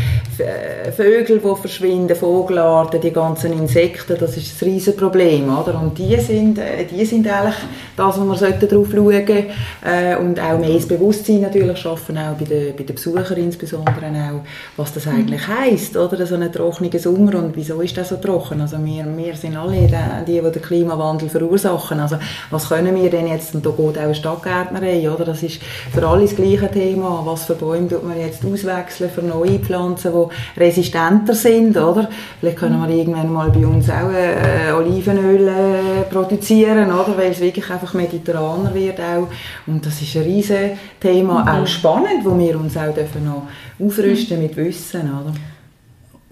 Vögel, 0.93 1.39
die 1.39 1.61
verschwinden, 1.61 2.17
Vogelarten, 2.17 3.01
die 3.01 3.13
ganzen 3.13 3.53
Insekten, 3.53 4.17
das 4.19 4.37
ist 4.37 4.61
ein 4.61 4.69
riesen 4.69 4.97
Problem, 4.97 5.45
oder? 5.57 5.81
Und 5.81 5.99
die 5.99 6.17
sind, 6.21 6.59
äh, 6.59 6.85
die 6.85 7.05
sind 7.05 7.27
eigentlich 7.29 7.57
das, 7.97 8.21
wo 8.21 8.25
wir 8.25 8.37
darauf 8.37 8.91
schauen 8.91 9.13
sollten. 9.13 9.45
Äh, 9.85 10.17
und 10.17 10.41
auch 10.41 10.59
mehr 10.59 10.75
das 10.75 10.87
Bewusstsein 10.87 11.43
natürlich 11.43 11.79
schaffen, 11.79 12.19
auch 12.19 12.35
bei 12.35 12.45
den, 12.45 12.77
bei 12.77 12.83
den 12.83 12.95
Besuchern 12.95 13.37
insbesondere 13.37 14.07
auch, 14.07 14.41
was 14.77 14.93
das 14.93 15.07
eigentlich 15.07 15.47
heisst, 15.47 15.97
oder? 15.97 16.25
So 16.27 16.35
einen 16.35 16.53
trockenen 16.53 16.99
Sommer 16.99 17.37
und 17.37 17.57
wieso 17.57 17.81
ist 17.81 17.97
das 17.97 18.11
so 18.11 18.17
trocken? 18.17 18.61
Also 18.61 18.77
wir, 18.85 19.05
wir 19.17 19.35
sind 19.35 19.57
alle 19.57 19.89
die, 20.27 20.41
die 20.41 20.41
den 20.41 20.63
Klimawandel 20.63 21.29
verursachen. 21.29 22.01
Also 22.01 22.17
was 22.51 22.69
können 22.69 22.95
wir 22.95 23.11
denn 23.11 23.27
jetzt, 23.27 23.55
und 23.55 23.65
da 23.65 23.71
geht 23.71 23.99
auch 23.99 24.03
eine 24.03 24.15
Stadtgärtnerei, 24.15 25.11
oder? 25.11 25.25
Das 25.25 25.43
ist 25.43 25.61
für 25.93 26.07
alle 26.07 26.23
das 26.23 26.37
gleiche 26.37 26.71
Thema. 26.71 27.23
Was 27.25 27.45
für 27.45 27.55
Bäume 27.55 27.89
tut 27.89 28.05
man 28.07 28.19
jetzt 28.19 28.45
auswechseln 28.45 29.11
für 29.11 29.23
neue 29.23 29.59
Pflanzen, 29.59 30.13
die 30.13 30.30
resistenter 30.57 31.35
sind, 31.35 31.77
oder? 31.77 32.09
Vielleicht 32.41 32.59
können 32.59 32.81
wir 32.81 32.95
irgendwann 32.95 33.33
mal 33.33 33.51
bei 33.51 33.67
uns 33.67 33.89
auch 33.91 34.11
äh, 34.11 34.73
Olivenöl 34.73 35.49
äh, 35.49 36.03
produzieren, 36.11 36.91
oder? 36.93 37.17
Weil 37.17 37.33
es 37.33 37.41
wirklich 37.41 37.69
einfach 37.71 37.95
mediterraner 37.95 38.75
wird 38.75 39.01
auch. 39.01 39.29
Und 39.67 39.85
das 39.85 40.01
ist 40.03 40.17
ein 40.17 40.23
riesen 40.23 40.71
Thema, 40.99 41.43
mhm. 41.43 41.49
auch 41.49 41.67
spannend, 41.67 42.25
wo 42.25 42.39
wir 42.39 42.59
uns 42.59 42.77
auch 42.77 42.95
dürfen 42.95 43.25
noch 43.25 43.49
aufrüsten 43.79 44.37
mhm. 44.37 44.43
mit 44.45 44.57
Wissen, 44.57 45.03
oder? 45.03 45.35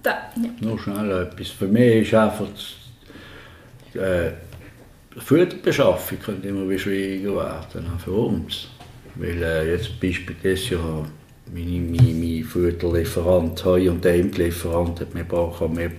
Da, 0.01 0.11
ja. 0.41 0.69
Noch 0.69 0.79
schnell 0.79 1.23
etwas. 1.23 1.49
Für 1.49 1.67
mich 1.67 2.07
ist 2.07 2.13
einfach 2.13 2.47
äh, 3.95 4.31
Futterbeschaffung 5.17 6.19
könnte 6.19 6.47
immer 6.47 6.67
wieder 6.69 6.79
schwieriger 6.79 7.35
werden, 7.35 7.87
auch 7.95 7.99
für 7.99 8.11
uns. 8.11 8.67
Weil 9.15 9.43
äh, 9.43 9.71
jetzt 9.71 9.99
Beispiel 9.99 10.35
dieses 10.41 10.69
Jahr 11.55 11.65
mein, 11.65 11.91
mein, 11.91 12.19
mein 12.19 12.43
Futterlieferant, 12.43 13.63
Heu- 13.65 13.89
und 13.89 14.05
Emd-Lieferant 14.05 14.99
hat 14.99 15.13
mir 15.13 15.25
mir 15.69 15.91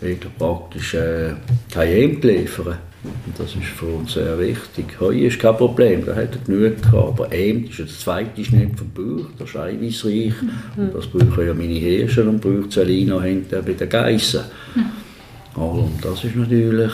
wirklich 0.00 0.38
praktisch 0.38 0.94
äh, 0.94 1.34
kein 1.72 1.88
Emd 1.88 2.24
liefern. 2.24 2.78
Und 3.02 3.38
das 3.38 3.54
ist 3.54 3.64
für 3.64 3.86
uns 3.86 4.12
sehr 4.12 4.38
wichtig. 4.38 5.00
Heu 5.00 5.26
ist 5.26 5.38
kein 5.38 5.56
Problem, 5.56 6.04
da 6.04 6.14
hat 6.14 6.36
er 6.36 6.40
genug 6.44 6.82
gehabt. 6.82 7.20
Aber 7.20 7.32
Emd 7.32 7.70
ist 7.70 7.78
der 7.78 7.86
zweite 7.86 8.44
Schnitt 8.44 8.78
vom 8.78 8.90
Bauch, 8.90 9.26
der 9.38 9.46
ist 9.46 9.56
eiweißreich. 9.56 10.34
Mhm. 10.42 10.82
Und 10.82 10.94
das 10.94 11.06
brauchen 11.06 11.46
ja 11.46 11.54
meine 11.54 11.72
Hirsche 11.74 12.28
und 12.28 12.40
braucht 12.40 12.72
Selina 12.72 13.20
hinten 13.22 13.64
bei 13.64 13.72
den 13.72 13.88
Geissen. 13.88 14.42
Mhm. 14.74 15.62
Und 15.62 16.04
das 16.04 16.24
ist 16.24 16.36
natürlich, 16.36 16.92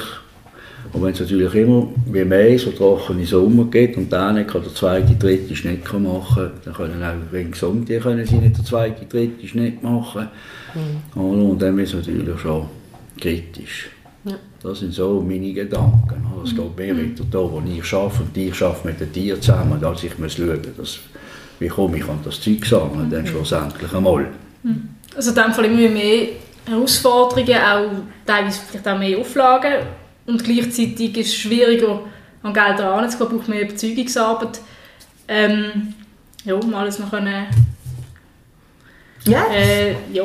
und 0.92 1.02
wenn 1.02 1.12
es 1.12 1.20
natürlich 1.20 1.54
immer 1.54 1.88
wie 2.06 2.24
mehr 2.24 2.58
so 2.58 2.70
trockene 2.70 3.26
Sommer 3.26 3.64
geht 3.64 3.96
und 3.96 4.10
der 4.10 4.32
nicht 4.32 4.52
der 4.52 4.74
zweite, 4.74 5.14
dritte 5.14 5.54
Schnitt 5.56 5.84
machen 5.92 6.34
kann, 6.34 6.52
dann 6.64 6.74
können 6.74 7.02
auch 7.02 7.32
wegen 7.32 7.50
gesund, 7.50 7.88
die 7.88 7.98
können 7.98 8.24
sie 8.26 8.36
nicht 8.36 8.58
den 8.58 8.64
zweiten, 8.64 9.08
dritten 9.08 9.46
Schnitt 9.46 9.82
machen. 9.82 10.28
Mhm. 10.74 11.20
Und 11.20 11.62
dann 11.62 11.78
ist 11.78 11.94
es 11.94 12.06
natürlich 12.06 12.40
schon 12.40 12.66
kritisch. 13.20 13.90
Ja. 14.24 14.34
Das 14.62 14.80
sind 14.80 14.92
so 14.92 15.24
meine 15.26 15.52
Gedanken. 15.52 16.26
Es 16.44 16.52
mhm. 16.52 16.56
geht 16.56 16.76
mehr 16.76 16.96
weiter 16.96 17.24
da, 17.30 17.38
wo 17.38 17.62
ich 17.66 17.92
arbeite 17.92 18.22
und 18.22 18.36
ich 18.36 18.62
arbeite 18.62 18.86
mit 18.86 19.00
den 19.00 19.12
Tieren 19.12 19.42
zusammen, 19.42 19.84
als 19.84 20.04
ich 20.04 20.18
muss 20.18 20.34
schauen 20.34 20.60
muss, 20.76 20.98
wie 21.58 21.68
komme 21.68 21.98
ich 21.98 22.08
an 22.08 22.20
das 22.24 22.40
Zeug 22.40 22.68
dann 22.68 23.08
mhm. 23.10 23.26
schlussendlich 23.26 23.92
einmal. 23.92 24.26
Mhm. 24.62 24.88
Also 25.14 25.30
in 25.30 25.36
dem 25.36 25.52
Fall 25.52 25.64
immer 25.64 25.88
mehr 25.88 26.28
Herausforderungen, 26.66 27.56
auch 27.56 27.90
teilweise 28.26 28.60
vielleicht 28.68 28.88
auch 28.88 28.98
mehr 28.98 29.18
Auflagen 29.18 29.74
und 30.26 30.44
gleichzeitig 30.44 31.16
ist 31.16 31.28
es 31.28 31.34
schwieriger, 31.36 32.00
an 32.42 32.52
Gelder 32.52 32.84
heranzukommen, 32.84 33.38
braucht 33.38 33.48
mehr 33.48 33.62
Überzeugungsarbeit. 33.62 34.60
Ähm, 35.28 35.94
ja, 36.44 36.54
um 36.54 36.74
alles 36.74 36.98
noch 36.98 37.10
können, 37.10 37.46
yes. 39.24 39.38
äh, 39.52 39.94
ja, 40.12 40.24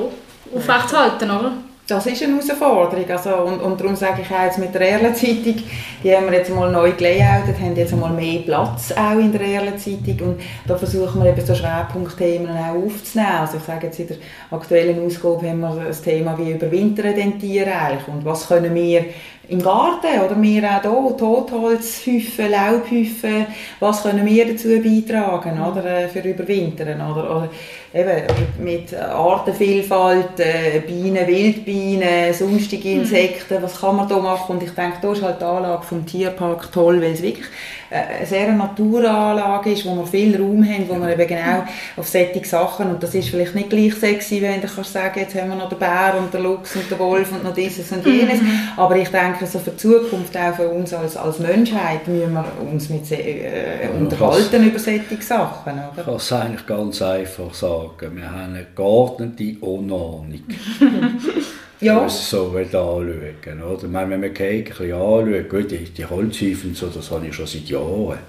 aufrechtzuerhalten, 0.54 1.32
oder? 1.32 1.54
das 1.92 2.06
ist 2.06 2.24
eine 2.24 2.34
Herausforderung. 2.34 3.10
Also, 3.10 3.36
und, 3.36 3.60
und 3.60 3.80
darum 3.80 3.96
sage 3.96 4.22
ich 4.22 4.34
auch 4.34 4.44
jetzt 4.44 4.58
mit 4.58 4.74
der 4.74 4.82
Erle-Zeitung, 4.82 5.56
die 6.04 6.16
haben 6.16 6.26
wir 6.28 6.38
jetzt 6.38 6.54
mal 6.54 6.72
neu 6.72 6.92
gelayoutet, 6.94 7.60
haben 7.60 7.76
jetzt 7.76 7.96
mal 7.96 8.14
mehr 8.14 8.40
Platz 8.42 8.94
auch 8.94 9.20
in 9.20 9.32
der 9.32 9.42
Erle-Zeitung 9.42 10.20
und 10.22 10.42
da 10.66 10.78
versuchen 10.78 11.22
wir 11.22 11.32
eben 11.32 11.46
so 11.46 11.54
Schwerpunktthemen 11.54 12.50
auch 12.50 12.76
aufzunehmen. 12.76 13.36
Also 13.40 13.58
ich 13.58 13.64
sage 13.64 13.88
jetzt 13.88 14.00
in 14.00 14.08
der 14.08 14.18
aktuellen 14.52 15.06
Ausgabe 15.06 15.50
haben 15.50 15.60
wir 15.60 15.86
das 15.88 16.02
Thema, 16.02 16.38
wie 16.38 16.52
überwintern 16.52 17.14
denn 17.16 17.40
Tiere 17.40 17.74
eigentlich 17.74 18.08
und 18.08 18.24
was 18.24 18.48
können 18.48 18.74
wir 18.74 19.06
im 19.52 19.62
Garten 19.62 20.22
oder? 20.26 20.42
Wir 20.42 20.64
auch 20.64 20.82
hier, 20.82 21.18
Totholzhäufen, 21.18 22.52
Laubhäufen, 22.52 23.46
was 23.82 24.04
können 24.04 24.26
wir 24.26 24.48
dazu 24.48 24.70
beitragen 24.82 25.62
oder, 25.62 25.86
äh, 25.86 26.08
für 26.08 26.22
Überwintern 26.22 27.02
oder, 27.02 27.38
oder 27.38 27.50
eben 27.94 28.64
mit 28.64 28.94
Artenvielfalt, 28.94 30.40
äh, 30.40 30.80
Bienen, 30.80 31.28
Wildbienen, 31.28 32.34
sonstige 32.34 32.90
mhm. 32.90 33.02
Insekten, 33.02 33.62
was 33.62 33.82
kann 33.82 33.98
man 33.98 34.08
da 34.08 34.20
machen? 34.20 34.56
Und 34.56 34.64
ich 34.64 34.72
denke, 34.72 35.00
da 35.02 35.12
ist 35.12 35.22
halt 35.22 35.42
die 35.42 35.46
Anlage 35.46 35.84
vom 35.84 36.06
Tierpark 36.06 36.72
toll, 36.72 37.02
weil 37.02 37.12
es 37.12 37.22
wirklich 37.22 37.48
eine 37.92 38.26
sehr 38.26 38.52
Naturanlage 38.54 39.74
ist, 39.74 39.86
wo 39.86 39.96
wir 39.96 40.08
viel 40.08 40.36
Raum 40.40 40.64
haben, 40.64 40.88
wo 40.88 40.96
wir 40.96 41.12
eben 41.12 41.28
genau 41.28 41.66
auf 41.98 42.08
solche 42.08 42.46
Sachen, 42.46 42.90
und 42.90 43.04
das 43.04 43.14
ist 43.14 43.30
vielleicht 43.30 43.54
nicht 43.54 43.70
gleich 43.70 43.94
sexy, 43.96 44.42
wenn 44.42 44.62
du 44.62 44.68
kannst 44.68 44.94
sagen, 44.94 45.20
jetzt 45.20 45.36
haben 45.36 45.50
wir 45.50 45.56
noch 45.56 45.70
den 45.70 45.78
Bär 45.78 46.16
und 46.18 46.34
den 46.34 46.44
Luchs 46.44 46.76
und 46.76 46.90
den 46.90 47.00
Wolf 47.00 47.32
und 47.32 47.44
noch 47.44 47.54
dieses 47.54 47.92
und 47.92 48.06
jenes, 48.06 48.42
mhm. 48.42 48.60
aber 48.78 48.96
ich 48.96 49.10
denke, 49.10 49.46
so 49.46 49.60
für 49.60 49.72
die 49.72 49.78
Zukunft, 49.78 50.36
auch 50.38 50.56
für 50.56 50.70
uns 50.70 50.94
als, 50.94 51.18
als 51.18 51.40
Menschheit, 51.40 52.08
müssen 52.08 52.34
wir 52.34 52.46
uns 52.72 52.90
mit 52.90 53.12
äh, 53.12 53.90
unterhalten 54.00 54.66
über 54.66 54.80
solche 54.80 55.22
Sachen. 55.22 55.74
Oder? 55.74 55.98
Ich 55.98 56.06
kann 56.06 56.16
es 56.16 56.32
eigentlich 56.32 56.66
ganz 56.66 57.02
einfach 57.02 57.54
sagen, 57.54 58.16
wir 58.16 58.32
haben 58.32 58.54
eine 58.54 58.68
geordnete 58.74 59.58
Unordnung. 59.60 60.44
ja. 61.82 62.08
so 62.08 62.52
anschauen. 62.52 62.68
Oder? 63.14 63.84
Ich 63.84 63.90
meine, 63.90 64.10
wenn 64.12 64.22
man 64.22 64.34
Cake 64.34 64.72
ein 64.72 64.78
bisschen 64.78 64.94
anschaut, 64.94 65.50
gut, 65.50 65.72
die, 65.72 65.84
die 65.86 66.06
Holzhäufen, 66.06 66.74
so, 66.74 66.88
das 66.88 67.12
habe 67.12 67.28
ich 67.28 67.36
schon 67.36 67.48
seit 67.48 67.66
Jahren. 67.66 68.20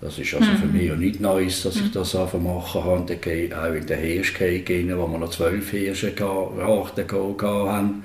Das 0.00 0.18
ist 0.18 0.34
also 0.34 0.50
mhm. 0.50 0.56
für 0.56 0.66
mich 0.66 0.88
ja 0.88 0.94
nicht 0.94 1.20
Neues, 1.20 1.62
dass 1.62 1.76
ich 1.76 1.90
das 1.90 2.14
einfach 2.14 2.38
machen 2.38 2.82
kann. 2.82 3.52
Auch 3.58 3.74
in 3.74 3.86
den 3.86 3.98
Hirschcake, 3.98 4.96
wo 4.96 5.06
wir 5.06 5.18
noch 5.18 5.30
zwölf 5.30 5.70
Hirsche 5.70 6.12
hatten, 6.18 8.02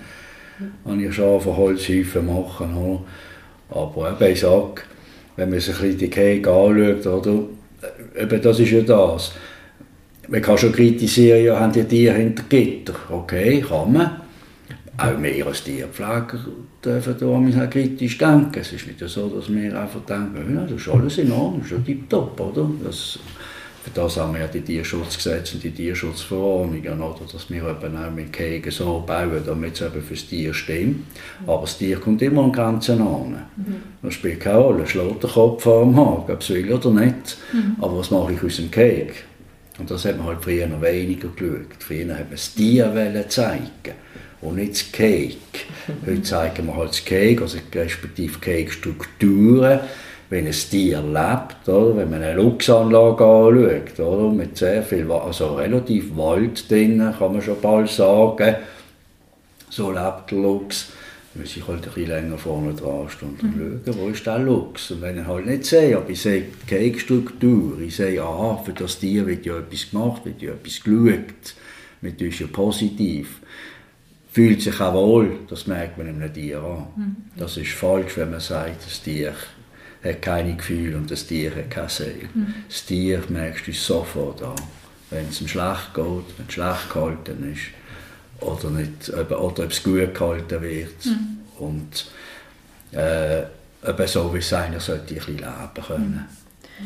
habe 0.85 1.03
ich 1.03 1.13
schon 1.13 1.41
von 1.41 1.57
Holzhäufen 1.57 2.25
machen. 2.27 2.75
Oder? 2.75 3.03
Aber 3.69 4.11
eben, 4.11 4.31
ich 4.33 4.39
sage, 4.39 4.83
wenn 5.35 5.49
man 5.49 5.59
sich 5.59 5.75
ein 5.75 5.81
bisschen 5.81 5.97
die 5.97 6.09
Cake 6.09 6.49
anschaut, 6.49 7.07
oder? 7.07 7.43
Eben, 8.19 8.41
das 8.41 8.59
ist 8.59 8.71
ja 8.71 8.81
das. 8.81 9.33
Man 10.27 10.41
kann 10.41 10.57
schon 10.57 10.71
kritisieren, 10.71 11.43
ja, 11.43 11.59
haben 11.59 11.73
die 11.73 11.83
Tiere 11.83 12.15
hinter 12.15 12.43
Gitter. 12.47 12.93
Okay, 13.09 13.61
kann 13.67 13.91
man. 13.91 14.20
Auch 15.03 15.21
wir 15.21 15.47
als 15.47 15.63
Tierpfleger 15.63 16.39
dürfen 16.83 17.15
da 17.19 17.25
manchmal 17.25 17.69
kritisch 17.69 18.17
denken. 18.17 18.59
Es 18.59 18.73
ist 18.73 18.87
nicht 18.87 18.99
so, 18.99 19.27
dass 19.29 19.51
wir 19.51 19.79
einfach 19.79 20.01
denken, 20.01 20.55
ja, 20.55 20.61
das 20.61 20.81
ist 20.81 20.89
alles 20.89 21.17
in 21.17 21.31
Ordnung, 21.31 21.61
das 21.61 21.71
ist 21.71 21.77
ja 21.77 21.83
tipptopp, 21.83 22.39
oder? 22.39 22.69
Das, 22.83 23.19
für 23.83 23.89
das 23.95 24.17
haben 24.17 24.33
wir 24.33 24.41
ja 24.41 24.47
die 24.47 24.61
Tierschutzgesetze 24.61 25.55
und 25.55 25.63
die 25.63 25.71
Tierschutzverordnungen, 25.71 27.01
oder? 27.01 27.21
dass 27.31 27.49
wir 27.49 27.67
eben 27.67 27.97
auch 27.97 28.11
mit 28.11 28.31
Kägen 28.31 28.69
so 28.69 29.03
bauen, 29.05 29.41
damit 29.45 29.73
es 29.73 29.81
eben 29.81 30.01
fürs 30.03 30.27
Tier 30.27 30.53
stimmt. 30.53 31.05
Aber 31.47 31.61
das 31.61 31.77
Tier 31.79 31.99
kommt 31.99 32.21
immer 32.21 32.43
an 32.43 32.51
Grenzen 32.51 33.01
an. 33.01 33.45
Mhm. 33.55 33.75
Das 34.03 34.13
spielt 34.13 34.39
keine 34.39 34.59
Rolle, 34.59 34.85
schlägt 34.85 35.23
der 35.23 35.29
Kopf 35.31 35.65
am 35.65 35.95
Haken, 35.95 36.31
ob 36.31 36.41
es 36.41 36.49
will 36.51 36.71
oder 36.71 36.91
nicht. 36.91 37.37
Mhm. 37.53 37.75
Aber 37.81 37.97
was 37.97 38.11
mache 38.11 38.33
ich 38.33 38.43
aus 38.43 38.57
dem 38.57 38.69
Käge? 38.69 39.13
Und 39.79 39.89
das 39.89 40.05
hat 40.05 40.17
man 40.17 40.27
halt 40.27 40.43
früher 40.43 40.67
noch 40.67 40.81
weniger 40.81 41.29
geschaut. 41.29 41.65
Früher 41.79 42.13
hat 42.13 42.25
man 42.25 42.31
das 42.31 42.53
Tier 42.53 43.25
zeigen 43.29 43.95
und 44.41 44.55
nicht 44.55 44.73
das 44.73 44.91
Cake. 44.91 45.37
Heute 46.05 46.21
zeigen 46.23 46.67
wir 46.67 46.75
halt 46.75 46.89
das 46.89 47.05
Cake, 47.05 47.41
also 47.41 47.57
respektive 47.73 48.39
Cake-Strukturen, 48.39 49.79
wenn 50.29 50.47
ein 50.47 50.51
Tier 50.51 51.01
lebt, 51.01 51.67
oder? 51.67 51.97
wenn 51.97 52.09
man 52.09 52.23
eine 52.23 52.41
Luchsanlage 52.41 53.23
anschaut, 53.23 53.99
oder? 53.99 54.29
mit 54.29 54.57
sehr 54.57 54.81
viel, 54.81 55.11
also 55.11 55.55
relativ 55.55 56.15
Wald 56.15 56.69
drin, 56.71 57.13
kann 57.17 57.33
man 57.33 57.41
schon 57.41 57.59
bald 57.61 57.89
sagen, 57.89 58.55
so 59.69 59.91
lebt 59.91 60.31
der 60.31 60.37
Luchs, 60.37 60.87
dann 61.33 61.43
muss 61.43 61.55
ich 61.55 61.67
halt 61.67 61.83
ein 61.85 61.93
bisschen 61.93 62.09
länger 62.09 62.37
vorne 62.37 62.73
dran 62.73 63.09
stehen 63.09 63.29
und 63.29 63.43
mhm. 63.43 63.81
schauen, 63.85 63.97
wo 63.99 64.07
ist 64.09 64.25
der 64.25 64.39
Luchs. 64.39 64.91
Und 64.91 65.01
wenn 65.01 65.19
ich 65.19 65.25
halt 65.25 65.45
nicht 65.45 65.65
sehe, 65.65 65.95
aber 65.95 66.09
ich 66.09 66.21
sehe 66.21 66.43
die 66.43 66.67
Cake-Struktur, 66.67 67.79
ich 67.79 67.95
sehe, 67.95 68.21
aha, 68.21 68.61
für 68.65 68.73
das 68.73 68.99
Tier 68.99 69.27
wird 69.27 69.45
ja 69.45 69.57
etwas 69.57 69.91
gemacht, 69.91 70.25
wird 70.25 70.41
ja 70.41 70.51
etwas 70.51 70.81
geschaut, 70.83 71.55
mit 72.01 72.21
ist 72.21 72.39
ja 72.39 72.47
positiv 72.51 73.41
fühlt 74.31 74.61
sich 74.61 74.79
auch 74.79 74.93
wohl, 74.93 75.39
das 75.49 75.67
merkt 75.67 75.97
man 75.97 76.07
einem 76.07 76.33
Tier 76.33 76.61
an. 76.63 76.87
Mhm. 76.95 77.15
Das 77.37 77.57
ist 77.57 77.73
falsch, 77.73 78.17
wenn 78.17 78.31
man 78.31 78.39
sagt, 78.39 78.85
das 78.85 79.01
Tier 79.01 79.33
hat 80.03 80.21
keine 80.21 80.55
Gefühle 80.55 80.97
und 80.97 81.11
das 81.11 81.27
Tier 81.27 81.53
hat 81.55 81.69
keine 81.69 81.89
Seele. 81.89 82.29
Mhm. 82.33 82.53
Das 82.67 82.85
Tier 82.85 83.21
merkst 83.27 83.67
du 83.67 83.73
sofort 83.73 84.41
an, 84.41 84.55
wenn 85.09 85.27
es 85.27 85.41
ihm 85.41 85.47
schlecht 85.47 85.93
geht, 85.93 86.05
wenn 86.05 86.47
es 86.47 86.53
schlecht 86.53 86.93
gehalten 86.93 87.53
ist 87.53 88.43
oder, 88.43 88.69
nicht, 88.71 89.09
oder 89.09 89.43
ob 89.43 89.59
es 89.59 89.83
gut 89.83 90.15
gehalten 90.15 90.61
wird. 90.61 91.05
Mhm. 91.05 91.37
Und 91.59 92.05
äh, 92.93 93.41
eben 93.41 94.07
so, 94.07 94.33
wie 94.33 94.39
es 94.39 94.53
einer 94.53 94.79
sollte, 94.79 95.13
ein 95.13 95.15
bisschen 95.15 95.37
leben 95.37 95.85
können. 95.87 96.27
Mhm. 96.79 96.85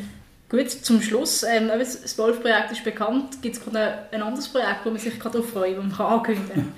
Gut, 0.50 0.70
zum 0.70 1.02
Schluss, 1.02 1.43
ähm, 1.43 1.70
das 1.70 2.18
Wolf-Projekt 2.18 2.72
ist 2.72 2.84
bekannt. 2.84 3.41
Gibt 3.41 3.58
es 3.58 3.76
ein 3.76 4.22
anderes 4.22 4.48
Projekt, 4.48 4.86
wo 4.86 4.89
man 4.89 5.00
sich 5.00 5.18
darauf 5.18 5.50
freut, 5.50 5.78
das 5.78 5.98
man 5.98 6.08
ankündigen 6.08 6.54
kann? 6.54 6.72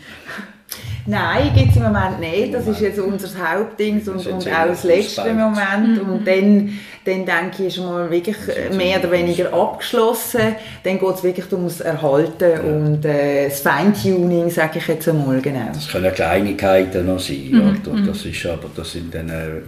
Nein, 1.05 1.51
gibt 1.55 1.71
es 1.71 1.77
im 1.77 1.83
Moment 1.83 2.19
nicht. 2.19 2.53
Das 2.53 2.67
ist 2.67 2.81
jetzt 2.81 2.99
unser 2.99 3.29
Hauptding 3.39 4.01
und, 4.07 4.27
und 4.27 4.47
auch 4.47 4.67
das 4.67 4.83
letzte 4.83 5.33
Moment. 5.33 6.03
Mhm. 6.03 6.09
Und 6.09 6.27
dann, 6.27 6.79
dann 7.05 7.25
denke 7.25 7.63
ich, 7.63 7.77
ist 7.77 7.77
mal 7.77 8.11
wirklich 8.11 8.35
mehr 8.75 8.99
oder 8.99 9.11
weniger 9.11 9.53
abgeschlossen. 9.53 10.55
Dann 10.83 10.99
geht 10.99 11.15
es 11.15 11.23
wirklich 11.23 11.51
ums 11.53 11.79
Erhalten 11.79 12.51
ja. 12.51 12.59
und 12.59 13.05
äh, 13.05 13.47
das 13.47 13.61
Feintuning, 13.61 14.49
sage 14.49 14.79
ich 14.79 14.87
jetzt 14.87 15.07
einmal 15.07 15.39
genau. 15.39 15.69
Das 15.73 15.87
können 15.87 16.13
Kleinigkeiten 16.13 17.05
noch 17.05 17.19
sein. 17.19 17.51
Mhm. 17.51 17.81
Oder? 17.85 18.01
Das 18.07 18.25
ist 18.25 18.45
aber, 18.45 18.69
das 18.75 18.91
sind 18.91 19.15
dann 19.15 19.29
äh, 19.29 19.61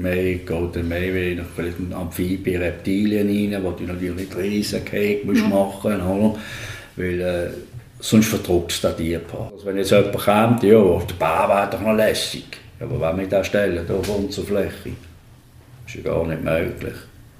mehr, 0.00 0.34
geht 0.34 0.84
mehr 0.84 1.14
wie 1.14 1.40
vielleicht 1.56 1.76
Amphibien, 1.92 2.62
Reptilien 2.62 3.26
rein, 3.26 3.64
wo 3.64 3.72
du 3.72 3.82
natürlich 3.82 4.28
riesen 4.36 4.84
Cake 4.84 5.26
musst 5.26 5.48
machen 5.48 5.98
musst. 6.06 6.38
Weil, 6.96 7.20
äh, 7.20 7.48
sonst 8.00 8.28
verdruckt 8.28 8.72
es 8.72 8.80
den 8.80 8.96
Tierpark. 8.96 9.52
Also 9.52 9.66
wenn 9.66 9.76
jetzt 9.76 9.90
jemand 9.90 10.12
kommt, 10.12 10.62
ja, 10.62 10.78
der 10.78 11.14
Bär 11.14 11.48
wäre 11.48 11.68
doch 11.70 11.80
noch 11.80 11.94
lässig. 11.94 12.44
Aber 12.80 13.00
wenn 13.00 13.20
wir 13.20 13.28
das 13.28 13.46
stellen, 13.46 13.86
hier 13.86 13.96
auf 13.96 14.08
unserer 14.08 14.46
Fläche, 14.46 14.90
ist 15.86 15.94
ja 15.94 16.02
gar 16.02 16.26
nicht 16.26 16.42
möglich. 16.42 16.94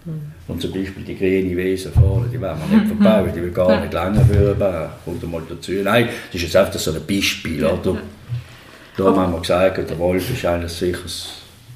Mhm. 0.04 0.32
Und 0.48 0.62
zum 0.62 0.72
Beispiel 0.72 1.02
die 1.02 1.16
grüne 1.16 1.57
Wiese 1.57 1.90
vorne, 1.90 2.28
die 2.28 2.40
wollen 2.40 2.57
wir 2.68 2.78
nicht 2.78 2.86
verbauen, 2.86 3.32
die 3.34 3.42
will 3.42 3.50
gar 3.50 3.80
nicht 3.80 3.92
länger 3.92 4.24
für 4.24 4.50
einen 4.50 4.59
Bär. 4.59 4.92
Kommt 5.04 5.30
mal 5.30 5.42
dazu. 5.48 5.72
Nein, 5.72 6.09
das 6.32 6.34
ist 6.34 6.42
jetzt 6.42 6.57
einfach 6.57 6.78
so 6.78 6.92
ein 6.92 7.07
Beispiel. 7.07 7.64
Oder? 7.64 7.98
Darum 8.96 9.18
haben 9.18 9.32
wir 9.32 9.40
gesagt, 9.40 9.90
der 9.90 9.98
Wolf 9.98 10.30
ist 10.32 10.44
eigentlich 10.46 10.72
sicher 10.72 11.02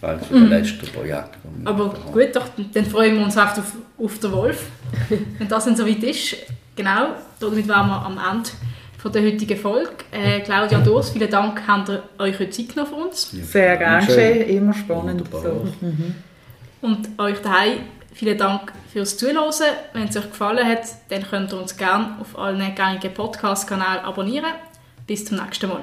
eines 0.00 0.30
der 0.30 0.38
mhm. 0.38 0.48
letzten 0.48 0.86
Projekte. 0.86 1.38
Aber 1.64 1.94
gut, 2.12 2.34
doch, 2.34 2.46
dann 2.72 2.86
freuen 2.86 3.18
wir 3.18 3.24
uns 3.24 3.36
auf, 3.36 3.60
auf 3.98 4.18
den 4.18 4.32
Wolf. 4.32 4.64
Wenn 5.38 5.48
das 5.48 5.66
dann 5.66 5.76
soweit 5.76 6.02
ist, 6.02 6.36
genau, 6.74 7.08
damit 7.38 7.68
wären 7.68 7.88
wir 7.88 8.06
am 8.06 8.18
Ende 8.18 8.48
von 9.00 9.12
der 9.12 9.22
heutigen 9.22 9.58
Folge. 9.58 9.90
Äh, 10.10 10.40
Claudia 10.40 10.78
und 10.78 10.88
Urs, 10.88 11.10
vielen 11.10 11.30
Dank, 11.30 11.62
habt 11.66 11.88
ihr 11.88 12.02
euch 12.18 12.38
heute 12.38 12.50
Zeit 12.50 12.68
genommen 12.68 12.90
für 12.90 12.96
uns. 12.96 13.32
Ja, 13.32 13.44
Sehr 13.44 13.76
gerne, 13.76 14.42
immer 14.44 14.74
spannend. 14.74 15.24
So. 15.30 15.66
Mhm. 15.80 16.14
Und 16.82 17.08
euch 17.18 17.40
daheim 17.40 17.80
vielen 18.12 18.36
Dank 18.36 18.72
fürs 18.92 19.16
Zuhören. 19.16 19.52
Wenn 19.92 20.08
es 20.08 20.16
euch 20.16 20.30
gefallen 20.30 20.66
hat, 20.66 20.82
dann 21.08 21.22
könnt 21.22 21.52
ihr 21.52 21.60
uns 21.60 21.76
gerne 21.76 22.16
auf 22.20 22.38
allen 22.38 22.74
gängigen 22.74 23.14
Podcast-Kanälen 23.14 24.04
abonnieren. 24.04 24.52
Bis 25.06 25.24
zum 25.24 25.38
nächsten 25.38 25.68
Mal. 25.68 25.82